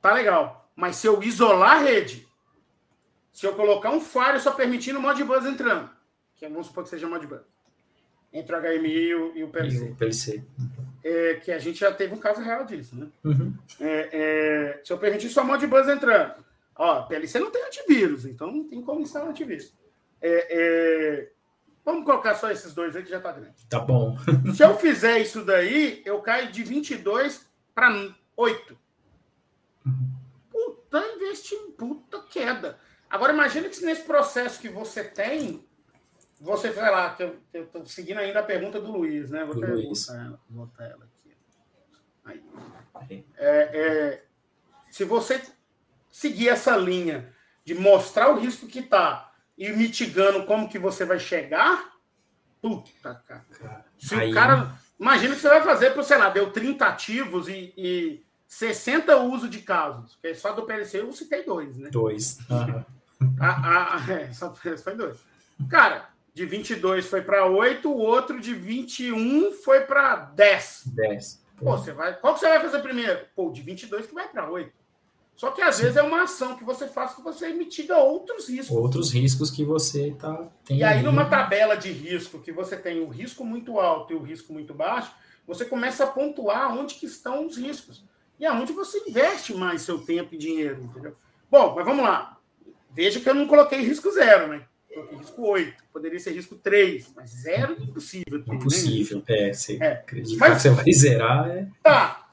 Tá 0.00 0.12
legal. 0.12 0.70
Mas 0.74 0.96
se 0.96 1.06
eu 1.06 1.22
isolar 1.22 1.78
a 1.78 1.80
rede 1.80 2.28
se 3.38 3.46
eu 3.46 3.54
colocar 3.54 3.90
um 3.90 4.00
Fire 4.00 4.40
só 4.40 4.50
permitindo 4.50 4.98
o 4.98 5.02
Modbus 5.02 5.46
entrando, 5.46 5.88
que 6.34 6.48
vamos 6.48 6.66
supor 6.66 6.82
que 6.82 6.90
seja 6.90 7.08
Modbus, 7.08 7.42
entre 8.32 8.54
o 8.54 8.60
HMI 8.60 8.88
e 8.88 9.14
o, 9.14 9.36
e 9.36 9.44
o 9.44 9.48
PLC. 9.48 9.86
E 9.86 9.90
o 9.90 9.94
PLC. 9.94 10.44
É, 11.02 11.34
que 11.34 11.52
a 11.52 11.58
gente 11.58 11.80
já 11.80 11.92
teve 11.92 12.14
um 12.14 12.18
caso 12.18 12.40
real 12.40 12.64
disso, 12.64 12.96
né? 12.96 13.06
Uhum. 13.24 13.54
É, 13.80 14.08
é, 14.12 14.80
se 14.84 14.92
eu 14.92 14.98
permitir 14.98 15.30
só 15.30 15.44
Modbus 15.44 15.88
entrando, 15.88 16.44
ó, 16.74 17.02
PLC 17.02 17.38
não 17.38 17.50
tem 17.50 17.64
antivírus, 17.64 18.26
então 18.26 18.50
não 18.50 18.64
tem 18.64 18.82
como 18.82 19.00
instalar 19.00 19.30
antivírus. 19.30 19.72
É, 20.20 20.46
é, 20.50 21.30
vamos 21.84 22.04
colocar 22.04 22.34
só 22.34 22.50
esses 22.50 22.74
dois 22.74 22.94
aí 22.94 23.02
que 23.02 23.10
já 23.10 23.20
tá 23.20 23.32
grande. 23.32 23.64
Tá 23.68 23.78
bom. 23.78 24.16
se 24.54 24.62
eu 24.62 24.76
fizer 24.76 25.18
isso 25.20 25.44
daí, 25.44 26.02
eu 26.04 26.20
caio 26.20 26.50
de 26.52 26.62
22 26.62 27.48
para 27.74 28.12
8. 28.36 28.78
Uhum. 29.86 30.10
Puta 30.50 30.98
investimento, 31.16 31.72
puta 31.72 32.20
queda. 32.28 32.78
Agora, 33.08 33.32
imagine 33.32 33.68
que 33.68 33.84
nesse 33.84 34.02
processo 34.02 34.60
que 34.60 34.68
você 34.68 35.02
tem, 35.02 35.64
você, 36.40 36.72
sei 36.72 36.82
lá, 36.82 37.14
que 37.14 37.22
eu 37.22 37.40
estou 37.52 37.84
seguindo 37.86 38.18
ainda 38.18 38.40
a 38.40 38.44
pergunta 38.44 38.80
do 38.80 38.92
Luiz, 38.92 39.30
né? 39.30 39.44
Vou 39.44 39.56
Luiz. 39.56 40.06
Botar 40.06 40.24
ela, 40.24 40.40
botar 40.48 40.84
ela 40.84 41.04
aqui. 41.04 41.36
Aí. 42.94 43.24
É, 43.36 43.60
é, 43.72 44.24
se 44.90 45.04
você 45.04 45.42
seguir 46.10 46.48
essa 46.48 46.76
linha 46.76 47.32
de 47.64 47.74
mostrar 47.74 48.30
o 48.30 48.38
risco 48.38 48.66
que 48.66 48.80
está 48.80 49.32
e 49.56 49.70
mitigando 49.70 50.46
como 50.46 50.68
que 50.68 50.78
você 50.78 51.04
vai 51.04 51.18
chegar, 51.18 51.92
puta, 52.62 53.14
cara. 53.26 53.84
Se 53.98 54.14
Aí... 54.14 54.30
o 54.30 54.34
cara. 54.34 54.78
Imagina 54.98 55.34
que 55.34 55.40
você 55.40 55.48
vai 55.48 55.62
fazer 55.62 55.92
para, 55.92 56.02
sei 56.02 56.18
lá, 56.18 56.28
deu 56.28 56.50
30 56.50 56.84
ativos 56.84 57.46
e, 57.46 57.72
e 57.76 58.26
60 58.48 59.16
uso 59.18 59.48
de 59.48 59.60
casos. 59.60 60.16
Porque 60.16 60.34
só 60.34 60.52
do 60.52 60.66
PLC 60.66 61.00
eu 61.00 61.12
citei 61.12 61.44
dois, 61.44 61.76
né? 61.76 61.88
Dois. 61.90 62.38
Uhum. 62.50 62.84
A, 63.40 63.96
a, 63.96 64.12
é, 64.12 64.32
só, 64.32 64.52
foi 64.54 64.96
dois. 64.96 65.18
Cara, 65.68 66.08
de 66.38 66.46
22 66.46 67.06
foi 67.06 67.20
para 67.20 67.46
8, 67.46 67.90
o 67.90 67.98
outro 67.98 68.40
de 68.40 68.54
21 68.54 69.50
foi 69.54 69.80
para 69.80 70.14
10. 70.14 70.82
10. 70.86 71.42
Pô, 71.56 71.76
você 71.76 71.90
vai, 71.90 72.14
qual 72.14 72.34
que 72.34 72.38
você 72.38 72.48
vai 72.48 72.60
fazer 72.60 72.78
primeiro? 72.78 73.26
Pô, 73.34 73.50
de 73.50 73.60
22 73.60 74.06
que 74.06 74.14
vai 74.14 74.28
para 74.28 74.48
8. 74.48 74.72
Só 75.34 75.50
que 75.50 75.60
às 75.60 75.80
vezes 75.80 75.96
é 75.96 76.02
uma 76.02 76.22
ação 76.22 76.56
que 76.56 76.62
você 76.62 76.86
faz 76.86 77.12
que 77.12 77.22
você 77.22 77.48
mitiga 77.48 77.96
outros 77.96 78.48
riscos. 78.48 78.76
Outros 78.76 79.12
riscos 79.12 79.50
que 79.50 79.64
você 79.64 80.14
tá 80.16 80.48
tem. 80.64 80.78
E 80.78 80.84
aí, 80.84 81.02
numa 81.02 81.24
tabela 81.24 81.76
de 81.76 81.90
risco 81.90 82.38
que 82.38 82.52
você 82.52 82.76
tem 82.76 83.00
o 83.00 83.08
risco 83.08 83.44
muito 83.44 83.80
alto 83.80 84.12
e 84.12 84.16
o 84.16 84.22
risco 84.22 84.52
muito 84.52 84.72
baixo, 84.72 85.12
você 85.44 85.64
começa 85.64 86.04
a 86.04 86.06
pontuar 86.06 86.72
onde 86.72 86.94
que 86.94 87.06
estão 87.06 87.46
os 87.46 87.56
riscos. 87.56 88.04
E 88.38 88.46
aonde 88.46 88.72
você 88.72 89.02
investe 89.08 89.54
mais 89.54 89.82
seu 89.82 89.98
tempo 89.98 90.36
e 90.36 90.38
dinheiro, 90.38 90.84
entendeu? 90.84 91.16
Bom, 91.50 91.74
mas 91.74 91.84
vamos 91.84 92.04
lá. 92.04 92.38
Veja 92.92 93.18
que 93.18 93.28
eu 93.28 93.34
não 93.34 93.48
coloquei 93.48 93.80
risco 93.80 94.12
zero, 94.12 94.46
né? 94.46 94.64
Coloquei 94.92 95.18
risco 95.18 95.42
8. 95.42 95.84
Poderia 95.92 96.18
ser 96.18 96.32
risco 96.32 96.56
3, 96.56 97.12
mas 97.14 97.30
zero 97.30 97.76
é 97.78 97.82
impossível. 97.82 98.44
Ter, 98.44 98.54
impossível, 98.54 99.18
né? 99.28 99.48
é. 99.48 99.52
Você 99.52 99.76
é. 99.80 100.04
mas, 100.38 100.54
que 100.54 100.60
você 100.60 100.70
vai 100.70 100.92
zerar 100.92 101.50
é... 101.50 101.68
Tá, 101.82 102.28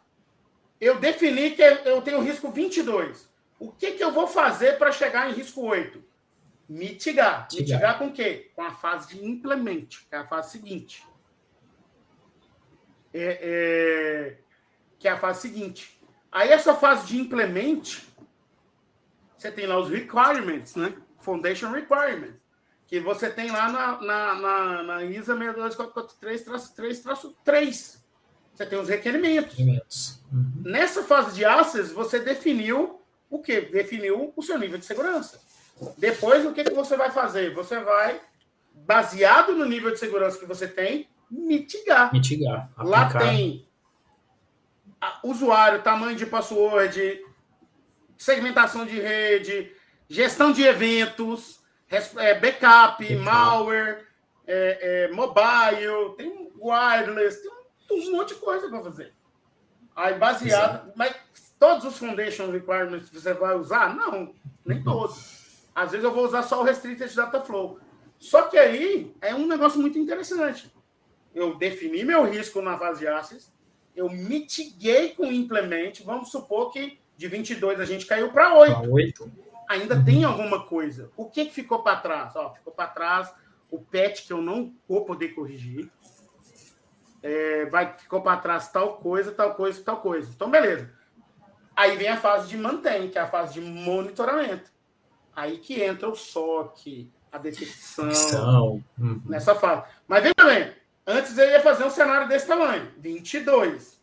eu 0.80 1.00
defini 1.00 1.52
que 1.52 1.62
eu 1.62 2.02
tenho 2.02 2.22
risco 2.22 2.52
22. 2.52 3.30
O 3.60 3.72
que, 3.72 3.94
que 3.94 4.04
eu 4.04 4.12
vou 4.12 4.28
fazer 4.28 4.78
para 4.78 4.92
chegar 4.92 5.30
em 5.30 5.34
risco 5.34 5.62
8? 5.62 6.04
Mitigar. 6.68 7.44
Mitigar. 7.44 7.60
Mitigar 7.60 7.98
com 7.98 8.08
o 8.08 8.14
quê? 8.14 8.52
Com 8.56 8.62
a 8.62 8.72
fase 8.72 9.08
de 9.10 9.26
implemente, 9.26 10.06
que 10.08 10.16
é 10.16 10.18
a 10.18 10.28
fase 10.28 10.52
seguinte. 10.52 11.06
É, 13.14 13.40
é, 13.42 14.38
que 15.00 15.08
é 15.08 15.12
a 15.12 15.18
fase 15.18 15.42
seguinte. 15.42 16.00
Aí 16.32 16.50
essa 16.50 16.76
fase 16.76 17.08
de 17.08 17.18
implemente, 17.18 18.06
você 19.38 19.52
tem 19.52 19.66
lá 19.66 19.80
os 19.80 19.90
requirements, 19.90 20.76
né? 20.76 20.94
Foundation 21.20 21.72
requirements, 21.72 22.36
que 22.88 23.00
você 23.00 23.30
tem 23.30 23.52
lá 23.52 23.72
na, 23.72 24.02
na, 24.02 24.34
na, 24.36 24.84
na 24.84 25.04
ISA 25.04 25.36
62443-3-3. 25.36 27.98
Você 28.54 28.66
tem 28.66 28.80
os 28.80 28.88
requerimentos. 28.88 30.22
Uhum. 30.32 30.62
Nessa 30.64 31.04
fase 31.04 31.36
de 31.36 31.44
access, 31.44 31.92
você 31.92 32.20
definiu 32.20 33.02
o 33.30 33.40
que? 33.40 33.60
Definiu 33.62 34.32
o 34.36 34.42
seu 34.42 34.58
nível 34.58 34.78
de 34.78 34.86
segurança. 34.86 35.42
Depois, 35.98 36.46
o 36.46 36.54
que, 36.54 36.64
que 36.64 36.74
você 36.74 36.96
vai 36.96 37.12
fazer? 37.12 37.54
Você 37.54 37.80
vai, 37.82 38.22
baseado 38.74 39.54
no 39.54 39.66
nível 39.66 39.92
de 39.92 40.00
segurança 40.00 40.40
que 40.40 40.46
você 40.46 40.68
tem, 40.68 41.10
mitigar. 41.30 42.14
Mitigar. 42.14 42.72
Lá 42.78 43.10
tem 43.10 43.68
usuário, 45.24 45.84
tamanho 45.84 46.16
de 46.16 46.26
password, 46.26 47.22
segmentação 48.18 48.86
de 48.86 49.00
rede, 49.00 49.72
gestão 50.10 50.52
de 50.52 50.64
eventos, 50.64 51.60
é, 51.90 52.40
backup, 52.40 53.16
malware, 53.18 54.06
é, 54.48 55.06
é, 55.06 55.12
mobile, 55.12 56.16
tem 56.18 56.52
wireless, 56.60 57.42
tem 57.88 58.10
um 58.10 58.12
monte 58.12 58.34
de 58.34 58.40
coisa 58.40 58.70
para 58.70 58.84
fazer. 58.84 59.14
Aí, 59.96 60.16
baseado. 60.16 60.92
Mas 60.96 61.16
todos 61.60 61.86
os 61.86 61.98
foundation 61.98 62.52
requirements 62.52 63.10
você 63.10 63.34
vai 63.34 63.56
usar? 63.56 63.96
Não, 63.96 64.34
nem 64.66 64.84
todos. 64.84 65.66
Às 65.74 65.92
vezes 65.92 66.04
eu 66.04 66.14
vou 66.14 66.26
usar 66.26 66.44
só 66.44 66.62
o 66.62 66.64
Restricted 66.64 67.14
Data 67.16 67.42
Flow. 67.42 67.80
Só 68.18 68.44
que 68.44 68.58
aí 68.58 69.14
é 69.22 69.36
um 69.36 69.48
negócio 69.48 69.80
muito 69.80 70.00
interessante. 70.00 70.72
Eu 71.34 71.56
defini 71.58 72.04
meu 72.04 72.24
risco 72.24 72.62
na 72.62 72.78
fase 72.78 73.02
de 73.02 73.08
Access, 73.08 73.52
eu 73.96 74.10
mitiguei 74.10 75.10
com 75.10 75.28
o 75.28 75.32
implement. 75.32 75.94
Vamos 76.04 76.32
supor 76.32 76.72
que 76.72 76.98
de 77.18 77.28
22 77.28 77.80
a 77.80 77.86
gente 77.86 78.06
caiu 78.06 78.32
para 78.32 78.54
8. 78.58 78.92
8. 78.92 79.32
Ainda 79.68 80.04
tem 80.04 80.24
alguma 80.24 80.66
coisa. 80.66 81.12
O 81.18 81.26
que, 81.26 81.46
que 81.46 81.54
ficou 81.54 81.82
para 81.82 81.98
trás? 81.98 82.36
Ó, 82.36 82.54
ficou 82.54 82.74
para 82.74 82.88
trás 82.88 83.34
o 83.72 83.80
patch 83.80 84.28
que 84.28 84.34
eu 84.34 84.42
não 84.42 84.74
vou 84.88 85.06
poder 85.06 85.30
corrigir 85.30 85.92
é, 87.26 87.66
vai, 87.66 87.98
ficou 87.98 88.22
para 88.22 88.38
trás 88.38 88.68
tal 88.68 88.98
coisa, 88.98 89.32
tal 89.32 89.56
coisa, 89.56 89.82
tal 89.84 89.98
coisa. 89.98 90.30
Então, 90.30 90.48
beleza. 90.48 90.94
Aí 91.76 91.98
vem 91.98 92.08
a 92.08 92.18
fase 92.18 92.48
de 92.48 92.56
mantém, 92.56 93.10
que 93.10 93.18
é 93.18 93.22
a 93.22 93.28
fase 93.28 93.56
de 93.56 93.62
monitoramento. 93.62 94.72
Aí 95.36 95.58
que 95.58 95.82
entra 95.82 96.08
o 96.08 96.16
SOC, 96.16 97.12
a 97.32 97.40
detecção, 97.40 98.84
uhum. 98.98 99.20
nessa 99.26 99.56
fase. 99.56 99.84
Mas 100.08 100.22
veja 100.22 100.36
bem, 100.46 100.72
antes 101.08 101.36
eu 101.36 101.50
ia 101.50 101.60
fazer 101.62 101.84
um 101.84 101.90
cenário 101.90 102.28
desse 102.28 102.46
tamanho, 102.46 102.92
22 103.00 103.95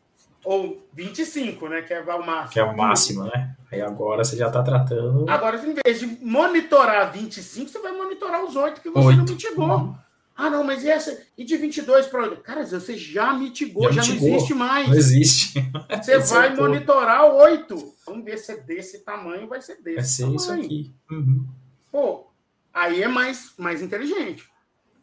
ou 0.44 0.86
25, 0.92 1.68
né, 1.68 1.82
que 1.82 1.94
é 1.94 2.00
o 2.00 2.26
máximo. 2.26 2.52
Que 2.52 2.60
é 2.60 2.64
o 2.64 2.76
máximo, 2.76 3.24
né? 3.24 3.56
Aí 3.70 3.80
agora 3.80 4.24
você 4.24 4.36
já 4.36 4.48
está 4.48 4.62
tratando. 4.62 5.28
Agora, 5.30 5.56
em 5.56 5.74
vez 5.84 6.00
de 6.00 6.06
monitorar 6.24 7.12
25, 7.12 7.70
você 7.70 7.78
vai 7.78 7.92
monitorar 7.92 8.44
os 8.44 8.54
8 8.54 8.80
que 8.80 8.90
você 8.90 9.06
8. 9.06 9.16
não 9.16 9.24
mitigou. 9.24 9.78
Uhum. 9.78 9.94
Ah, 10.34 10.50
não, 10.50 10.64
mas 10.64 10.82
e 10.82 10.90
essa? 10.90 11.22
E 11.36 11.44
de 11.44 11.56
22 11.56 12.06
para. 12.06 12.36
Cara, 12.36 12.66
você 12.66 12.96
já 12.96 13.32
mitigou, 13.34 13.84
já, 13.92 14.02
já 14.02 14.12
mitigou. 14.12 14.28
não 14.28 14.36
existe 14.36 14.54
mais. 14.54 14.88
Não 14.88 14.96
existe. 14.96 15.72
Você 16.02 16.18
vai 16.18 16.54
monitorar 16.54 17.26
o 17.26 17.36
8. 17.36 17.94
Vamos 18.06 18.24
ver 18.24 18.38
se 18.38 18.52
é 18.52 18.56
desse 18.56 19.00
tamanho, 19.00 19.46
vai 19.46 19.60
ser 19.62 19.80
desse. 19.82 19.94
Vai 19.96 20.04
ser 20.04 20.22
tamanho. 20.22 20.36
isso 20.36 20.52
aqui. 20.52 20.94
Uhum. 21.10 21.46
Pô, 21.90 22.26
aí 22.72 23.02
é 23.02 23.08
mais, 23.08 23.52
mais 23.56 23.82
inteligente. 23.82 24.48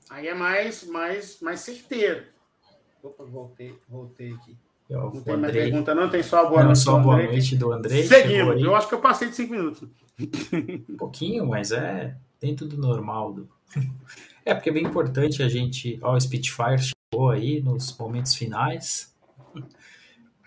Aí 0.10 0.28
é 0.28 0.34
mais, 0.34 0.84
mais, 0.86 1.40
mais 1.40 1.60
certeiro. 1.60 2.26
Opa, 3.02 3.24
voltei, 3.24 3.78
voltei 3.88 4.34
aqui. 4.34 4.58
Eu, 4.90 5.12
não 5.14 5.22
tem 5.22 5.38
mais 5.38 5.54
pergunta, 5.54 5.94
não? 5.94 6.10
Tem 6.10 6.24
só 6.24 6.46
a 6.46 6.50
boa 6.50 6.60
não, 6.62 6.66
noite. 6.68 6.80
Só 6.80 6.96
a 6.96 7.00
boa 7.00 7.16
Andrei. 7.16 7.32
noite 7.32 7.56
do 7.56 7.72
André. 7.72 8.04
Seguindo. 8.04 8.54
Eu 8.60 8.76
acho 8.76 8.88
que 8.88 8.96
eu 8.96 9.00
passei 9.00 9.30
de 9.30 9.36
5 9.36 9.52
minutos. 9.52 9.88
Um 10.90 10.98
pouquinho, 10.98 11.46
mas 11.46 11.72
é 11.72 12.16
dentro 12.42 12.68
do 12.68 12.78
normal. 12.78 13.34
Do... 13.34 13.50
É, 14.44 14.56
porque 14.56 14.70
é 14.70 14.74
bem 14.74 14.84
importante 14.84 15.44
a 15.44 15.48
gente. 15.48 16.00
Ó, 16.02 16.16
o 16.16 16.20
Spitfire 16.20 16.80
chegou 16.80 17.30
aí 17.30 17.62
nos 17.62 17.96
momentos 17.98 18.34
finais. 18.34 19.16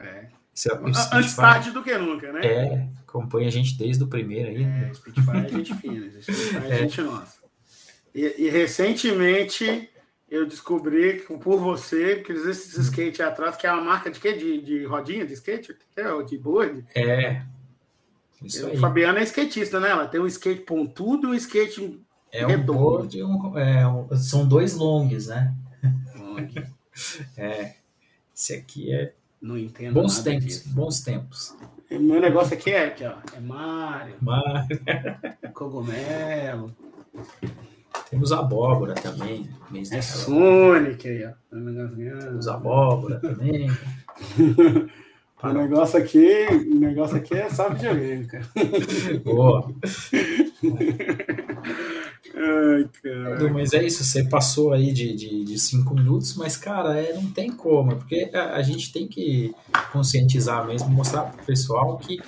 É. 0.00 0.04
é 0.04 0.28
Antes 1.12 1.36
tarde 1.36 1.70
do 1.70 1.82
que 1.82 1.96
nunca, 1.96 2.32
né? 2.32 2.44
É, 2.44 2.88
acompanha 3.06 3.46
a 3.46 3.50
gente 3.50 3.78
desde 3.78 4.02
o 4.02 4.08
primeiro 4.08 4.48
aí. 4.48 4.62
É, 4.62 4.66
né? 4.66 4.94
Spitfire 4.94 5.36
é 5.36 5.48
gente 5.48 5.74
fina, 5.76 6.20
Spitfire 6.20 6.66
é, 6.66 6.68
é 6.74 6.78
gente 6.78 7.00
nossa. 7.02 7.42
E, 8.14 8.46
e, 8.46 8.50
recentemente 8.50 9.88
eu 10.32 10.46
descobri 10.46 11.20
por 11.20 11.58
você 11.58 12.16
que 12.16 12.32
esses 12.32 12.78
hum. 12.78 12.80
skate 12.80 13.22
atrás, 13.22 13.54
que 13.54 13.66
é 13.66 13.72
uma 13.72 13.82
marca 13.82 14.10
de 14.10 14.18
quê? 14.18 14.32
De, 14.32 14.62
de 14.62 14.84
rodinha 14.86 15.26
de 15.26 15.34
skate? 15.34 15.76
É, 15.94 16.22
de 16.22 16.38
board? 16.38 16.82
É. 16.94 17.42
Isso 18.42 18.66
aí. 18.66 18.78
Fabiana 18.78 19.20
é 19.20 19.24
skatista, 19.24 19.78
né? 19.78 19.90
Ela 19.90 20.08
tem 20.08 20.18
um 20.18 20.26
skate 20.26 20.62
pontudo 20.62 21.28
e 21.28 21.30
um 21.32 21.34
skate 21.34 22.00
é 22.32 22.46
um 22.46 22.62
board, 22.62 23.22
um, 23.22 23.58
é, 23.58 23.86
um, 23.86 24.16
são 24.16 24.48
dois 24.48 24.74
longs, 24.74 25.26
né? 25.26 25.54
Long. 26.16 26.48
é. 27.36 27.74
Esse 28.34 28.54
aqui 28.54 28.90
é. 28.90 29.12
Não 29.40 29.58
entendo. 29.58 29.92
Bons 29.92 30.20
tempos, 30.20 30.44
disso. 30.46 30.68
bons 30.70 31.00
tempos. 31.02 31.54
O 31.90 31.98
meu 31.98 32.22
negócio 32.22 32.54
aqui 32.54 32.70
é 32.70 32.86
aqui, 32.86 33.04
ó. 33.04 33.16
É 33.36 33.40
Mario. 33.40 34.16
Mario. 34.22 34.80
Cogumelo. 35.52 36.74
Temos 38.10 38.32
abóbora 38.32 38.94
também. 38.94 39.48
É 39.90 40.02
Sonic 40.02 41.08
aí, 41.08 41.24
ó. 41.24 41.32
Temos 41.50 42.48
abóbora 42.48 43.20
também. 43.20 43.70
O 45.42 45.52
negócio 45.52 45.98
aqui, 45.98 46.46
o 46.70 46.78
negócio 46.78 47.16
aqui 47.16 47.34
é 47.34 47.50
só 47.50 47.68
videogame, 47.68 48.26
cara. 48.26 48.46
Boa. 49.24 49.74
Ai, 52.34 52.88
cara. 53.02 53.52
Mas 53.52 53.72
é 53.72 53.84
isso, 53.84 54.04
você 54.04 54.22
passou 54.22 54.72
aí 54.72 54.92
de, 54.92 55.16
de, 55.16 55.44
de 55.44 55.58
cinco 55.58 55.94
minutos, 55.94 56.36
mas, 56.36 56.56
cara, 56.56 56.96
é, 56.96 57.12
não 57.14 57.28
tem 57.32 57.50
como, 57.50 57.96
porque 57.96 58.30
a, 58.32 58.54
a 58.54 58.62
gente 58.62 58.92
tem 58.92 59.08
que 59.08 59.52
conscientizar 59.92 60.64
mesmo, 60.64 60.88
mostrar 60.90 61.22
pro 61.22 61.44
pessoal 61.44 61.98
que 61.98 62.20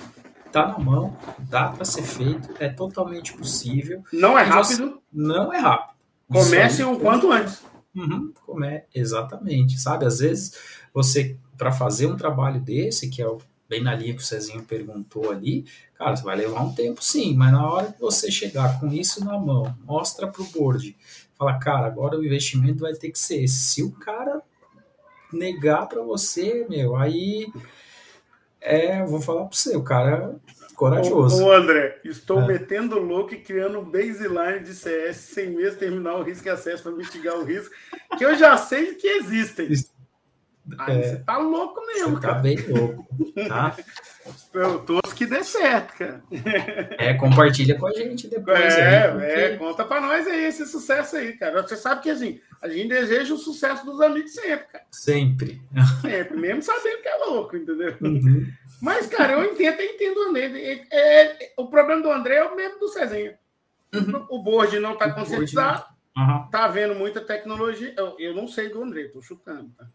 tá 0.55 0.69
na 0.69 0.79
mão, 0.79 1.17
dá 1.37 1.67
para 1.67 1.83
ser 1.83 2.03
feito, 2.03 2.49
é 2.61 2.69
totalmente 2.69 3.33
possível. 3.33 4.01
Não 4.13 4.39
é 4.39 4.43
rápido? 4.43 5.01
Não 5.11 5.51
é 5.51 5.57
rápido. 5.59 5.95
Comece 6.31 6.81
o 6.81 6.97
quanto 6.97 7.29
antes. 7.29 7.61
Uhum, 7.93 8.31
come... 8.45 8.83
Exatamente, 8.93 9.77
sabe? 9.77 10.05
Às 10.05 10.19
vezes 10.19 10.57
você, 10.93 11.37
para 11.57 11.73
fazer 11.73 12.07
um 12.07 12.15
trabalho 12.15 12.61
desse, 12.61 13.09
que 13.09 13.21
é 13.21 13.27
o 13.27 13.39
bem 13.67 13.83
na 13.83 13.93
linha 13.93 14.13
que 14.13 14.21
o 14.21 14.25
Cezinho 14.25 14.63
perguntou 14.63 15.29
ali, 15.29 15.65
cara, 15.95 16.15
você 16.15 16.23
vai 16.23 16.37
levar 16.37 16.61
um 16.61 16.73
tempo 16.73 17.03
sim, 17.03 17.35
mas 17.35 17.51
na 17.51 17.69
hora 17.69 17.91
que 17.91 17.99
você 17.99 18.31
chegar 18.31 18.79
com 18.79 18.87
isso 18.87 19.25
na 19.25 19.37
mão, 19.37 19.75
mostra 19.83 20.25
pro 20.25 20.45
board, 20.45 20.95
fala, 21.37 21.59
cara, 21.59 21.85
agora 21.85 22.17
o 22.17 22.23
investimento 22.23 22.79
vai 22.79 22.93
ter 22.93 23.11
que 23.11 23.19
ser 23.19 23.43
esse. 23.43 23.57
Se 23.57 23.83
o 23.83 23.91
cara 23.91 24.41
negar 25.33 25.87
para 25.89 26.01
você, 26.01 26.65
meu, 26.69 26.95
aí 26.95 27.51
é, 28.65 29.05
vou 29.05 29.21
falar 29.21 29.45
para 29.45 29.55
você, 29.55 29.75
o 29.75 29.83
cara 29.83 30.35
é 30.47 30.73
corajoso. 30.75 31.43
Ô, 31.43 31.47
ô 31.47 31.53
André, 31.53 31.99
estou 32.03 32.41
é. 32.41 32.47
metendo 32.47 32.99
louco 32.99 33.33
e 33.33 33.41
criando 33.41 33.79
um 33.79 33.85
baseline 33.85 34.63
de 34.63 34.73
CS 34.73 35.17
sem 35.17 35.51
mesmo 35.51 35.79
terminar 35.79 36.15
o 36.15 36.23
risco 36.23 36.47
e 36.47 36.51
acesso 36.51 36.83
para 36.83 36.91
mitigar 36.91 37.35
o 37.35 37.43
risco, 37.43 37.73
que 38.17 38.25
eu 38.25 38.35
já 38.35 38.57
sei 38.57 38.95
que 38.95 39.07
existem. 39.07 39.69
Aí 40.79 40.99
é. 40.99 41.03
você 41.03 41.17
tá 41.19 41.37
louco 41.37 41.85
mesmo, 41.85 42.15
tá 42.15 42.21
cara. 42.21 42.33
Tá 42.35 42.41
bem 42.41 42.57
louco, 42.67 43.07
tá? 43.47 43.75
Eu 44.53 44.79
torço 44.79 45.15
que 45.15 45.25
dê 45.25 45.43
certo, 45.43 45.93
cara. 45.97 46.23
É, 46.97 47.13
compartilha 47.13 47.77
com 47.77 47.85
a 47.85 47.93
gente 47.93 48.27
depois. 48.27 48.73
É, 48.73 49.05
aí, 49.05 49.11
porque... 49.11 49.25
é, 49.25 49.57
conta 49.57 49.85
pra 49.85 50.01
nós 50.01 50.25
aí 50.25 50.45
esse 50.45 50.65
sucesso 50.65 51.17
aí, 51.17 51.33
cara. 51.33 51.61
Você 51.61 51.75
sabe 51.77 52.01
que 52.01 52.09
assim, 52.09 52.41
a 52.61 52.67
gente 52.67 52.87
deseja 52.87 53.33
o 53.33 53.37
sucesso 53.37 53.85
dos 53.85 54.01
amigos 54.01 54.33
sempre, 54.33 54.65
cara. 54.65 54.85
Sempre. 54.91 55.61
Sempre, 56.01 56.37
mesmo 56.37 56.63
sabendo 56.63 57.01
que 57.01 57.07
é 57.07 57.15
louco, 57.17 57.55
entendeu? 57.55 57.95
Uhum. 58.01 58.47
Mas, 58.81 59.05
cara, 59.05 59.33
eu 59.33 59.45
entendo, 59.45 59.79
eu 59.79 59.93
entendo 59.93 60.17
o 60.17 60.29
André. 60.29 60.87
É, 60.91 60.97
é, 60.99 61.53
o 61.57 61.67
problema 61.67 62.01
do 62.01 62.11
André 62.11 62.37
é 62.37 62.43
o 62.43 62.55
mesmo 62.55 62.79
do 62.79 62.87
Cezinha. 62.87 63.37
Uhum. 63.93 64.25
O 64.29 64.41
board 64.41 64.79
não 64.79 64.97
tá 64.97 65.11
conscientizado, 65.11 65.85
uhum. 66.17 66.47
tá 66.49 66.67
vendo 66.67 66.95
muita 66.95 67.21
tecnologia. 67.21 67.93
Eu, 67.95 68.15
eu 68.19 68.33
não 68.33 68.47
sei 68.47 68.69
do 68.69 68.81
André, 68.81 69.05
tô 69.09 69.21
chutando, 69.21 69.69
tá? 69.77 69.87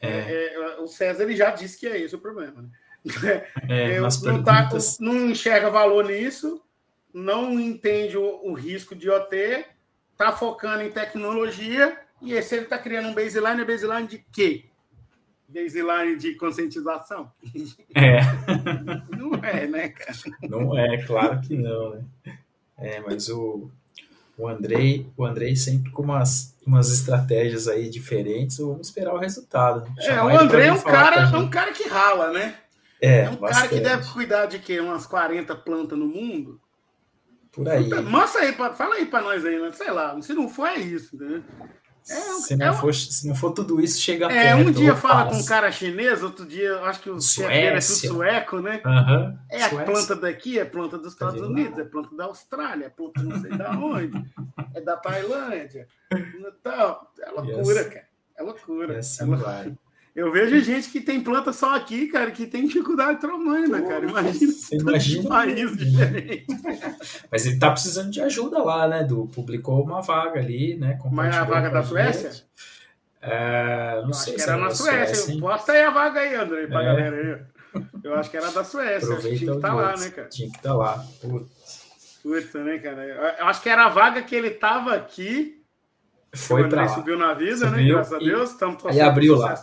É. 0.00 0.08
É, 0.08 0.54
é. 0.54 0.80
o 0.80 0.86
César 0.86 1.24
ele 1.24 1.36
já 1.36 1.50
disse 1.50 1.78
que 1.78 1.86
é 1.86 1.98
esse 1.98 2.14
o 2.14 2.20
problema. 2.20 2.62
Né? 2.62 2.70
É, 3.68 3.98
Eu, 3.98 4.02
não, 4.24 4.42
tá, 4.42 4.68
não, 5.00 5.30
enxerga 5.30 5.70
valor 5.70 6.06
nisso, 6.06 6.62
não 7.12 7.58
entende 7.58 8.16
o, 8.16 8.40
o, 8.44 8.52
risco 8.52 8.94
de 8.94 9.08
OT, 9.08 9.64
tá 10.16 10.32
focando 10.32 10.82
em 10.82 10.90
tecnologia 10.90 11.98
e 12.20 12.32
esse 12.32 12.54
ele 12.54 12.64
está 12.64 12.78
criando 12.78 13.08
um 13.08 13.14
baseline, 13.14 13.64
baseline 13.64 14.06
de 14.06 14.18
quê? 14.32 14.66
Baseline 15.48 16.16
de 16.16 16.34
conscientização? 16.34 17.32
É. 17.94 18.20
Não 19.16 19.34
é, 19.42 19.66
né, 19.66 19.88
cara? 19.88 20.12
Não 20.42 20.78
é, 20.78 20.98
claro 21.04 21.40
que 21.40 21.56
não, 21.56 21.94
né? 21.94 22.04
É, 22.78 23.00
mas 23.00 23.28
o, 23.28 23.70
o 24.36 24.48
Andrei, 24.48 25.06
o 25.16 25.24
Andrei 25.24 25.54
sempre 25.56 25.90
com 25.90 26.02
umas, 26.02 26.56
umas 26.66 26.92
estratégias 26.92 27.68
aí 27.68 27.88
diferentes, 27.88 28.58
vamos 28.58 28.88
esperar 28.88 29.14
o 29.14 29.18
resultado. 29.18 29.90
É, 29.98 30.22
o 30.22 30.28
Andrei 30.28 30.68
é 30.68 30.72
um 30.72 30.80
cara, 30.80 31.16
é 31.22 31.36
um 31.36 31.50
cara 31.50 31.72
que 31.72 31.88
rala, 31.88 32.32
né? 32.32 32.54
É, 33.00 33.20
é 33.20 33.30
um 33.30 33.36
bastante. 33.36 33.68
cara 33.68 33.68
que 33.68 33.80
deve 33.80 34.12
cuidar 34.12 34.46
de 34.46 34.58
quê? 34.58 34.80
Umas 34.80 35.06
40 35.06 35.54
plantas 35.56 35.98
no 35.98 36.06
mundo? 36.06 36.60
Por 37.52 37.68
aí. 37.68 37.88
Mostra 38.02 38.42
aí, 38.42 38.52
fala 38.52 38.94
aí 38.94 39.06
para 39.06 39.22
nós 39.22 39.44
aí, 39.44 39.58
né? 39.58 39.72
sei 39.72 39.90
lá, 39.90 40.20
se 40.22 40.32
não 40.32 40.48
for 40.48 40.66
é 40.66 40.76
isso, 40.76 41.16
né? 41.16 41.42
É, 42.08 42.14
se, 42.14 42.56
não 42.56 42.66
é 42.66 42.72
for, 42.72 42.94
se 42.94 43.28
não 43.28 43.34
for 43.34 43.52
tudo 43.52 43.80
isso, 43.80 44.00
chega 44.00 44.26
É, 44.26 44.54
perto, 44.54 44.68
um 44.68 44.72
dia 44.72 44.96
fala 44.96 45.30
com 45.30 45.36
um 45.36 45.44
cara 45.44 45.70
chinês, 45.70 46.22
outro 46.22 46.46
dia, 46.46 46.80
acho 46.80 47.00
que 47.00 47.10
o 47.10 47.20
chefe 47.20 47.52
é 47.52 47.72
tudo 47.72 47.82
sueco, 47.82 48.60
né? 48.60 48.80
Uhum. 48.84 49.38
É 49.48 49.58
Suécia. 49.60 49.80
a 49.80 49.84
planta 49.84 50.16
daqui, 50.16 50.58
é 50.58 50.64
planta 50.64 50.98
dos 50.98 51.12
Estados 51.12 51.40
Unidos, 51.40 51.78
é 51.78 51.84
planta 51.84 52.14
da 52.16 52.24
Austrália, 52.24 52.86
é 52.86 52.88
planta 52.88 53.22
não 53.22 53.40
sei 53.40 53.50
da 53.50 53.70
onde, 53.72 54.24
é 54.74 54.80
da 54.80 54.96
Tailândia. 54.96 55.86
Então, 56.12 57.06
é 57.20 57.30
loucura, 57.30 57.80
yes. 57.80 57.88
cara. 57.88 58.08
É 58.36 58.42
loucura. 58.42 58.98
Assim 58.98 59.22
é 59.22 59.26
loucura. 59.26 59.78
Eu 60.14 60.32
vejo 60.32 60.60
gente 60.60 60.88
que 60.90 61.00
tem 61.00 61.20
planta 61.20 61.52
só 61.52 61.76
aqui, 61.76 62.08
cara, 62.08 62.30
que 62.32 62.46
tem 62.46 62.66
dificuldade 62.66 63.20
tamanha, 63.20 63.80
cara. 63.82 64.04
Imagina 64.04 64.52
imagina 64.72 65.28
país 65.28 65.76
diferente. 65.78 66.46
Mas 67.30 67.46
ele 67.46 67.58
tá 67.58 67.70
precisando 67.70 68.10
de 68.10 68.20
ajuda 68.20 68.62
lá, 68.62 68.88
né? 68.88 69.06
Publicou 69.32 69.82
uma 69.82 70.00
vaga 70.00 70.40
ali, 70.40 70.76
né? 70.76 70.98
Mas 71.12 71.34
é 71.34 71.38
a 71.38 71.44
vaga 71.44 71.70
da 71.70 71.82
Suécia? 71.82 72.44
É, 73.22 74.02
não 74.02 74.12
sei 74.12 74.34
acho 74.34 74.44
que 74.44 74.50
era 74.50 74.60
na 74.60 74.70
Suécia. 74.70 75.14
Suécia 75.14 75.40
Posta 75.40 75.72
aí 75.72 75.82
a 75.82 75.90
vaga 75.90 76.20
aí, 76.20 76.34
André, 76.34 76.66
pra 76.66 76.82
é. 76.82 76.84
galera 76.84 77.16
aí. 77.16 77.82
Eu 78.02 78.14
acho 78.14 78.30
que 78.30 78.36
era 78.36 78.50
da 78.50 78.64
Suécia. 78.64 79.16
Que 79.16 79.22
tinha 79.22 79.38
que 79.38 79.44
estar 79.44 79.68
tá 79.68 79.74
lá, 79.74 79.96
né, 79.96 80.10
cara? 80.10 80.28
Tinha 80.28 80.50
que 80.50 80.56
estar 80.56 80.70
tá 80.70 80.74
lá. 80.74 81.04
Putz. 81.20 82.18
Putz, 82.22 82.54
né, 82.54 82.78
cara? 82.78 83.36
Eu 83.38 83.46
acho 83.46 83.62
que 83.62 83.68
era 83.68 83.86
a 83.86 83.88
vaga 83.88 84.22
que 84.22 84.34
ele 84.34 84.50
tava 84.50 84.94
aqui 84.94 85.59
foi 86.34 86.68
para 86.68 86.88
subiu 86.88 87.18
na 87.18 87.34
vida, 87.34 87.70
né? 87.70 87.78
subiu, 87.78 87.84
né? 87.84 87.92
Graças 87.92 88.12
a 88.12 88.18
Deus. 88.18 88.50
Estamos 88.50 88.86
aí 88.86 89.00
abriu 89.00 89.36
lá. 89.36 89.54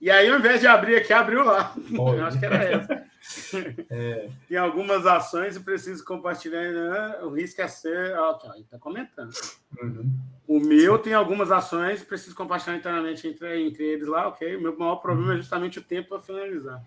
E 0.00 0.10
aí, 0.10 0.28
ao 0.28 0.38
invés 0.38 0.60
de 0.60 0.66
abrir 0.66 0.96
aqui, 0.96 1.12
abriu 1.12 1.44
lá. 1.44 1.72
Eu 1.90 2.24
acho 2.24 2.38
que 2.38 2.44
era 2.44 2.56
essa. 2.56 3.02
É. 3.88 4.28
Tem 4.48 4.58
algumas 4.58 5.06
ações 5.06 5.54
e 5.54 5.60
preciso 5.60 6.04
compartilhar. 6.04 6.60
Né? 6.60 7.18
O 7.22 7.28
risco 7.28 7.62
é 7.62 7.68
ser. 7.68 8.18
Ó, 8.18 8.32
aqui, 8.32 8.48
ó, 8.48 8.52
ele 8.54 8.62
está 8.64 8.78
comentando. 8.80 9.32
Uhum. 9.80 10.10
O 10.46 10.58
meu 10.58 10.98
tem 10.98 11.14
algumas 11.14 11.52
ações, 11.52 12.02
preciso 12.02 12.34
compartilhar 12.34 12.76
internamente 12.76 13.28
entre, 13.28 13.62
entre 13.62 13.84
eles 13.84 14.08
lá, 14.08 14.26
ok? 14.26 14.56
O 14.56 14.60
meu 14.60 14.76
maior 14.76 14.96
problema 14.96 15.34
é 15.34 15.36
justamente 15.36 15.78
o 15.78 15.82
tempo 15.82 16.08
para 16.08 16.20
finalizar. 16.20 16.82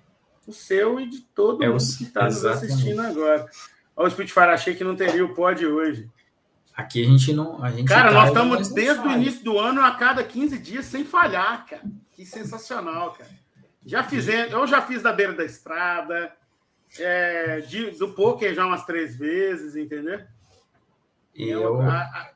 O 0.45 0.51
seu 0.51 0.99
e 0.99 1.09
de 1.09 1.21
todo 1.21 1.63
é 1.63 1.69
mundo 1.69 1.79
que 1.79 2.03
está 2.03 2.25
nos 2.25 2.45
assistindo 2.45 3.01
agora. 3.01 3.47
O 3.95 4.09
Spitfire, 4.09 4.47
achei 4.47 4.75
que 4.75 4.83
não 4.83 4.95
teria 4.95 5.23
o 5.23 5.33
pod 5.33 5.65
hoje. 5.65 6.09
Aqui 6.75 7.01
a 7.01 7.05
gente 7.05 7.33
não. 7.33 7.63
A 7.63 7.71
gente 7.71 7.87
cara, 7.87 8.11
nós 8.11 8.27
estamos 8.27 8.69
desde 8.69 9.07
o 9.07 9.11
início 9.11 9.43
do 9.43 9.57
ano 9.57 9.81
a 9.81 9.91
cada 9.91 10.23
15 10.23 10.57
dias 10.59 10.85
sem 10.85 11.05
falhar, 11.05 11.65
cara. 11.65 11.83
Que 12.11 12.25
sensacional, 12.25 13.11
cara. 13.11 13.29
Já 13.85 14.03
fizemos, 14.03 14.51
eu 14.51 14.67
já 14.67 14.81
fiz 14.81 15.01
da 15.01 15.13
beira 15.13 15.33
da 15.33 15.45
estrada, 15.45 16.35
é, 16.99 17.61
de, 17.61 17.91
do 17.91 18.09
poker 18.09 18.53
já 18.53 18.65
umas 18.65 18.85
três 18.85 19.15
vezes, 19.15 19.75
entendeu? 19.75 20.21
E 21.35 21.49
eu... 21.49 21.79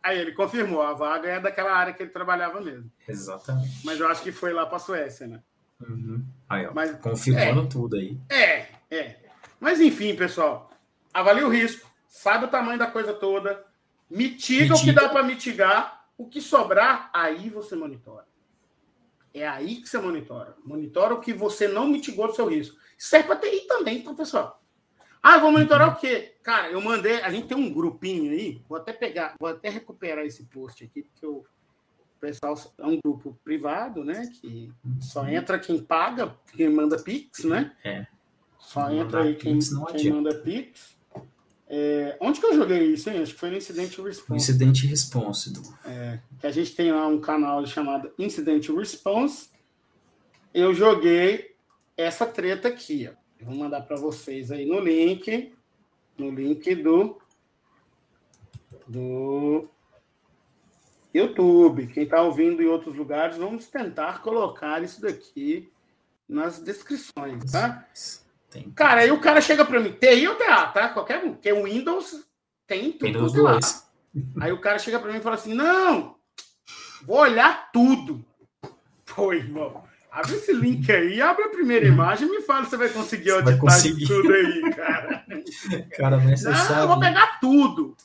aí 0.04 0.20
ele 0.20 0.34
confirmou, 0.34 0.82
a 0.82 0.94
vaga 0.94 1.30
é 1.30 1.40
daquela 1.40 1.72
área 1.72 1.94
que 1.94 2.04
ele 2.04 2.12
trabalhava 2.12 2.62
mesmo. 2.62 2.92
Exatamente. 3.08 3.80
Mas 3.84 4.00
eu 4.00 4.08
acho 4.08 4.22
que 4.22 4.32
foi 4.32 4.54
lá 4.54 4.66
para 4.66 4.76
a 4.76 4.80
Suécia, 4.80 5.26
né? 5.26 5.42
Uhum. 5.82 6.24
Aí, 6.50 6.68
ó, 6.68 6.74
Mas, 6.74 6.98
confirmando 7.00 7.62
é, 7.62 7.68
tudo 7.68 7.96
aí. 7.96 8.18
É, 8.30 8.68
é. 8.92 9.16
Mas 9.60 9.80
enfim, 9.80 10.16
pessoal, 10.16 10.70
avalie 11.14 11.44
o 11.44 11.50
risco, 11.50 11.90
sabe 12.08 12.46
o 12.46 12.50
tamanho 12.50 12.78
da 12.78 12.88
coisa 12.88 13.14
toda, 13.14 13.66
Mitiga, 14.10 14.74
Mitiga. 14.74 14.76
o 14.76 14.84
que 14.84 14.92
dá 14.92 15.10
para 15.10 15.24
mitigar, 15.24 16.06
o 16.18 16.28
que 16.28 16.42
sobrar, 16.42 17.10
aí 17.14 17.50
você 17.50 17.76
monitora. 17.76 18.28
É 19.34 19.48
aí 19.48 19.76
que 19.78 19.88
você 19.88 20.00
monitora. 20.00 20.56
Monitora 20.66 21.14
o 21.14 21.22
que 21.22 21.34
você 21.34 21.68
não 21.68 21.88
mitigou 21.88 22.28
do 22.28 22.36
seu 22.36 22.48
risco. 22.48 22.78
Serve 22.98 23.28
para 23.28 23.38
TI 23.38 23.68
também, 23.68 24.02
tá, 24.02 24.14
pessoal? 24.14 24.60
Ah, 25.22 25.38
vou 25.38 25.52
monitorar 25.52 25.94
o 25.94 26.00
quê? 26.00 26.36
Cara, 26.42 26.72
eu 26.72 26.82
mandei. 26.82 27.22
A 27.22 27.30
gente 27.30 27.48
tem 27.48 27.58
um 27.58 27.72
grupinho 27.72 28.32
aí. 28.32 28.62
Vou 28.68 28.78
até 28.78 28.94
pegar, 28.94 29.36
vou 29.40 29.50
até 29.50 29.70
recuperar 29.70 30.26
esse 30.26 30.46
post 30.46 30.84
aqui, 30.84 31.04
porque 31.04 31.26
o 31.26 31.46
pessoal 32.20 32.56
é 32.78 32.86
um 32.86 33.00
grupo 33.04 33.38
privado, 33.44 34.04
né? 34.04 34.30
Que 34.40 34.72
só 35.00 35.28
entra 35.28 35.60
quem 35.60 35.84
paga, 35.84 36.36
quem 36.56 36.70
manda 36.70 36.98
Pix, 36.98 37.44
né? 37.44 37.76
É. 37.84 38.08
Só 38.58 38.90
entra 38.92 39.24
aí 39.24 39.36
quem, 39.36 39.60
quem 39.60 40.12
manda 40.12 40.34
Pix. 40.36 40.98
É, 41.72 42.18
onde 42.20 42.40
que 42.40 42.46
eu 42.48 42.56
joguei 42.56 42.84
isso, 42.86 43.10
hein? 43.12 43.22
Acho 43.22 43.34
que 43.34 43.40
foi 43.40 43.52
no 43.52 43.58
Incident 43.58 43.96
Response. 44.00 44.34
Incident 44.34 44.84
Response. 44.86 45.54
Do... 45.54 45.62
É, 45.86 46.20
que 46.40 46.48
a 46.48 46.52
gente 46.52 46.76
tem 46.76 46.92
lá 46.92 47.06
um 47.06 47.22
canal 47.22 47.64
chamado 47.68 48.12
Incident 48.18 48.68
Response. 48.70 49.50
Eu 50.52 50.74
joguei 50.74 51.56
essa 51.96 52.26
treta 52.26 52.68
aqui, 52.68 53.08
ó. 53.12 53.20
Eu 53.40 53.46
vou 53.46 53.56
mandar 53.56 53.82
para 53.82 53.96
vocês 53.98 54.52
aí 54.52 54.66
no 54.66 54.80
link, 54.80 55.54
no 56.18 56.32
link 56.32 56.76
do 56.76 57.22
do 58.88 59.70
YouTube. 61.14 61.88
Quem 61.88 62.04
está 62.04 62.22
ouvindo 62.22 62.64
em 62.64 62.68
outros 62.68 62.96
lugares, 62.96 63.38
vamos 63.38 63.68
tentar 63.68 64.22
colocar 64.24 64.84
isso 64.84 65.00
daqui 65.02 65.72
nas 66.28 66.60
descrições, 66.60 67.52
tá? 67.52 67.88
Tem. 68.50 68.72
Cara, 68.72 69.02
aí 69.02 69.12
o 69.12 69.20
cara 69.20 69.42
chega 69.42 69.64
para 69.64 69.80
mim, 69.80 69.92
TI 69.92 70.28
ou 70.28 70.36
TA, 70.36 70.66
tá? 70.68 70.90
Qualquer 70.90 71.24
um, 71.24 71.34
porque 71.34 71.52
o 71.52 71.64
Windows 71.64 72.26
tem 72.66 72.92
tudo 72.92 73.06
Windows 73.06 73.34
lá. 73.36 73.60
Aí 74.42 74.52
o 74.52 74.60
cara 74.60 74.80
chega 74.80 75.00
para 75.00 75.12
mim 75.12 75.20
e 75.20 75.22
fala 75.22 75.36
assim: 75.36 75.54
não, 75.54 76.16
vou 77.04 77.18
olhar 77.18 77.72
tudo. 77.72 78.26
Pô, 79.16 79.34
irmão, 79.34 79.84
abre 80.12 80.36
esse 80.36 80.52
link 80.52 80.92
aí, 80.92 81.22
abre 81.22 81.44
a 81.44 81.50
primeira 81.50 81.86
imagem 81.86 82.28
e 82.28 82.32
me 82.32 82.42
fala 82.42 82.64
se 82.64 82.72
você 82.72 82.78
vai 82.78 82.90
conseguir 82.90 83.32
auditar 83.32 83.58
vai 83.58 83.60
conseguir. 83.60 84.08
tudo 84.08 84.34
aí, 84.34 84.74
cara. 84.74 85.26
cara, 85.96 86.18
mas 86.18 86.42
você 86.42 86.50
não, 86.50 86.58
sabe... 86.58 86.82
eu 86.82 86.88
vou 86.88 87.00
pegar 87.00 87.40
tudo. 87.40 87.96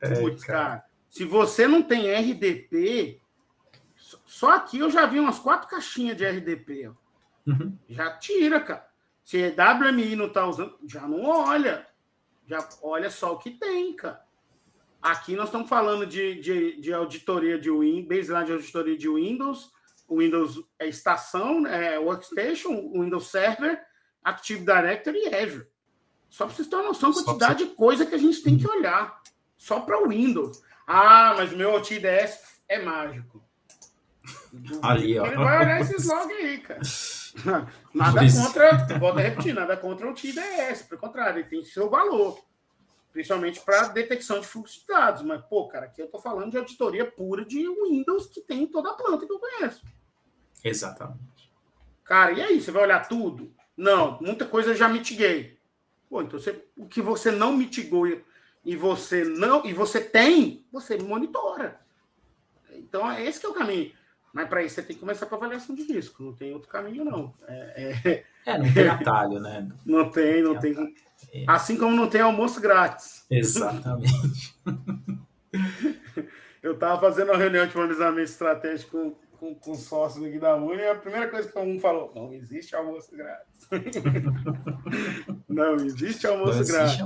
É, 0.00 0.20
Putz, 0.20 0.44
cara. 0.44 0.58
cara. 0.58 0.84
Se 1.08 1.24
você 1.24 1.66
não 1.66 1.82
tem 1.82 2.12
RDP, 2.12 3.20
só 4.24 4.54
aqui 4.54 4.78
eu 4.78 4.90
já 4.90 5.06
vi 5.06 5.18
umas 5.18 5.40
quatro 5.40 5.68
caixinhas 5.68 6.16
de 6.16 6.24
RDP. 6.24 6.90
Uhum. 7.46 7.76
Já 7.88 8.10
tira, 8.12 8.60
cara. 8.60 8.89
Se 9.30 9.54
WMI 9.54 10.16
não 10.16 10.26
está 10.26 10.44
usando, 10.44 10.76
já 10.88 11.06
não 11.06 11.24
olha. 11.24 11.86
Já 12.48 12.68
olha 12.82 13.08
só 13.08 13.34
o 13.34 13.38
que 13.38 13.52
tem, 13.52 13.94
cara. 13.94 14.20
Aqui 15.00 15.36
nós 15.36 15.44
estamos 15.44 15.68
falando 15.68 16.04
de, 16.04 16.40
de, 16.40 16.80
de 16.80 16.92
auditoria 16.92 17.56
de 17.56 17.70
Windows, 17.70 18.08
baseline 18.08 18.46
de 18.46 18.52
auditoria 18.54 18.98
de 18.98 19.08
Windows. 19.08 19.70
O 20.08 20.18
Windows 20.18 20.60
é 20.80 20.88
estação, 20.88 21.64
é 21.64 21.96
Workstation, 21.96 22.90
Windows 22.92 23.28
Server, 23.28 23.80
Active 24.24 24.64
Directory 24.64 25.20
e 25.20 25.32
Azure. 25.32 25.68
Só 26.28 26.46
para 26.46 26.56
vocês 26.56 26.66
terem 26.66 26.86
noção 26.86 27.12
da 27.12 27.22
quantidade 27.22 27.64
de 27.64 27.70
coisa 27.76 28.04
que 28.04 28.16
a 28.16 28.18
gente 28.18 28.42
tem 28.42 28.58
que 28.58 28.66
olhar. 28.66 29.22
Só 29.56 29.78
para 29.78 30.02
o 30.02 30.08
Windows. 30.08 30.60
Ah, 30.84 31.34
mas 31.36 31.52
meu 31.52 31.72
OTDS 31.74 32.62
é 32.66 32.82
mágico. 32.82 33.48
Ali, 34.82 35.18
ó. 35.18 35.26
Ele 35.26 35.36
vai 35.36 35.64
olhar 35.64 35.80
esses 35.80 36.06
logs 36.06 36.36
aí, 36.36 36.58
cara. 36.58 36.80
Nada 37.94 38.20
contra, 38.32 38.98
volto 38.98 39.18
a 39.18 39.22
repetir, 39.22 39.54
nada 39.54 39.76
contra 39.76 40.08
o 40.08 40.14
TIDS, 40.14 40.82
pelo 40.82 41.00
contrário, 41.00 41.40
ele 41.40 41.48
tem 41.48 41.64
seu 41.64 41.88
valor, 41.88 42.40
principalmente 43.12 43.60
para 43.60 43.88
detecção 43.88 44.40
de 44.40 44.46
fluxo 44.46 44.80
de 44.80 44.86
dados. 44.86 45.22
Mas, 45.22 45.40
pô, 45.46 45.68
cara, 45.68 45.86
aqui 45.86 46.00
eu 46.00 46.06
estou 46.06 46.20
falando 46.20 46.50
de 46.50 46.58
auditoria 46.58 47.04
pura 47.04 47.44
de 47.44 47.68
Windows 47.68 48.26
que 48.26 48.40
tem 48.40 48.64
em 48.64 48.66
toda 48.66 48.90
a 48.90 48.94
planta 48.94 49.26
que 49.26 49.32
eu 49.32 49.38
conheço. 49.38 49.82
Exatamente. 50.62 51.52
Cara, 52.04 52.32
e 52.32 52.42
aí, 52.42 52.60
você 52.60 52.70
vai 52.70 52.82
olhar 52.82 53.08
tudo? 53.08 53.52
Não, 53.76 54.18
muita 54.20 54.44
coisa 54.44 54.70
eu 54.70 54.76
já 54.76 54.88
mitiguei. 54.88 55.58
Pô, 56.08 56.20
então 56.22 56.38
você, 56.38 56.64
o 56.76 56.86
que 56.86 57.00
você 57.00 57.30
não 57.30 57.56
mitigou 57.56 58.06
e 58.64 58.76
você 58.76 59.24
não 59.24 59.64
e 59.64 59.72
você 59.72 60.00
tem, 60.00 60.66
você 60.72 60.96
monitora. 60.98 61.80
Então, 62.72 63.10
é 63.10 63.24
esse 63.24 63.40
que 63.40 63.46
é 63.46 63.48
o 63.48 63.54
caminho. 63.54 63.92
Mas 64.32 64.48
para 64.48 64.62
isso 64.62 64.76
você 64.76 64.82
tem 64.82 64.94
que 64.94 65.00
começar 65.00 65.26
com 65.26 65.34
a 65.34 65.38
avaliação 65.38 65.74
de 65.74 65.82
risco. 65.82 66.22
Não 66.22 66.32
tem 66.32 66.52
outro 66.52 66.68
caminho, 66.68 67.04
não. 67.04 67.34
É, 67.48 67.92
é... 68.04 68.24
é 68.46 68.58
não 68.58 68.72
tem 68.72 68.88
atalho, 68.88 69.40
né? 69.40 69.68
Não 69.84 70.10
tem, 70.10 70.42
não 70.42 70.58
tem. 70.58 70.74
tem. 70.74 70.94
É. 71.32 71.44
Assim 71.46 71.76
como 71.76 71.94
não 71.94 72.08
tem 72.08 72.20
almoço 72.20 72.60
grátis. 72.60 73.26
Exatamente. 73.30 74.54
Eu 76.62 76.74
estava 76.74 77.00
fazendo 77.00 77.30
uma 77.30 77.38
reunião 77.38 77.66
de 77.66 77.72
planejamento 77.72 78.28
estratégico 78.28 78.90
com, 78.90 79.14
com, 79.38 79.54
com 79.54 79.74
sócios 79.74 80.24
aqui 80.24 80.38
da 80.38 80.54
Uni 80.56 80.82
e 80.82 80.88
a 80.88 80.94
primeira 80.94 81.28
coisa 81.28 81.50
que 81.50 81.58
um 81.58 81.80
falou: 81.80 82.12
não 82.14 82.32
existe 82.32 82.76
almoço 82.76 83.16
grátis. 83.16 83.68
não 85.48 85.76
existe 85.76 86.26
almoço 86.26 86.58
não 86.58 86.66
grátis. 86.66 87.00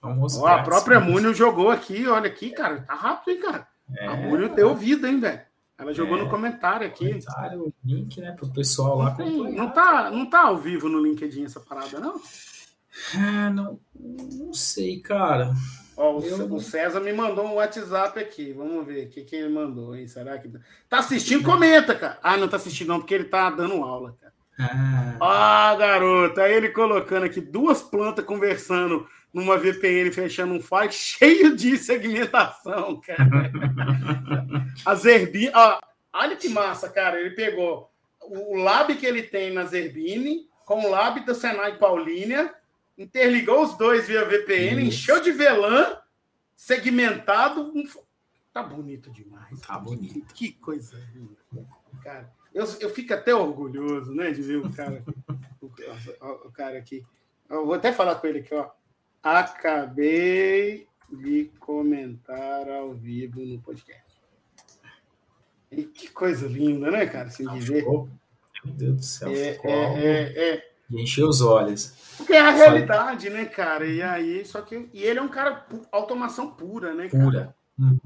Almoço, 0.00 0.40
grátis. 0.42 0.60
A 0.60 0.62
própria 0.62 1.00
Múnio 1.00 1.34
jogou 1.34 1.70
aqui, 1.70 2.06
olha 2.06 2.26
aqui, 2.26 2.50
cara. 2.50 2.80
Tá 2.80 2.94
rápido, 2.94 3.36
hein, 3.36 3.40
cara? 3.42 3.68
É, 3.96 4.06
a 4.06 4.16
Múnio 4.16 4.54
deu 4.54 4.74
vida, 4.74 5.08
hein, 5.08 5.20
velho? 5.20 5.40
Ela 5.76 5.92
jogou 5.92 6.16
é, 6.16 6.22
no 6.22 6.30
comentário 6.30 6.86
aqui. 6.86 7.06
Comentário, 7.06 7.74
link, 7.84 8.20
né, 8.20 8.32
pro 8.32 8.48
pessoal 8.48 8.98
lá. 8.98 9.16
Não, 9.18 9.50
não, 9.50 9.70
tá, 9.70 10.10
não 10.10 10.24
tá 10.28 10.42
ao 10.42 10.56
vivo 10.56 10.88
no 10.88 11.02
LinkedIn 11.02 11.44
essa 11.44 11.60
parada, 11.60 11.98
não? 11.98 12.20
É, 13.14 13.50
não, 13.50 13.80
não 13.94 14.52
sei, 14.52 15.00
cara. 15.00 15.52
Ó, 15.96 16.18
o, 16.18 16.60
César 16.60 17.00
me 17.00 17.12
mandou 17.12 17.46
um 17.46 17.54
WhatsApp 17.54 18.18
aqui. 18.18 18.52
Vamos 18.52 18.86
ver 18.86 19.06
o 19.06 19.10
que, 19.10 19.22
que 19.22 19.36
ele 19.36 19.48
mandou, 19.48 19.94
hein? 19.94 20.06
Será 20.08 20.38
que. 20.38 20.50
Tá 20.88 20.98
assistindo? 20.98 21.44
Comenta, 21.44 21.94
cara. 21.94 22.18
Ah, 22.22 22.36
não 22.36 22.48
tá 22.48 22.56
assistindo, 22.56 22.88
não, 22.88 22.98
porque 22.98 23.14
ele 23.14 23.24
tá 23.24 23.50
dando 23.50 23.82
aula, 23.82 24.16
cara. 24.20 24.32
Ah, 24.58 25.16
ah 25.20 25.76
garoto. 25.76 26.40
Aí 26.40 26.52
ele 26.52 26.70
colocando 26.70 27.24
aqui 27.24 27.40
duas 27.40 27.82
plantas 27.82 28.24
conversando 28.24 29.06
numa 29.34 29.58
VPN 29.58 30.12
fechando 30.12 30.54
um 30.54 30.62
file 30.62 30.92
cheio 30.94 31.56
de 31.56 31.76
segmentação, 31.76 33.00
cara. 33.00 33.50
A 34.86 34.94
Zerbini, 34.94 35.50
ó, 35.52 35.80
olha 36.12 36.36
que 36.36 36.48
massa, 36.48 36.88
cara. 36.88 37.20
Ele 37.20 37.30
pegou 37.30 37.90
o 38.20 38.56
lab 38.56 38.94
que 38.94 39.04
ele 39.04 39.24
tem 39.24 39.52
na 39.52 39.64
Zerbini 39.64 40.48
com 40.64 40.86
o 40.86 40.90
lab 40.90 41.20
da 41.26 41.34
Senai 41.34 41.76
Paulínia, 41.76 42.54
interligou 42.96 43.62
os 43.62 43.76
dois 43.76 44.06
via 44.06 44.24
VPN, 44.24 44.80
Isso. 44.82 44.88
encheu 44.88 45.20
de 45.20 45.32
VLAN, 45.32 45.98
segmentado. 46.54 47.72
Tá 48.52 48.62
bonito 48.62 49.10
demais. 49.10 49.60
Tá 49.60 49.78
bonito. 49.78 50.32
Que, 50.32 50.52
que 50.52 50.52
coisa 50.52 50.96
linda. 51.12 51.36
Cara, 52.02 52.32
eu, 52.54 52.64
eu 52.80 52.88
fico 52.88 53.12
até 53.12 53.34
orgulhoso, 53.34 54.14
né, 54.14 54.30
de 54.30 54.40
ver 54.40 54.58
o 54.58 54.72
cara, 54.72 55.04
o, 55.60 55.66
o, 55.66 56.48
o 56.48 56.52
cara 56.52 56.78
aqui. 56.78 57.04
Eu 57.50 57.66
vou 57.66 57.74
até 57.74 57.92
falar 57.92 58.14
com 58.14 58.26
ele 58.26 58.38
aqui, 58.38 58.54
ó. 58.54 58.70
Acabei 59.24 60.86
de 61.10 61.50
comentar 61.58 62.68
ao 62.68 62.92
vivo 62.92 63.40
no 63.40 63.58
podcast. 63.58 64.04
E 65.70 65.82
que 65.84 66.08
coisa 66.08 66.46
linda, 66.46 66.90
né, 66.90 67.06
cara? 67.06 67.28
Assim, 67.28 67.48
de 67.48 67.60
ver. 67.60 67.84
Meu 67.84 68.08
Deus 68.64 68.96
do 68.96 69.02
céu. 69.02 69.30
É, 69.30 69.58
é, 69.64 69.64
é, 69.64 70.54
é. 70.54 70.64
encheu 70.90 71.26
os 71.26 71.40
olhos. 71.40 71.94
Porque 72.18 72.34
é 72.34 72.40
a 72.40 72.50
realidade, 72.50 73.30
né, 73.30 73.46
cara? 73.46 73.86
E 73.86 74.02
aí, 74.02 74.44
só 74.44 74.60
que. 74.60 74.90
E 74.92 75.02
ele 75.02 75.18
é 75.18 75.22
um 75.22 75.28
cara 75.28 75.66
automação 75.90 76.50
pura, 76.50 76.92
né? 76.92 77.08
Cara? 77.08 77.24
Pura. 77.24 77.56
Uhum. 77.78 77.98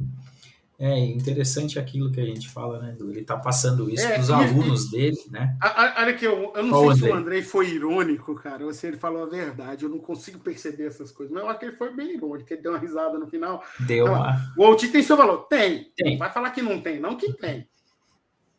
É 0.81 0.97
interessante 0.97 1.76
aquilo 1.76 2.12
que 2.12 2.20
a 2.20 2.24
gente 2.24 2.49
fala, 2.49 2.79
né? 2.79 2.97
Ele 3.01 3.20
está 3.20 3.37
passando 3.37 3.91
isso 3.91 4.07
é, 4.07 4.12
para 4.12 4.20
os 4.20 4.31
alunos 4.31 4.87
e, 4.87 4.91
dele, 4.93 5.18
né? 5.29 5.57
Olha 5.97 6.14
que 6.14 6.24
eu, 6.24 6.53
eu 6.55 6.62
não 6.62 6.70
Qual 6.70 6.83
sei 6.83 6.91
Andrei? 6.93 6.97
se 6.97 7.09
o 7.09 7.14
Andrei 7.16 7.43
foi 7.43 7.68
irônico, 7.70 8.35
cara, 8.37 8.64
ou 8.64 8.72
se 8.72 8.87
ele 8.87 8.97
falou 8.97 9.24
a 9.24 9.26
verdade. 9.26 9.85
Eu 9.85 9.91
não 9.91 9.99
consigo 9.99 10.39
perceber 10.39 10.87
essas 10.87 11.11
coisas, 11.11 11.35
mas 11.35 11.43
eu 11.43 11.49
acho 11.49 11.59
que 11.59 11.64
ele 11.64 11.76
foi 11.76 11.93
bem 11.93 12.14
irônico. 12.14 12.53
Ele 12.53 12.62
deu 12.62 12.70
uma 12.70 12.79
risada 12.79 13.18
no 13.18 13.26
final. 13.26 13.64
Deu 13.81 14.07
uma. 14.07 14.37
O 14.57 14.62
OT 14.66 14.87
tem 14.87 15.03
seu 15.03 15.16
valor? 15.16 15.49
Tem. 15.49 15.91
Tem. 15.97 16.16
Vai 16.16 16.33
falar 16.33 16.53
que 16.53 16.62
não 16.62 16.81
tem, 16.81 17.01
não 17.01 17.16
que 17.16 17.33
tem. 17.33 17.68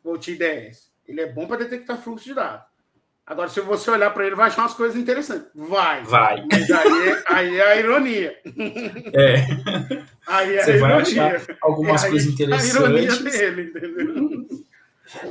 O 0.03 0.11
OT 0.11 0.36
10. 0.36 0.91
Ele 1.07 1.22
é 1.22 1.32
bom 1.32 1.47
para 1.47 1.63
detectar 1.63 2.01
fluxo 2.01 2.26
de 2.26 2.34
dados. 2.34 2.67
Agora, 3.26 3.47
se 3.47 3.61
você 3.61 3.91
olhar 3.91 4.09
para 4.09 4.26
ele, 4.26 4.36
vai 4.36 4.47
achar 4.47 4.63
umas 4.63 4.74
coisas 4.74 4.97
interessantes. 4.97 5.47
Vai. 5.53 6.03
Vai. 6.03 6.43
Mas 6.51 6.70
aí, 6.70 7.24
aí 7.28 7.57
é 7.57 7.72
a 7.72 7.76
ironia. 7.78 8.36
É. 9.13 9.45
Aí 10.30 10.55
é 10.57 10.63
você 10.63 10.71
a 10.71 10.75
ironia. 10.75 10.89
vai 10.95 11.36
achar 11.36 11.57
algumas 11.61 12.03
aí, 12.03 12.11
coisas 12.11 12.34
interessantes. 12.34 12.75
A 12.75 12.80
ironia 12.80 13.15
dele, 13.17 13.61
entendeu? 13.63 14.47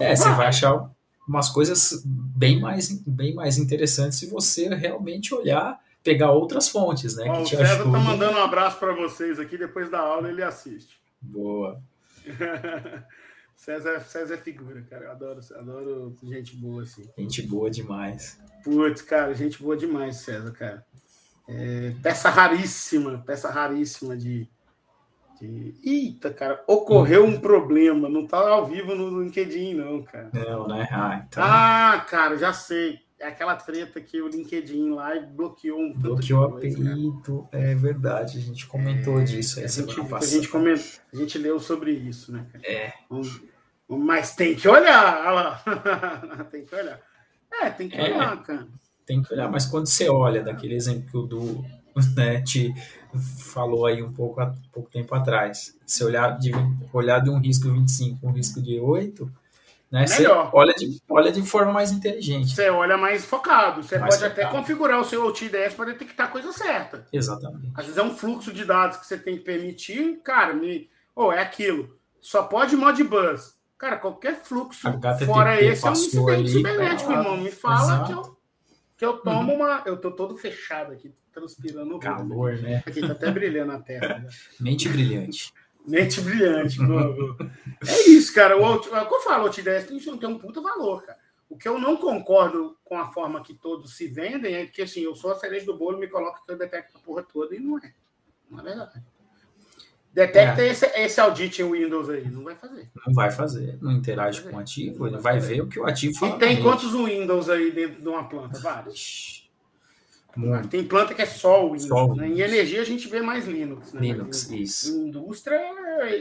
É, 0.01 0.17
você 0.17 0.29
vai 0.31 0.47
achar 0.49 0.91
umas 1.27 1.49
coisas 1.49 2.03
bem 2.05 2.61
mais, 2.61 2.91
bem 3.07 3.35
mais 3.35 3.59
interessantes 3.59 4.19
se 4.19 4.27
você 4.27 4.69
realmente 4.75 5.33
olhar, 5.33 5.79
pegar 6.03 6.33
outras 6.33 6.69
fontes, 6.69 7.15
né? 7.17 7.27
Ó, 7.29 7.43
o 7.43 7.47
César 7.47 7.79
tá 7.79 7.85
mandando 7.85 8.39
um 8.39 8.43
abraço 8.43 8.79
para 8.79 8.93
vocês 8.93 9.39
aqui. 9.39 9.57
Depois 9.57 9.91
da 9.91 10.01
aula 10.01 10.29
ele 10.29 10.43
assiste. 10.43 10.99
Boa. 11.21 11.81
César, 13.55 14.01
César 14.01 14.35
é 14.35 14.39
figura, 14.39 14.83
cara. 14.89 15.07
Eu 15.07 15.11
adoro, 15.11 15.41
adoro 15.57 16.17
gente 16.23 16.57
boa, 16.57 16.83
assim. 16.83 17.05
Gente 17.19 17.43
boa 17.43 17.71
demais. 17.71 18.39
Putz, 18.65 19.03
cara, 19.03 19.35
gente 19.35 19.63
boa 19.63 19.77
demais, 19.77 20.17
César, 20.17 20.53
cara. 20.53 20.85
É, 21.49 21.95
peça 22.03 22.31
raríssima, 22.31 23.23
peça 23.27 23.51
raríssima 23.51 24.17
de. 24.17 24.49
Eita, 25.85 26.33
cara, 26.33 26.63
ocorreu 26.67 27.25
um 27.25 27.41
problema. 27.41 28.09
Não 28.09 28.27
tá 28.27 28.39
ao 28.39 28.67
vivo 28.67 28.95
no 28.95 29.23
LinkedIn, 29.23 29.75
não, 29.75 30.03
cara. 30.03 30.31
Não, 30.33 30.67
né? 30.69 30.89
Ah, 30.91 31.25
então... 31.27 31.43
ah 31.45 32.07
cara, 32.09 32.37
já 32.37 32.53
sei. 32.53 33.01
É 33.21 33.27
aquela 33.27 33.57
treta 33.57 34.01
que 34.01 34.23
o 34.23 34.29
LinkedIn 34.29 34.91
lá 34.91 35.19
bloqueou 35.19 35.81
um 35.81 35.93
Bloqueou 35.93 36.41
o 36.41 36.57
apelido, 36.57 37.49
é 37.51 37.75
verdade. 37.75 38.39
A 38.39 38.41
gente 38.41 38.65
comentou 38.67 39.21
é, 39.21 39.25
disso 39.25 39.59
aí 39.59 39.65
a 39.65 39.69
gente, 39.69 40.01
a 40.01 40.21
gente, 40.21 40.49
comentou, 40.49 41.01
a 41.13 41.17
gente 41.17 41.39
leu 41.39 41.59
sobre 41.59 41.91
isso, 41.91 42.31
né? 42.31 42.47
Cara? 42.53 42.65
É. 42.65 42.93
Mas 43.89 44.37
tem 44.37 44.55
que 44.55 44.69
olhar, 44.69 45.27
olha 45.27 45.33
lá. 45.33 46.45
tem 46.51 46.65
que 46.65 46.75
olhar. 46.75 47.01
É, 47.53 47.71
tem 47.71 47.89
que 47.89 47.97
é, 47.97 48.05
olhar, 48.05 48.43
cara. 48.45 48.69
Tem 49.05 49.21
que 49.21 49.33
olhar, 49.33 49.51
mas 49.51 49.67
quando 49.67 49.87
você 49.87 50.09
olha 50.09 50.43
daquele 50.43 50.75
exemplo 50.75 51.11
que 51.11 51.17
o 51.17 51.23
Du 51.23 51.65
né, 52.17 52.41
te 52.43 52.75
falou 53.53 53.87
aí 53.87 54.03
um 54.03 54.13
pouco, 54.13 54.41
há 54.41 54.55
pouco 54.73 54.91
tempo 54.91 55.15
atrás, 55.15 55.77
se 55.87 56.05
olhar 56.05 56.39
de, 56.39 56.53
olhar 56.93 57.21
de 57.21 57.31
um 57.31 57.39
risco 57.39 57.71
25 57.71 58.27
um 58.27 58.33
risco 58.33 58.61
de 58.61 58.79
8, 58.79 59.31
né? 59.91 60.05
Melhor. 60.07 60.51
Você 60.51 60.57
olha 60.57 60.75
de, 60.75 61.03
olha 61.09 61.33
de 61.33 61.43
forma 61.43 61.73
mais 61.73 61.91
inteligente. 61.91 62.55
Você 62.55 62.69
olha 62.69 62.99
mais 62.99 63.25
focado. 63.25 63.83
Você 63.83 63.99
mais 63.99 64.17
pode 64.17 64.29
focado. 64.29 64.49
até 64.49 64.57
configurar 64.57 65.01
o 65.01 65.05
seu 65.05 65.27
OTDS 65.27 65.75
para 65.75 65.87
detectar 65.87 66.27
a 66.27 66.31
coisa 66.31 66.53
certa. 66.53 67.07
Exatamente. 67.11 67.71
Às 67.75 67.87
vezes 67.87 67.99
é 67.99 68.03
um 68.03 68.15
fluxo 68.15 68.53
de 68.53 68.65
dados 68.67 68.99
que 68.99 69.07
você 69.07 69.17
tem 69.17 69.39
que 69.39 69.45
permitir. 69.45 70.21
Cara, 70.23 70.53
me... 70.53 70.91
oh, 71.17 71.33
é 71.33 71.41
aquilo. 71.41 71.97
Só 72.21 72.43
pode 72.43 72.77
Modbus. 72.77 73.57
Cara, 73.79 73.97
qualquer 73.97 74.43
fluxo 74.43 74.89
fora 75.25 75.63
esse 75.63 75.87
é 75.87 75.91
um 75.91 75.93
incidente 75.93 76.51
cibernético, 76.51 77.13
irmão. 77.13 77.37
Me 77.37 77.51
fala 77.51 78.05
que 78.05 78.13
eu, 78.13 78.37
que 78.99 79.05
eu 79.05 79.17
tomo 79.19 79.53
uhum. 79.53 79.61
uma. 79.61 79.83
Eu 79.87 79.97
tô 79.97 80.11
todo 80.11 80.37
fechado 80.37 80.93
aqui, 80.93 81.13
transpirando. 81.33 82.01
Calor, 82.01 82.61
né? 82.61 82.83
Aqui 82.85 83.01
tá 83.01 83.13
até 83.13 83.31
brilhando 83.31 83.73
a 83.73 83.79
tela. 83.79 84.19
Né? 84.19 84.29
Mente 84.59 84.89
brilhante. 84.89 85.55
Mente 85.87 86.21
brilhante, 86.21 86.79
É 87.87 88.11
isso, 88.11 88.35
cara. 88.35 88.59
O, 88.59 88.75
o 88.75 88.81
que 88.81 89.15
eu 89.15 89.21
falo, 89.21 89.47
o 89.47 89.51
TDS 89.51 89.87
tem, 89.87 90.19
tem 90.19 90.29
um 90.29 90.39
puta 90.39 90.61
valor, 90.61 91.03
cara. 91.05 91.19
O 91.49 91.57
que 91.57 91.67
eu 91.67 91.79
não 91.79 91.97
concordo 91.97 92.77
com 92.85 92.99
a 92.99 93.11
forma 93.11 93.43
que 93.43 93.55
todos 93.55 93.97
se 93.97 94.09
vendem 94.09 94.55
é 94.55 94.67
que, 94.67 94.83
assim, 94.83 95.01
eu 95.01 95.15
sou 95.15 95.31
a 95.31 95.37
cereja 95.37 95.65
do 95.65 95.79
bolo, 95.79 95.97
me 95.97 96.09
coloca 96.09 96.43
que 96.45 96.53
eu 96.53 96.59
detecto 96.59 96.99
a 96.99 97.01
porra 97.01 97.23
toda 97.23 97.55
e 97.55 97.61
não 97.61 97.79
é. 97.79 97.95
Não 98.51 98.61
é 98.61 98.63
verdade. 98.65 99.03
Detecta 100.19 100.63
é. 100.63 100.69
esse, 100.69 100.87
esse 100.97 101.21
audit 101.21 101.63
em 101.63 101.71
Windows 101.71 102.11
aí. 102.11 102.29
Não 102.29 102.43
vai 102.43 102.57
fazer. 102.57 102.91
Não 103.07 103.15
vai 103.15 103.31
fazer. 103.31 103.79
Não 103.81 103.93
interage 103.93 104.43
com 104.43 104.57
o 104.57 104.59
ativo. 104.59 105.07
Ele 105.07 105.17
vai 105.19 105.39
ver 105.39 105.61
o 105.61 105.69
que 105.69 105.79
o 105.79 105.87
ativo 105.87 106.19
fala. 106.19 106.35
E 106.35 106.39
tem 106.41 106.61
quantos 106.61 106.93
Windows 106.93 107.49
aí 107.49 107.71
dentro 107.71 108.03
de 108.03 108.09
uma 108.09 108.29
planta? 108.29 108.59
Vários. 108.59 109.49
Muito. 110.35 110.67
Tem 110.67 110.83
planta 110.83 111.15
que 111.15 111.23
é 111.23 111.27
só 111.27 111.65
o 111.65 111.73
Windows. 111.73 111.89
Só 111.89 112.15
né? 112.17 112.27
Em 112.27 112.41
energia 112.41 112.81
a 112.81 112.85
gente 112.85 113.07
vê 113.07 113.21
mais 113.21 113.47
Linux. 113.47 113.93
Né? 113.93 114.01
Linux, 114.01 114.51
em, 114.51 114.61
isso. 114.61 114.91
Em 114.91 115.07
indústria 115.07 115.55
é 115.55 116.17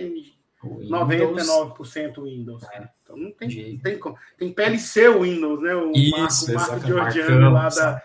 Windows, 0.64 0.90
99% 0.90 2.24
Windows. 2.24 2.64
É. 2.74 2.88
Então 3.04 3.18
não 3.18 3.32
tem, 3.32 3.48
de... 3.48 3.80
tem 3.82 4.00
Tem 4.38 4.54
PLC 4.54 5.10
Windows, 5.10 5.60
né? 5.60 5.74
O 5.74 5.92
isso, 5.92 6.54
Marco, 6.54 6.70
Marco 6.70 6.88
Giorgiano 6.88 7.52
lá 7.52 7.70
da, 7.70 8.04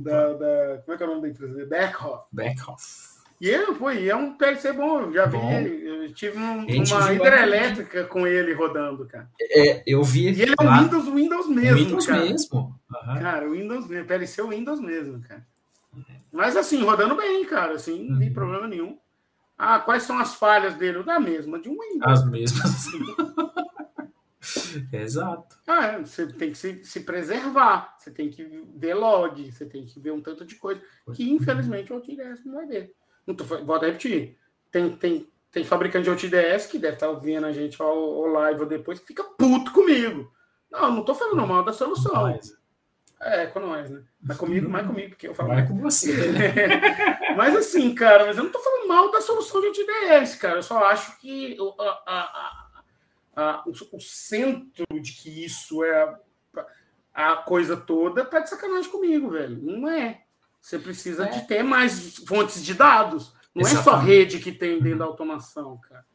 da, 0.00 0.32
da, 0.32 0.82
Como 0.84 0.94
é 0.94 0.96
que 0.96 1.02
é 1.02 1.06
o 1.06 1.10
nome 1.10 1.20
da 1.20 1.28
empresa? 1.28 1.66
Beckhoff. 1.66 2.24
Beckhoff. 2.32 3.13
E 3.44 3.48
ele, 3.50 3.74
pô, 3.74 3.90
e 3.90 4.08
é 4.08 4.16
um 4.16 4.38
PLC 4.38 4.72
bom. 4.72 5.12
Já 5.12 5.26
vi, 5.26 5.36
eu 5.36 6.14
tive 6.14 6.38
um, 6.38 6.64
uma 6.64 7.12
hidrelétrica 7.12 8.04
com 8.04 8.26
ele 8.26 8.54
rodando, 8.54 9.04
cara. 9.04 9.28
É, 9.38 9.82
eu 9.86 10.02
vi. 10.02 10.30
E 10.30 10.40
ele 10.40 10.54
é 10.58 10.64
o 10.64 10.82
Windows, 10.82 11.04
Windows 11.12 11.48
mesmo. 11.48 11.76
Windows 11.76 12.06
cara. 12.06 12.24
mesmo. 12.24 12.58
Uhum. 12.58 13.20
Cara, 13.20 13.50
Windows 13.50 13.86
mesmo. 13.86 14.06
PLC 14.06 14.40
é 14.40 14.44
o 14.44 14.48
Windows 14.48 14.80
mesmo, 14.80 15.20
cara. 15.20 15.46
Mas 16.32 16.56
assim, 16.56 16.82
rodando 16.82 17.16
bem, 17.16 17.44
cara, 17.44 17.74
assim, 17.74 18.08
não 18.08 18.18
vi 18.18 18.28
uhum. 18.28 18.32
problema 18.32 18.66
nenhum. 18.66 18.98
Ah, 19.58 19.78
quais 19.78 20.04
são 20.04 20.18
as 20.18 20.34
falhas 20.36 20.76
dele? 20.76 21.02
Da 21.02 21.20
mesma, 21.20 21.60
de 21.60 21.68
um 21.68 21.78
Windows. 21.78 22.20
As 22.20 22.26
mesmas. 22.26 22.86
Exato. 24.90 25.58
Ah, 25.66 25.86
é, 25.88 25.98
você 25.98 26.26
tem 26.28 26.50
que 26.50 26.56
se, 26.56 26.82
se, 26.82 27.00
preservar, 27.00 27.94
você 27.98 28.10
tem 28.10 28.30
que 28.30 28.64
ver 28.74 28.94
log, 28.94 29.52
você 29.52 29.66
tem 29.66 29.84
que 29.84 30.00
ver 30.00 30.12
um 30.12 30.22
tanto 30.22 30.46
de 30.46 30.54
coisa 30.54 30.80
que, 31.12 31.30
infelizmente, 31.30 31.92
o 31.92 31.96
OutDS 31.96 32.42
não 32.46 32.54
vai 32.54 32.66
ver. 32.66 32.94
Não 33.26 33.34
tô, 33.34 33.44
volto 33.44 33.84
a 33.84 33.86
repetir. 33.86 34.36
Tem, 34.70 34.90
tem, 34.96 35.30
tem 35.50 35.64
fabricante 35.64 36.04
de 36.04 36.10
OutDS 36.10 36.66
que 36.66 36.78
deve 36.78 36.94
estar 36.94 37.08
ouvindo 37.08 37.46
a 37.46 37.52
gente 37.52 37.80
ao, 37.80 37.88
ao 37.88 38.26
live 38.26 38.62
ou 38.62 38.66
depois 38.66 38.98
que 38.98 39.06
fica 39.06 39.24
puto 39.24 39.72
comigo. 39.72 40.32
Não, 40.70 40.92
não 40.92 41.04
tô 41.04 41.14
falando 41.14 41.46
mal 41.46 41.64
da 41.64 41.72
solução. 41.72 42.24
Mas... 42.24 42.56
É, 43.20 43.46
com 43.46 43.60
nós, 43.60 43.88
né? 43.88 44.02
Mas 44.20 44.36
comigo, 44.36 44.68
mais 44.68 44.86
comigo, 44.86 45.10
porque 45.10 45.28
eu 45.28 45.34
falo. 45.34 45.48
Mais 45.48 45.66
com 45.66 45.78
você, 45.78 46.12
né? 46.32 46.52
mas 47.36 47.56
assim, 47.56 47.94
cara, 47.94 48.26
mas 48.26 48.36
eu 48.36 48.44
não 48.44 48.50
tô 48.50 48.58
falando 48.58 48.86
mal 48.88 49.10
da 49.10 49.20
solução 49.20 49.60
de 49.60 49.68
OutDS, 49.68 50.36
cara. 50.36 50.58
Eu 50.58 50.62
só 50.62 50.84
acho 50.84 51.18
que 51.20 51.56
a, 51.78 52.02
a, 52.06 52.68
a, 53.36 53.64
o, 53.66 53.96
o, 53.96 54.00
centro 54.00 54.84
de 55.00 55.12
que 55.12 55.44
isso 55.44 55.82
é 55.82 56.18
a, 57.14 57.36
coisa 57.36 57.76
toda 57.76 58.26
tá 58.26 58.40
de 58.40 58.50
sacanagem 58.50 58.90
comigo, 58.90 59.30
velho. 59.30 59.58
Não 59.62 59.88
é. 59.88 60.22
Você 60.64 60.78
precisa 60.78 61.26
é. 61.26 61.28
de 61.28 61.42
ter 61.42 61.62
mais 61.62 62.16
fontes 62.26 62.64
de 62.64 62.72
dados. 62.72 63.34
Não 63.54 63.60
Exatamente. 63.60 63.80
é 63.80 63.82
só 63.82 63.96
rede 63.98 64.38
que 64.38 64.50
tem 64.50 64.80
dentro 64.80 65.00
da 65.00 65.04
automação, 65.04 65.78
cara. 65.86 66.06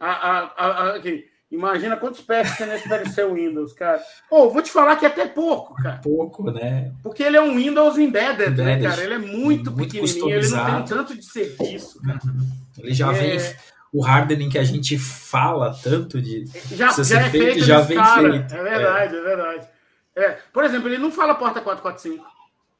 A, 0.00 0.10
a, 0.10 0.96
a. 0.96 1.02
Imagina 1.48 1.96
quantos 1.96 2.20
pés 2.20 2.56
tem 2.56 2.66
nesse 2.66 2.88
PLC 2.88 3.24
Windows, 3.24 3.72
cara. 3.72 4.02
Ou 4.32 4.46
oh, 4.46 4.50
vou 4.50 4.62
te 4.62 4.72
falar 4.72 4.96
que 4.96 5.06
é 5.06 5.08
até 5.08 5.28
pouco, 5.28 5.76
cara. 5.76 6.00
Pouco, 6.02 6.50
né? 6.50 6.92
Porque 7.04 7.22
ele 7.22 7.36
é 7.36 7.40
um 7.40 7.54
Windows 7.54 7.96
embedded, 7.96 8.50
embedded. 8.50 8.64
né, 8.64 8.82
cara? 8.82 9.04
Ele 9.04 9.14
é 9.14 9.18
muito, 9.18 9.70
muito 9.70 9.76
pequenininho, 9.76 10.28
ele 10.28 10.48
não 10.48 10.64
tem 10.64 10.74
um 10.74 10.84
tanto 10.84 11.16
de 11.16 11.24
serviço, 11.24 12.02
cara. 12.02 12.18
Uhum. 12.24 12.50
Ele 12.78 12.92
já 12.92 13.12
é... 13.12 13.14
vem 13.14 13.56
o 13.92 14.04
hardening 14.04 14.48
que 14.48 14.58
a 14.58 14.64
gente 14.64 14.98
fala 14.98 15.72
tanto 15.84 16.20
de 16.20 16.46
já, 16.72 16.90
já 16.90 17.20
é 17.20 17.30
feito, 17.30 17.64
já 17.64 17.80
vem 17.80 17.96
cara. 17.96 18.28
feito. 18.28 18.54
É 18.54 18.62
verdade, 18.62 19.14
é, 19.14 19.18
é 19.18 19.22
verdade. 19.22 19.68
É, 20.16 20.30
por 20.52 20.64
exemplo, 20.64 20.88
ele 20.88 20.98
não 20.98 21.12
fala 21.12 21.36
porta 21.36 21.60
445. 21.60 22.37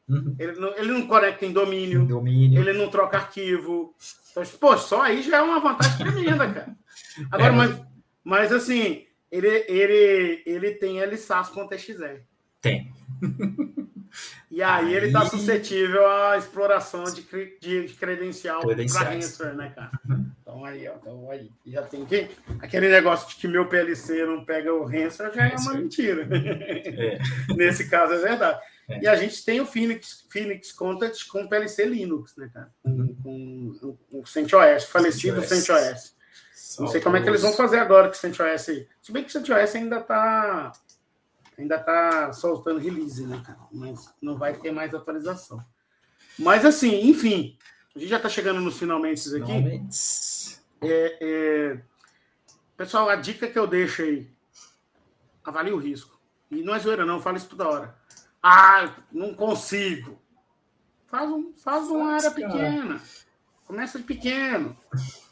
Uhum. 0.09 0.35
Ele, 0.39 0.53
não, 0.53 0.77
ele 0.77 0.93
não 0.93 1.07
conecta 1.07 1.45
em 1.45 1.53
domínio, 1.53 2.07
domínio. 2.07 2.61
Ele 2.61 2.73
não 2.79 2.89
troca 2.89 3.19
arquivo. 3.19 3.95
Então, 4.31 4.43
pô, 4.59 4.77
só 4.79 5.03
aí 5.03 5.23
já 5.23 5.39
é 5.39 5.43
uma 5.43 5.61
vantagem 5.61 5.99
tremenda, 5.99 6.51
cara. 6.51 6.77
Agora, 7.31 7.53
é, 7.53 7.57
mas 7.57 7.89
mas 8.29 8.53
assim, 8.53 9.07
ele, 9.33 9.65
ele, 9.69 10.43
ele 10.45 10.73
tem 10.73 11.03
LSAS.exe. 11.03 12.23
Tem. 12.61 12.93
E 14.51 14.63
aí, 14.63 14.87
aí, 14.87 14.95
ele 14.95 15.07
está 15.09 15.27
suscetível 15.27 16.05
à 16.11 16.39
exploração 16.39 17.05
de, 17.05 17.23
de, 17.61 17.87
de 17.87 17.95
credencial 17.95 18.63
para 18.63 18.75
ransomware, 19.05 19.55
né, 19.55 19.73
cara? 19.75 19.91
Então 20.41 20.65
aí, 20.65 20.89
ó, 20.89 20.95
então 20.97 21.31
aí, 21.31 21.51
já 21.67 21.83
tem 21.83 22.07
que. 22.07 22.31
Aquele 22.59 22.89
negócio 22.89 23.29
de 23.29 23.37
que 23.37 23.47
meu 23.47 23.67
PLC 23.69 24.25
não 24.25 24.45
pega 24.47 24.73
o 24.73 24.87
ransomware 24.87 25.35
já 25.35 25.47
é 25.47 25.57
uma 25.57 25.75
mentira. 25.75 26.27
É. 26.33 27.19
Nesse 27.55 27.91
caso 27.91 28.15
é 28.15 28.19
verdade. 28.19 28.59
É. 28.89 29.03
E 29.03 29.09
a 29.09 29.15
gente 29.17 29.45
tem 29.45 29.61
o 29.61 29.67
Phoenix, 29.67 30.27
Phoenix 30.31 30.73
Contact 30.73 31.27
com 31.29 31.47
PLC 31.47 31.85
Linux, 31.85 32.35
né, 32.37 32.51
cara? 32.53 32.73
Com, 32.83 32.91
uhum. 32.91 33.17
com, 33.81 33.97
com 34.11 34.21
o 34.21 34.27
CentOS, 34.27 34.85
falecido 34.85 35.45
CentOS. 35.45 36.17
Não 36.79 36.87
sei 36.87 37.01
como 37.01 37.17
é 37.17 37.23
que 37.23 37.29
eles 37.29 37.43
vão 37.43 37.53
fazer 37.53 37.79
agora 37.79 38.09
com 38.09 38.15
o 38.15 38.17
CentOS 38.17 38.69
aí. 38.69 38.89
Se 39.03 39.13
bem 39.13 39.23
que 39.23 39.29
o 39.29 39.33
CentOS 39.33 39.75
ainda 39.75 39.99
está 39.99 40.73
ainda 41.59 41.79
tá 41.79 42.33
soltando 42.33 42.79
release, 42.79 43.27
né, 43.27 43.43
cara? 43.45 43.59
Mas 43.73 44.09
não 44.23 44.39
vai 44.39 44.57
ter 44.57 44.71
mais 44.71 44.95
atualização. 44.95 45.63
Mas 46.39 46.65
assim, 46.65 47.09
enfim, 47.09 47.59
a 47.95 47.99
gente 47.99 48.09
já 48.09 48.17
está 48.17 48.29
chegando 48.29 48.61
nos 48.61 48.79
finalmente 48.79 49.29
aqui. 49.29 49.47
Finalmente. 49.47 50.59
É, 50.81 51.19
é... 51.21 51.81
Pessoal, 52.77 53.09
a 53.09 53.17
dica 53.17 53.49
que 53.49 53.59
eu 53.59 53.67
deixo 53.67 54.03
aí, 54.03 54.31
avalie 55.45 55.73
o 55.73 55.79
risco. 55.79 56.19
E 56.49 56.63
não 56.63 56.75
é 56.75 56.79
zoeira, 56.79 57.05
não, 57.05 57.17
eu 57.17 57.21
falo 57.21 57.37
isso 57.37 57.49
toda 57.49 57.69
hora. 57.69 57.98
Ah, 58.43 58.95
não 59.13 59.35
consigo. 59.35 60.19
Faz, 61.09 61.31
um, 61.31 61.53
faz 61.57 61.89
uma 61.89 62.13
área 62.13 62.31
pequena. 62.31 63.01
Começa 63.67 63.99
de 63.99 64.05
pequeno. 64.05 64.77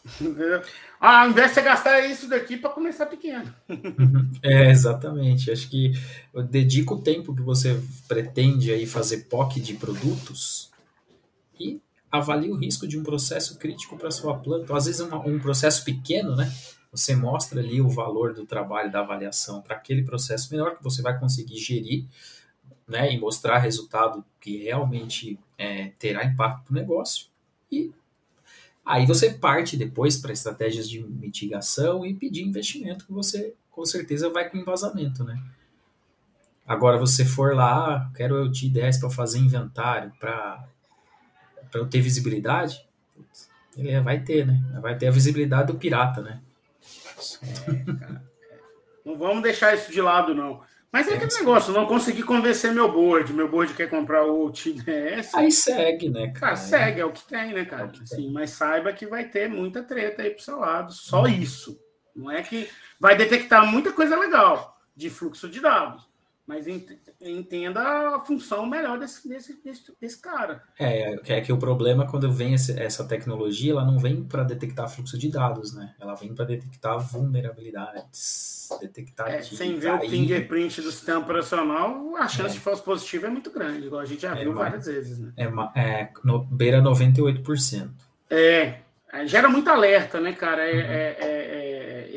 Ah, 1.00 1.22
ao 1.22 1.30
invés 1.30 1.48
de 1.48 1.54
você 1.54 1.62
gastar 1.62 2.00
isso 2.06 2.28
daqui 2.28 2.56
para 2.56 2.70
começar 2.70 3.06
pequeno. 3.06 3.52
É, 4.42 4.70
exatamente. 4.70 5.50
Acho 5.50 5.68
que 5.68 5.92
eu 6.32 6.42
dedico 6.44 6.94
o 6.94 7.02
tempo 7.02 7.34
que 7.34 7.42
você 7.42 7.82
pretende 8.06 8.72
aí 8.72 8.86
fazer 8.86 9.24
POC 9.24 9.60
de 9.60 9.74
produtos 9.74 10.70
e 11.58 11.80
avalie 12.10 12.50
o 12.50 12.56
risco 12.56 12.86
de 12.86 12.96
um 12.98 13.02
processo 13.02 13.58
crítico 13.58 13.96
para 13.98 14.10
sua 14.10 14.38
planta. 14.38 14.76
Às 14.76 14.86
vezes 14.86 15.00
um, 15.00 15.14
um 15.16 15.38
processo 15.40 15.84
pequeno, 15.84 16.36
né? 16.36 16.50
Você 16.92 17.14
mostra 17.14 17.60
ali 17.60 17.80
o 17.80 17.88
valor 17.88 18.32
do 18.32 18.46
trabalho 18.46 18.90
da 18.90 19.00
avaliação 19.00 19.60
para 19.60 19.76
aquele 19.76 20.02
processo 20.02 20.50
menor 20.52 20.76
que 20.76 20.84
você 20.84 21.02
vai 21.02 21.18
conseguir 21.18 21.58
gerir 21.58 22.06
né, 22.86 23.12
e 23.12 23.18
mostrar 23.18 23.58
resultado 23.58 24.24
que 24.40 24.62
realmente 24.64 25.38
é, 25.58 25.92
terá 25.98 26.24
impacto 26.24 26.72
no 26.72 26.78
negócio. 26.78 27.26
E 27.70 27.92
Aí 28.86 29.04
você 29.04 29.30
parte 29.30 29.76
depois 29.76 30.16
para 30.16 30.32
estratégias 30.32 30.88
de 30.88 31.00
mitigação 31.00 32.06
e 32.06 32.14
pedir 32.14 32.44
investimento 32.44 33.04
que 33.04 33.12
você 33.12 33.52
com 33.68 33.84
certeza 33.84 34.30
vai 34.30 34.48
com 34.48 34.56
embasamento, 34.56 35.24
né? 35.24 35.42
Agora 36.64 36.96
você 36.96 37.24
for 37.24 37.52
lá, 37.52 38.08
quero 38.14 38.36
eu 38.36 38.50
te 38.50 38.68
10 38.68 38.98
para 38.98 39.10
fazer 39.10 39.40
inventário, 39.40 40.12
para 40.20 40.64
para 41.68 41.80
eu 41.80 41.88
ter 41.88 42.00
visibilidade, 42.00 42.86
ele 43.76 44.00
vai 44.00 44.20
ter, 44.20 44.46
né? 44.46 44.62
Vai 44.80 44.96
ter 44.96 45.08
a 45.08 45.10
visibilidade 45.10 45.72
do 45.72 45.78
pirata, 45.78 46.22
né? 46.22 46.40
É, 47.42 48.20
não 49.04 49.18
vamos 49.18 49.42
deixar 49.42 49.74
isso 49.74 49.90
de 49.90 50.00
lado, 50.00 50.32
não. 50.32 50.62
Mas 50.96 51.08
é 51.08 51.14
aquele 51.16 51.34
negócio, 51.34 51.74
não 51.74 51.84
consegui 51.84 52.22
convencer 52.22 52.72
meu 52.72 52.90
board. 52.90 53.30
Meu 53.30 53.46
board 53.46 53.74
quer 53.74 53.90
comprar 53.90 54.24
o 54.24 54.50
TDS. 54.50 55.34
Aí 55.34 55.52
segue, 55.52 56.08
né, 56.08 56.28
cara? 56.28 56.40
cara 56.40 56.56
segue, 56.56 57.00
é 57.02 57.04
o 57.04 57.12
que 57.12 57.22
tem, 57.28 57.52
né, 57.52 57.66
cara? 57.66 57.92
É 57.94 58.02
assim, 58.02 58.32
mas 58.32 58.48
saiba 58.48 58.90
que 58.94 59.04
vai 59.04 59.28
ter 59.28 59.46
muita 59.46 59.82
treta 59.82 60.22
aí 60.22 60.30
pro 60.30 60.42
seu 60.42 60.58
lado. 60.58 60.94
Só 60.94 61.24
hum. 61.24 61.28
isso. 61.28 61.78
Não 62.14 62.30
é 62.30 62.40
que 62.40 62.66
vai 62.98 63.14
detectar 63.14 63.66
muita 63.66 63.92
coisa 63.92 64.18
legal 64.18 64.74
de 64.96 65.10
fluxo 65.10 65.50
de 65.50 65.60
dados 65.60 66.08
mas 66.46 66.66
entenda 67.20 68.16
a 68.16 68.20
função 68.20 68.64
melhor 68.66 68.98
desse, 69.00 69.28
desse, 69.28 69.60
desse, 69.64 69.92
desse 70.00 70.18
cara. 70.20 70.62
É, 70.78 71.18
é 71.26 71.40
que 71.40 71.52
o 71.52 71.58
problema 71.58 72.04
é 72.04 72.06
quando 72.06 72.30
vem 72.30 72.54
essa 72.54 73.04
tecnologia, 73.04 73.72
ela 73.72 73.84
não 73.84 73.98
vem 73.98 74.22
para 74.22 74.44
detectar 74.44 74.88
fluxo 74.88 75.18
de 75.18 75.28
dados, 75.28 75.74
né? 75.74 75.94
Ela 76.00 76.14
vem 76.14 76.32
para 76.32 76.44
detectar 76.44 77.00
vulnerabilidades, 77.00 78.68
detectar... 78.80 79.28
É, 79.28 79.42
sem 79.42 79.76
ver 79.76 79.94
o 79.94 80.00
fingerprint 80.08 80.80
do 80.82 80.92
sistema 80.92 81.18
operacional, 81.18 82.16
a 82.16 82.28
chance 82.28 82.50
é. 82.50 82.52
de 82.54 82.60
falso 82.60 82.84
positivo 82.84 83.26
é 83.26 83.30
muito 83.30 83.50
grande, 83.50 83.86
igual 83.86 84.00
a 84.00 84.06
gente 84.06 84.22
já 84.22 84.36
é, 84.36 84.44
viu 84.44 84.54
várias 84.54 84.86
vezes, 84.86 85.18
né? 85.18 85.32
É, 85.36 85.44
é 85.80 86.10
no, 86.22 86.44
beira 86.44 86.80
98%. 86.80 87.90
É, 88.30 88.78
gera 89.24 89.48
muito 89.48 89.68
alerta, 89.68 90.20
né, 90.20 90.32
cara? 90.32 90.62
É, 90.62 91.16
uhum. 91.20 91.28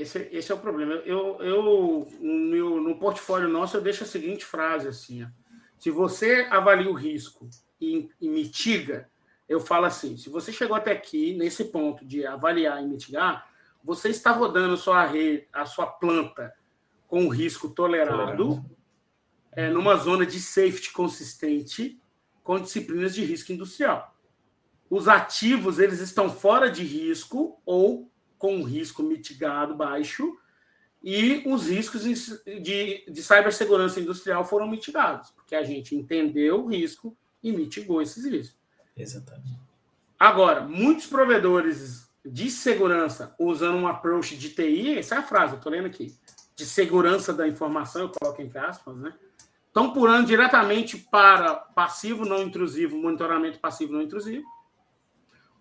Esse, 0.02 0.30
esse 0.32 0.52
é 0.52 0.56
o 0.56 0.60
problema. 0.60 0.93
Eu, 1.06 1.38
eu 1.41 1.64
no, 1.64 2.08
meu, 2.22 2.82
no 2.82 2.95
portfólio 2.97 3.47
nosso, 3.47 3.78
eu 3.78 3.82
deixo 3.82 4.04
a 4.04 4.08
seguinte 4.08 4.45
frase 4.45 4.88
assim: 4.88 5.24
ó. 5.24 5.28
se 5.78 5.91
você 5.91 6.47
avalia 6.50 6.89
o 6.89 6.93
risco 6.93 7.50
e, 7.80 8.10
e 8.20 8.30
mitiga, 8.30 9.10
eu 9.47 9.60
falo 9.60 9.86
assim: 9.86 10.18
se 10.18 10.30
você 10.30 10.52
chegou 10.52 10.76
até 10.76 10.91
aqui 10.91 11.34
nesse 11.34 11.66
ponto 11.66 12.06
de 12.06 12.26
avaliar 12.26 12.82
e 12.82 12.88
mitigar, 12.88 13.50
você 13.84 14.10
está 14.10 14.32
rodando 14.32 14.78
sua 14.78 15.06
rede, 15.06 15.47
a 15.52 15.66
sua 15.66 15.88
planta 15.88 16.54
com 17.08 17.28
risco 17.28 17.70
tolerado, 17.70 18.64
é, 19.52 19.70
numa 19.70 19.95
zona 19.95 20.26
de 20.26 20.39
safety 20.39 20.91
consistente 20.91 22.00
com 22.43 22.60
disciplinas 22.60 23.14
de 23.16 23.24
risco 23.24 23.52
industrial. 23.52 24.16
Os 24.89 25.08
ativos 25.08 25.80
eles 25.80 26.00
estão 26.00 26.30
fora 26.30 26.70
de 26.70 26.84
risco 26.84 27.60
ou 27.66 28.12
com 28.40 28.56
um 28.56 28.64
risco 28.64 29.04
mitigado 29.04 29.76
baixo 29.76 30.36
e 31.04 31.44
os 31.46 31.68
riscos 31.68 32.04
de, 32.04 33.06
de 33.08 33.24
cibersegurança 33.24 34.00
industrial 34.00 34.44
foram 34.44 34.68
mitigados, 34.68 35.30
porque 35.32 35.56
a 35.56 35.64
gente 35.64 35.96
entendeu 35.96 36.64
o 36.64 36.68
risco 36.68 37.16
e 37.44 37.52
mitigou 37.52 38.02
esses 38.02 38.26
riscos. 38.26 38.58
Exatamente. 38.98 39.60
Agora, 40.18 40.62
muitos 40.62 41.06
provedores 41.06 42.10
de 42.26 42.50
segurança 42.50 43.34
usando 43.40 43.78
um 43.78 43.88
approach 43.88 44.36
de 44.36 44.50
TI, 44.50 44.98
essa 44.98 45.16
é 45.16 45.18
a 45.20 45.24
frase, 45.24 45.54
eu 45.54 45.58
estou 45.58 45.72
lendo 45.72 45.86
aqui, 45.86 46.14
de 46.56 46.66
segurança 46.66 47.34
da 47.34 47.48
informação, 47.48 48.02
eu 48.04 48.10
coloco 48.10 48.42
entre 48.42 48.60
aspas, 48.60 48.98
né? 48.98 49.14
Estão 49.68 49.94
pulando 49.94 50.28
diretamente 50.28 50.98
para 50.98 51.56
passivo 51.56 52.26
não 52.26 52.42
intrusivo, 52.42 52.98
monitoramento 52.98 53.60
passivo 53.60 53.94
não 53.94 54.02
intrusivo, 54.02 54.44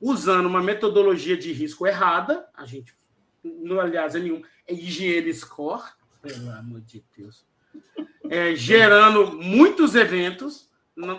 usando 0.01 0.47
uma 0.47 0.63
metodologia 0.63 1.37
de 1.37 1.53
risco 1.53 1.87
errada, 1.87 2.49
a 2.55 2.65
gente, 2.65 2.95
não, 3.43 3.81
aliás, 3.81 4.15
é 4.15 4.21
nenhum, 4.21 4.43
é 4.67 4.73
higiene 4.73 5.33
score, 5.35 5.83
pelo 6.23 6.51
amor 6.51 6.81
de 6.81 7.05
Deus, 7.17 7.47
é, 8.29 8.55
gerando 8.55 9.33
muitos 9.33 9.95
eventos, 9.95 10.69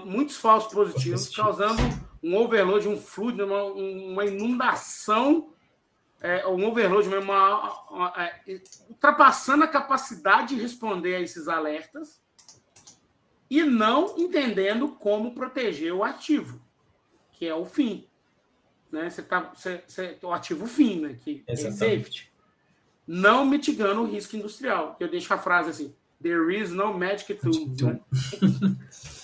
muitos 0.05 0.38
falsos 0.38 0.73
positivos, 0.73 1.30
causando 1.36 1.82
um 2.21 2.36
overload, 2.36 2.88
um 2.88 2.99
fluido, 2.99 3.45
uma, 3.45 3.63
uma 3.63 4.25
inundação 4.25 5.53
é, 6.21 6.45
um 6.47 6.65
overload 6.67 7.07
uma, 7.07 7.19
uma, 7.19 7.89
uma, 7.89 8.13
é, 8.17 8.61
ultrapassando 8.89 9.63
a 9.63 9.67
capacidade 9.67 10.55
de 10.55 10.61
responder 10.61 11.15
a 11.15 11.21
esses 11.21 11.47
alertas 11.47 12.21
e 13.49 13.63
não 13.63 14.17
entendendo 14.17 14.89
como 14.89 15.34
proteger 15.34 15.93
o 15.93 16.03
ativo, 16.03 16.61
que 17.32 17.47
é 17.47 17.55
o 17.55 17.65
fim. 17.65 18.09
Né? 18.92 19.10
Você 19.10 19.22
tá, 19.22 19.52
você, 19.54 19.84
você, 19.88 20.18
o 20.22 20.32
ativo 20.32 20.66
fim, 20.66 21.02
né? 21.02 21.16
que 21.24 21.44
é 21.48 21.56
safety. 21.56 22.32
Não 23.06 23.46
mitigando 23.46 24.02
o 24.02 24.06
risco 24.06 24.36
industrial. 24.36 24.96
Eu 25.00 25.10
deixo 25.10 25.34
a 25.34 25.38
frase 25.38 25.70
assim, 25.70 25.96
There 26.22 26.54
is 26.54 26.70
no 26.70 26.94
magic 26.94 27.34
tool. 27.36 27.70
Né? 27.82 28.00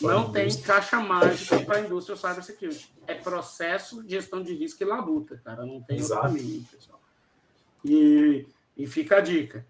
não 0.02 0.32
tem 0.32 0.50
caixa 0.62 0.98
mágica 1.02 1.60
para 1.60 1.78
a 1.78 1.82
indústria 1.82 2.16
cybersecurity. 2.16 2.90
É 3.06 3.14
processo, 3.14 4.02
gestão 4.08 4.42
de 4.42 4.54
risco 4.54 4.82
e 4.82 4.86
labuta, 4.86 5.40
cara. 5.44 5.66
Não 5.66 5.82
tem 5.82 5.98
Exato. 5.98 6.22
caminho, 6.22 6.64
pessoal. 6.72 7.02
E, 7.84 8.48
e 8.78 8.88
fica 8.88 9.18
a 9.18 9.22
dica. 9.22 9.66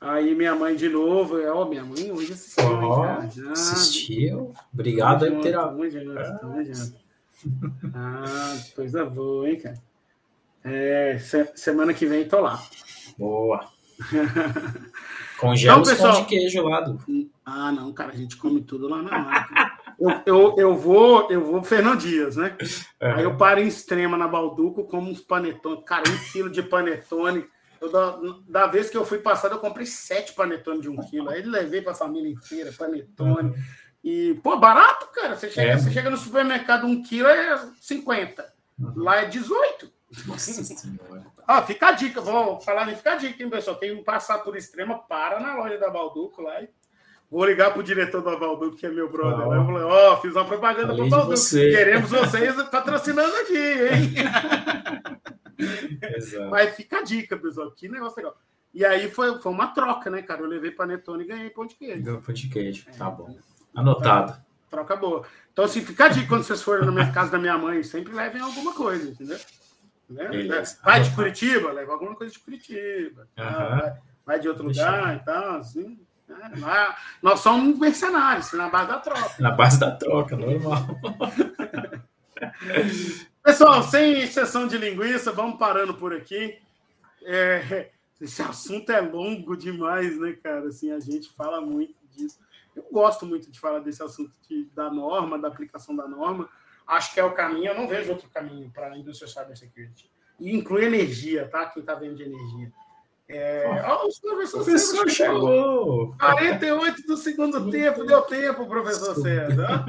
Aí 0.00 0.32
minha 0.36 0.54
mãe 0.54 0.76
de 0.76 0.88
novo, 0.88 1.38
é, 1.40 1.50
ó, 1.50 1.64
minha 1.64 1.84
mãe 1.84 2.12
hoje 2.12 2.32
assistiu, 2.32 2.64
oh, 2.64 3.04
hein, 3.04 3.50
assistiu? 3.50 4.54
Obrigado 4.72 5.24
aí. 5.24 5.32
Ah, 7.94 8.56
coisa 8.74 9.04
boa, 9.04 9.48
hein, 9.48 9.60
cara? 9.60 9.76
É, 10.64 11.18
semana 11.54 11.94
que 11.94 12.06
vem 12.06 12.28
tô 12.28 12.40
lá. 12.40 12.62
Boa. 13.16 13.68
Congela 15.38 15.80
então, 15.80 15.90
pessoal, 15.90 16.22
de 16.22 16.26
queijo 16.26 16.62
lá. 16.64 16.80
Do... 16.80 17.30
Ah, 17.44 17.70
não, 17.72 17.92
cara, 17.92 18.12
a 18.12 18.16
gente 18.16 18.36
come 18.36 18.60
tudo 18.60 18.88
lá 18.88 19.02
na 19.02 19.18
máquina. 19.18 19.70
eu, 19.98 20.22
eu, 20.26 20.54
eu 20.58 20.76
vou, 20.76 21.30
eu 21.30 21.44
vou 21.44 21.62
Fernando 21.62 22.00
Dias, 22.00 22.36
né? 22.36 22.56
Uhum. 23.00 23.14
Aí 23.14 23.24
eu 23.24 23.36
paro 23.36 23.60
em 23.60 23.68
extrema 23.68 24.16
na 24.16 24.26
Balduco, 24.26 24.84
como 24.84 25.10
uns 25.10 25.20
panetones. 25.20 25.84
Cara, 25.84 26.04
um 26.08 26.32
quilo 26.32 26.50
de 26.50 26.62
panetone. 26.62 27.44
Eu, 27.80 27.92
da, 27.92 28.18
da, 28.48 28.66
vez 28.66 28.90
que 28.90 28.96
eu 28.96 29.04
fui 29.04 29.18
passado, 29.18 29.54
eu 29.54 29.60
comprei 29.60 29.86
sete 29.86 30.32
panetones 30.32 30.82
de 30.82 30.88
um 30.88 30.96
quilo. 30.96 31.30
Aí 31.30 31.42
levei 31.42 31.80
para 31.80 31.92
a 31.92 31.96
família 31.96 32.30
inteira, 32.30 32.72
panetone. 32.76 33.50
Uhum. 33.50 33.54
E, 34.08 34.40
pô, 34.42 34.56
barato, 34.56 35.06
cara. 35.12 35.36
Você 35.36 35.50
chega, 35.50 35.72
é. 35.72 35.76
você 35.76 35.90
chega 35.90 36.08
no 36.08 36.16
supermercado, 36.16 36.86
um 36.86 37.02
quilo 37.02 37.28
é 37.28 37.60
50. 37.78 38.54
Uhum. 38.78 38.92
Lá 38.96 39.16
é 39.16 39.26
18. 39.26 39.92
Nossa 40.24 40.50
senhora. 40.64 41.26
Ah, 41.46 41.60
fica 41.60 41.88
a 41.88 41.92
dica, 41.92 42.22
vou 42.22 42.58
falar 42.58 42.90
em 42.90 42.96
fica 42.96 43.12
a 43.12 43.16
dica, 43.16 43.42
hein, 43.42 43.50
pessoal? 43.50 43.76
Quem 43.76 44.02
passar 44.02 44.38
por 44.38 44.56
extrema, 44.56 44.98
para 44.98 45.38
na 45.40 45.54
loja 45.56 45.76
da 45.76 45.90
Balduco 45.90 46.40
lá 46.40 46.62
e 46.62 46.70
vou 47.30 47.44
ligar 47.44 47.74
pro 47.74 47.82
diretor 47.82 48.22
da 48.22 48.34
Balduco, 48.34 48.78
que 48.78 48.86
é 48.86 48.88
meu 48.88 49.10
brother. 49.10 49.46
Oh. 49.46 49.72
Né? 49.72 49.84
ó, 49.84 50.14
oh, 50.14 50.16
fiz 50.22 50.34
uma 50.34 50.46
propaganda 50.46 50.94
pro 50.94 51.06
Balduco. 51.10 51.36
Você. 51.36 51.70
Queremos 51.70 52.08
vocês 52.08 52.54
patrocinando 52.70 53.36
aqui, 53.36 53.58
hein? 53.58 54.14
Exato. 56.16 56.48
Mas 56.48 56.74
fica 56.74 57.00
a 57.00 57.02
dica, 57.02 57.36
pessoal. 57.36 57.70
Que 57.72 57.90
negócio 57.90 58.16
legal. 58.16 58.34
E 58.72 58.86
aí 58.86 59.10
foi, 59.10 59.38
foi 59.38 59.52
uma 59.52 59.66
troca, 59.66 60.08
né, 60.08 60.22
cara? 60.22 60.40
Eu 60.40 60.46
levei 60.46 60.70
panetone 60.70 61.24
e 61.24 61.26
ganhei 61.26 61.50
pão 61.50 61.66
de 61.66 61.74
queijo. 61.74 62.02
Ganhou 62.02 62.22
pão 62.22 62.34
de 62.34 62.48
queijo, 62.48 62.86
tá 62.96 63.06
é, 63.06 63.10
bom. 63.10 63.36
Anotado. 63.78 64.36
Troca 64.68 64.96
boa. 64.96 65.24
Então, 65.52 65.64
assim, 65.64 65.84
fica 65.84 66.08
dica 66.08 66.26
quando 66.28 66.42
vocês 66.42 66.62
forem 66.62 66.84
na 66.84 66.92
minha 66.92 67.12
casa 67.12 67.30
da 67.30 67.38
minha 67.38 67.56
mãe, 67.56 67.82
sempre 67.82 68.12
levem 68.12 68.42
alguma 68.42 68.74
coisa, 68.74 69.10
entendeu? 69.10 69.38
Né? 70.10 70.62
Vai 70.82 71.02
de 71.02 71.14
Curitiba, 71.14 71.70
leva 71.70 71.92
alguma 71.92 72.14
coisa 72.14 72.32
de 72.32 72.38
Curitiba. 72.40 73.28
Uhum. 73.38 73.44
Vai, 73.44 73.98
vai, 74.26 74.40
de 74.40 74.48
outro 74.48 74.64
Deixa 74.66 74.84
lugar 74.84 75.16
e 75.16 75.18
tal, 75.20 75.56
assim. 75.56 75.98
Né? 76.28 76.94
Nós 77.22 77.40
somos 77.40 77.78
mercenários, 77.78 78.52
na 78.52 78.68
base 78.68 78.88
da 78.88 78.98
troca. 78.98 79.34
Na 79.38 79.50
base 79.52 79.78
da 79.78 79.90
troca, 79.92 80.36
normal. 80.36 80.86
Pessoal, 83.42 83.82
sem 83.82 84.20
exceção 84.20 84.66
de 84.66 84.76
linguiça, 84.76 85.32
vamos 85.32 85.58
parando 85.58 85.94
por 85.94 86.12
aqui. 86.12 86.58
É, 87.22 87.90
esse 88.20 88.42
assunto 88.42 88.90
é 88.90 89.00
longo 89.00 89.56
demais, 89.56 90.18
né, 90.18 90.32
cara? 90.42 90.68
Assim, 90.68 90.90
a 90.90 91.00
gente 91.00 91.30
fala 91.32 91.60
muito 91.60 91.94
disso. 92.16 92.38
Eu 92.78 92.86
gosto 92.92 93.26
muito 93.26 93.50
de 93.50 93.58
falar 93.58 93.80
desse 93.80 94.02
assunto 94.02 94.32
de, 94.48 94.66
da 94.74 94.90
norma, 94.90 95.38
da 95.38 95.48
aplicação 95.48 95.94
da 95.96 96.06
norma. 96.06 96.48
Acho 96.86 97.12
que 97.12 97.20
é 97.20 97.24
o 97.24 97.34
caminho, 97.34 97.66
eu 97.66 97.74
não 97.74 97.88
vejo 97.88 98.10
outro 98.10 98.30
caminho 98.30 98.70
para 98.70 98.92
a 98.92 98.96
indústria 98.96 99.28
cybersecurity. 99.28 100.10
E 100.38 100.54
inclui 100.56 100.84
energia, 100.84 101.48
tá? 101.48 101.66
Quem 101.66 101.80
está 101.80 101.94
vendo 101.94 102.14
de 102.14 102.22
energia. 102.22 102.72
É... 103.28 103.66
Oh, 103.86 104.08
o 104.08 104.20
professor, 104.20 104.64
professor 104.64 105.10
chegou! 105.10 106.14
48 106.18 107.02
do 107.02 107.16
segundo 107.16 107.70
tempo, 107.70 108.04
deu 108.04 108.22
tempo, 108.22 108.66
professor 108.66 109.14
César. 109.16 109.84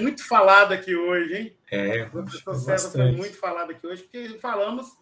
Muito 0.00 0.26
falado 0.26 0.72
aqui 0.72 0.96
hoje, 0.96 1.36
hein? 1.36 1.56
É, 1.70 2.04
o 2.04 2.10
professor 2.10 2.54
César 2.56 2.90
foi 2.90 3.12
muito 3.12 3.36
falado 3.38 3.70
aqui 3.70 3.86
hoje, 3.86 4.02
porque 4.02 4.38
falamos, 4.40 4.98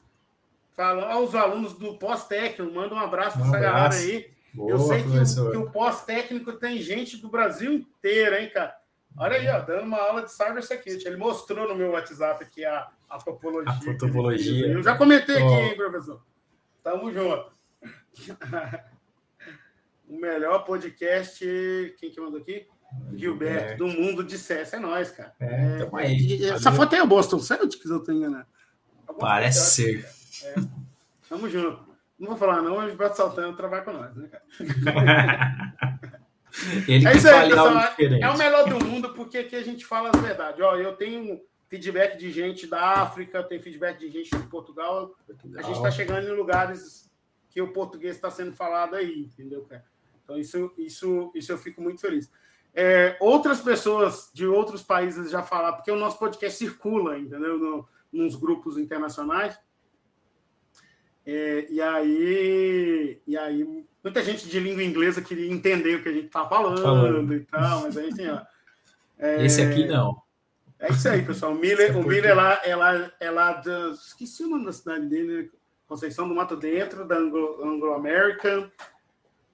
falamos 0.74 1.14
aos 1.14 1.34
alunos 1.34 1.72
do 1.74 1.96
pós-técnico, 1.96 2.74
manda 2.74 2.94
um 2.94 2.98
abraço 2.98 3.38
para 3.38 3.46
essa 3.46 3.58
galera 3.58 3.94
aí. 3.94 4.33
Boa, 4.54 4.70
eu 4.70 4.78
sei 4.78 5.02
que 5.02 5.08
o, 5.08 5.50
que 5.50 5.56
o 5.56 5.70
pós-técnico 5.70 6.52
tem 6.52 6.78
gente 6.78 7.16
do 7.16 7.28
Brasil 7.28 7.72
inteiro, 7.72 8.36
hein, 8.36 8.50
cara? 8.50 8.76
Olha 9.16 9.36
aí, 9.36 9.48
ó, 9.48 9.60
dando 9.60 9.84
uma 9.84 9.98
aula 9.98 10.22
de 10.22 10.32
cybersecurity. 10.32 11.06
Ele 11.06 11.16
mostrou 11.16 11.68
no 11.68 11.74
meu 11.74 11.90
WhatsApp 11.90 12.42
aqui 12.42 12.64
a, 12.64 12.88
a 13.08 13.18
topologia. 13.18 13.92
A 13.92 13.98
topologia. 13.98 14.66
Eu 14.68 14.82
já 14.82 14.96
comentei 14.96 15.42
oh. 15.42 15.46
aqui, 15.46 15.62
hein, 15.62 15.76
professor? 15.76 16.22
Tamo 16.82 17.12
junto. 17.12 17.52
o 20.08 20.18
melhor 20.18 20.64
podcast. 20.64 21.44
Quem 21.98 22.10
que 22.10 22.20
mandou 22.20 22.40
aqui? 22.40 22.66
Gilberto, 23.14 23.72
é. 23.72 23.76
do 23.76 23.88
mundo 23.88 24.22
de 24.22 24.38
CS. 24.38 24.74
É 24.74 24.78
nós, 24.78 25.10
cara. 25.10 25.34
É, 25.40 25.80
é, 25.82 25.90
aí. 25.94 26.44
Essa 26.46 26.70
foto 26.70 26.94
é 26.94 27.02
o 27.02 27.06
Boston 27.06 27.40
Celtics, 27.40 27.90
eu 27.90 28.00
tô 28.00 28.12
enganado. 28.12 28.46
Parece 29.18 29.70
ser. 29.70 30.08
É. 30.44 30.54
Tamo 31.28 31.48
junto. 31.48 31.93
Não 32.24 32.30
vou 32.30 32.38
falar, 32.38 32.62
não, 32.62 32.78
o 32.78 32.88
Gilberto 32.88 33.18
Saltando 33.18 33.54
trabalha 33.54 33.82
com 33.82 33.92
nós, 33.92 34.16
né, 34.16 34.28
cara? 34.28 34.42
Ele 36.88 37.06
é 37.06 37.16
isso 37.16 37.28
aí, 37.28 37.50
pessoal. 37.50 37.76
É 37.98 38.30
o 38.30 38.38
melhor 38.38 38.66
do 38.66 38.82
mundo, 38.82 39.10
porque 39.10 39.36
aqui 39.38 39.54
a 39.54 39.62
gente 39.62 39.84
fala 39.84 40.08
a 40.08 40.18
verdade. 40.18 40.62
Ó, 40.62 40.74
eu 40.76 40.96
tenho 40.96 41.42
feedback 41.68 42.16
de 42.16 42.30
gente 42.30 42.66
da 42.66 43.02
África, 43.02 43.36
eu 43.38 43.44
tenho 43.44 43.62
feedback 43.62 43.98
de 43.98 44.08
gente 44.08 44.30
de 44.30 44.46
Portugal. 44.46 45.14
Portugal. 45.26 45.60
A 45.60 45.66
gente 45.66 45.76
está 45.76 45.90
chegando 45.90 46.26
em 46.26 46.34
lugares 46.34 47.12
que 47.50 47.60
o 47.60 47.72
português 47.72 48.16
está 48.16 48.30
sendo 48.30 48.54
falado 48.54 48.94
aí, 48.94 49.20
entendeu, 49.20 49.66
cara? 49.66 49.84
Então, 50.22 50.38
isso, 50.38 50.72
isso, 50.78 51.30
isso 51.34 51.52
eu 51.52 51.58
fico 51.58 51.82
muito 51.82 52.00
feliz. 52.00 52.30
É, 52.72 53.18
outras 53.20 53.60
pessoas 53.60 54.30
de 54.32 54.46
outros 54.46 54.82
países 54.82 55.30
já 55.30 55.42
falaram, 55.42 55.76
porque 55.76 55.90
o 55.90 55.98
nosso 55.98 56.18
podcast 56.18 56.56
circula, 56.56 57.18
entendeu? 57.18 57.58
No, 57.58 57.86
nos 58.10 58.34
grupos 58.36 58.78
internacionais. 58.78 59.58
É, 61.26 61.66
e 61.70 61.80
aí, 61.80 63.20
e 63.26 63.36
aí 63.36 63.84
muita 64.02 64.22
gente 64.22 64.48
de 64.48 64.60
língua 64.60 64.82
inglesa 64.82 65.22
queria 65.22 65.50
entender 65.50 65.96
o 65.96 66.02
que 66.02 66.08
a 66.10 66.12
gente 66.12 66.28
tá 66.28 66.46
falando, 66.46 66.82
falando. 66.82 67.34
e 67.34 67.40
tal, 67.40 67.82
mas 67.82 67.96
aí 67.96 68.08
assim, 68.08 68.28
ó. 68.28 68.42
É, 69.18 69.44
Esse 69.44 69.62
aqui 69.62 69.86
não. 69.86 70.22
É 70.78 70.90
isso 70.90 71.08
aí, 71.08 71.24
pessoal. 71.24 71.52
O 71.52 71.54
Miller, 71.54 71.96
o 71.96 72.02
Miller 72.06 72.36
é 72.62 73.30
lá 73.30 73.52
da, 73.52 73.90
esqueci 73.90 74.44
o 74.44 74.48
nome 74.48 74.66
da 74.66 74.72
cidade 74.72 75.06
dele, 75.06 75.50
Conceição 75.86 76.28
do 76.28 76.34
Mato 76.34 76.56
Dentro, 76.56 77.06
da 77.06 77.16
Anglo-American. 77.16 78.70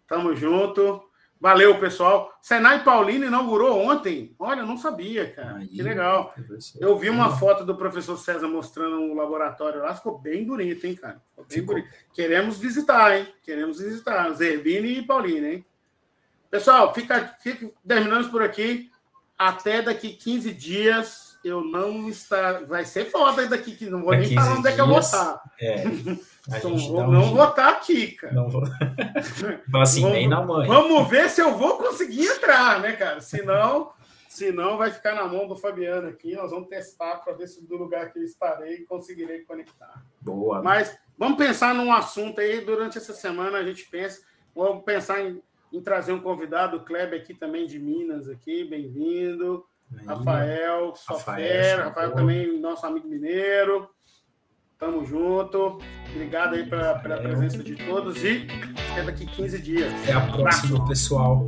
Tamo 0.09 0.35
junto. 0.35 1.09
Valeu, 1.41 1.81
pessoal. 1.81 2.31
Senai 2.43 2.85
Paulino 2.85 3.25
inaugurou 3.25 3.79
ontem. 3.81 4.35
Olha, 4.39 4.61
eu 4.61 4.67
não 4.67 4.77
sabia, 4.77 5.33
cara. 5.33 5.57
Aí, 5.57 5.69
que 5.69 5.83
legal. 5.83 6.35
Eu 6.79 6.99
vi 6.99 7.09
uma 7.09 7.35
foto 7.39 7.65
do 7.65 7.75
professor 7.75 8.19
César 8.19 8.47
mostrando 8.47 8.97
um 8.97 9.15
laboratório 9.15 9.81
lá. 9.81 9.95
Ficou 9.95 10.19
bem 10.19 10.45
bonito, 10.45 10.87
hein, 10.87 10.95
cara? 10.95 11.23
Ficou 11.31 11.47
bem 11.47 11.59
Ficou. 11.59 11.75
bonito. 11.77 11.95
Queremos 12.13 12.59
visitar, 12.59 13.17
hein? 13.17 13.27
Queremos 13.43 13.81
visitar. 13.81 14.31
Zerbini 14.33 14.99
e 14.99 15.03
Paulino, 15.03 15.47
hein? 15.47 15.65
Pessoal, 16.51 16.93
fica, 16.93 17.35
fica, 17.41 17.71
terminamos 17.89 18.29
por 18.29 18.43
aqui. 18.43 18.91
Até 19.39 19.81
daqui 19.81 20.11
15 20.11 20.53
dias. 20.53 21.30
Eu 21.43 21.65
não 21.65 22.09
está. 22.09 22.61
Vai 22.61 22.85
ser 22.85 23.07
foda 23.07 23.47
daqui 23.47 23.75
que 23.75 23.87
não 23.89 24.03
vou 24.03 24.15
nem 24.15 24.35
falar 24.35 24.59
onde 24.59 24.69
é 24.69 24.73
que 24.73 24.81
eu 24.81 24.87
vou 24.87 24.99
estar. 24.99 25.41
É. 25.59 25.85
Então, 26.49 26.77
vou, 26.77 27.03
um 27.03 27.11
não 27.11 27.35
vou 27.35 27.49
estar 27.49 27.69
aqui, 27.69 28.13
cara. 28.13 28.35
Não 28.35 28.49
vou. 28.49 28.63
assim, 29.81 30.03
vamos, 30.03 30.17
nem 30.17 30.29
na 30.29 30.43
mãe. 30.43 30.67
Vamos 30.67 31.09
ver 31.09 31.31
se 31.31 31.41
eu 31.41 31.57
vou 31.57 31.79
conseguir 31.79 32.27
entrar, 32.27 32.81
né, 32.81 32.93
cara? 32.93 33.21
Senão, 33.21 33.93
senão 34.29 34.77
vai 34.77 34.91
ficar 34.91 35.15
na 35.15 35.27
mão 35.27 35.47
do 35.47 35.57
Fabiano 35.57 36.09
aqui. 36.09 36.35
Nós 36.35 36.51
vamos 36.51 36.69
testar 36.69 37.17
para 37.17 37.33
ver 37.35 37.47
se 37.47 37.65
do 37.65 37.77
lugar 37.77 38.13
que 38.13 38.19
eu 38.19 38.25
estarei 38.25 38.85
conseguirei 38.85 39.41
conectar. 39.41 40.03
Boa. 40.21 40.63
Mas 40.63 40.97
vamos 41.17 41.39
pensar 41.39 41.75
num 41.75 41.93
assunto 41.93 42.41
aí 42.41 42.61
durante 42.63 42.99
essa 42.99 43.13
semana. 43.15 43.59
A 43.59 43.65
gente 43.65 43.89
pensa. 43.89 44.23
Vamos 44.55 44.85
pensar 44.85 45.23
em, 45.23 45.41
em 45.73 45.81
trazer 45.81 46.13
um 46.13 46.21
convidado, 46.21 46.79
o 46.79 46.85
Kleber 46.85 47.21
aqui 47.21 47.33
também 47.33 47.67
de 47.67 47.79
Minas, 47.79 48.29
aqui, 48.29 48.65
bem-vindo. 48.65 49.65
Rafael, 50.07 50.95
sua 50.95 51.17
Rafael, 51.17 51.63
fera, 51.63 51.85
Rafael 51.85 52.13
também, 52.13 52.61
nosso 52.61 52.87
amigo 52.87 53.09
mineiro. 53.09 53.89
Tamo 54.79 55.05
junto. 55.05 55.79
Obrigado 56.15 56.55
aí 56.55 56.65
pela, 56.65 56.99
pela 57.01 57.19
presença 57.19 57.63
de 57.63 57.77
todos 57.77 58.17
e 58.25 58.47
até 58.93 59.03
daqui 59.03 59.27
15 59.27 59.59
dias. 59.61 59.93
Até 60.03 60.13
a 60.13 60.21
próxima, 60.21 60.89
pessoal. 60.89 61.47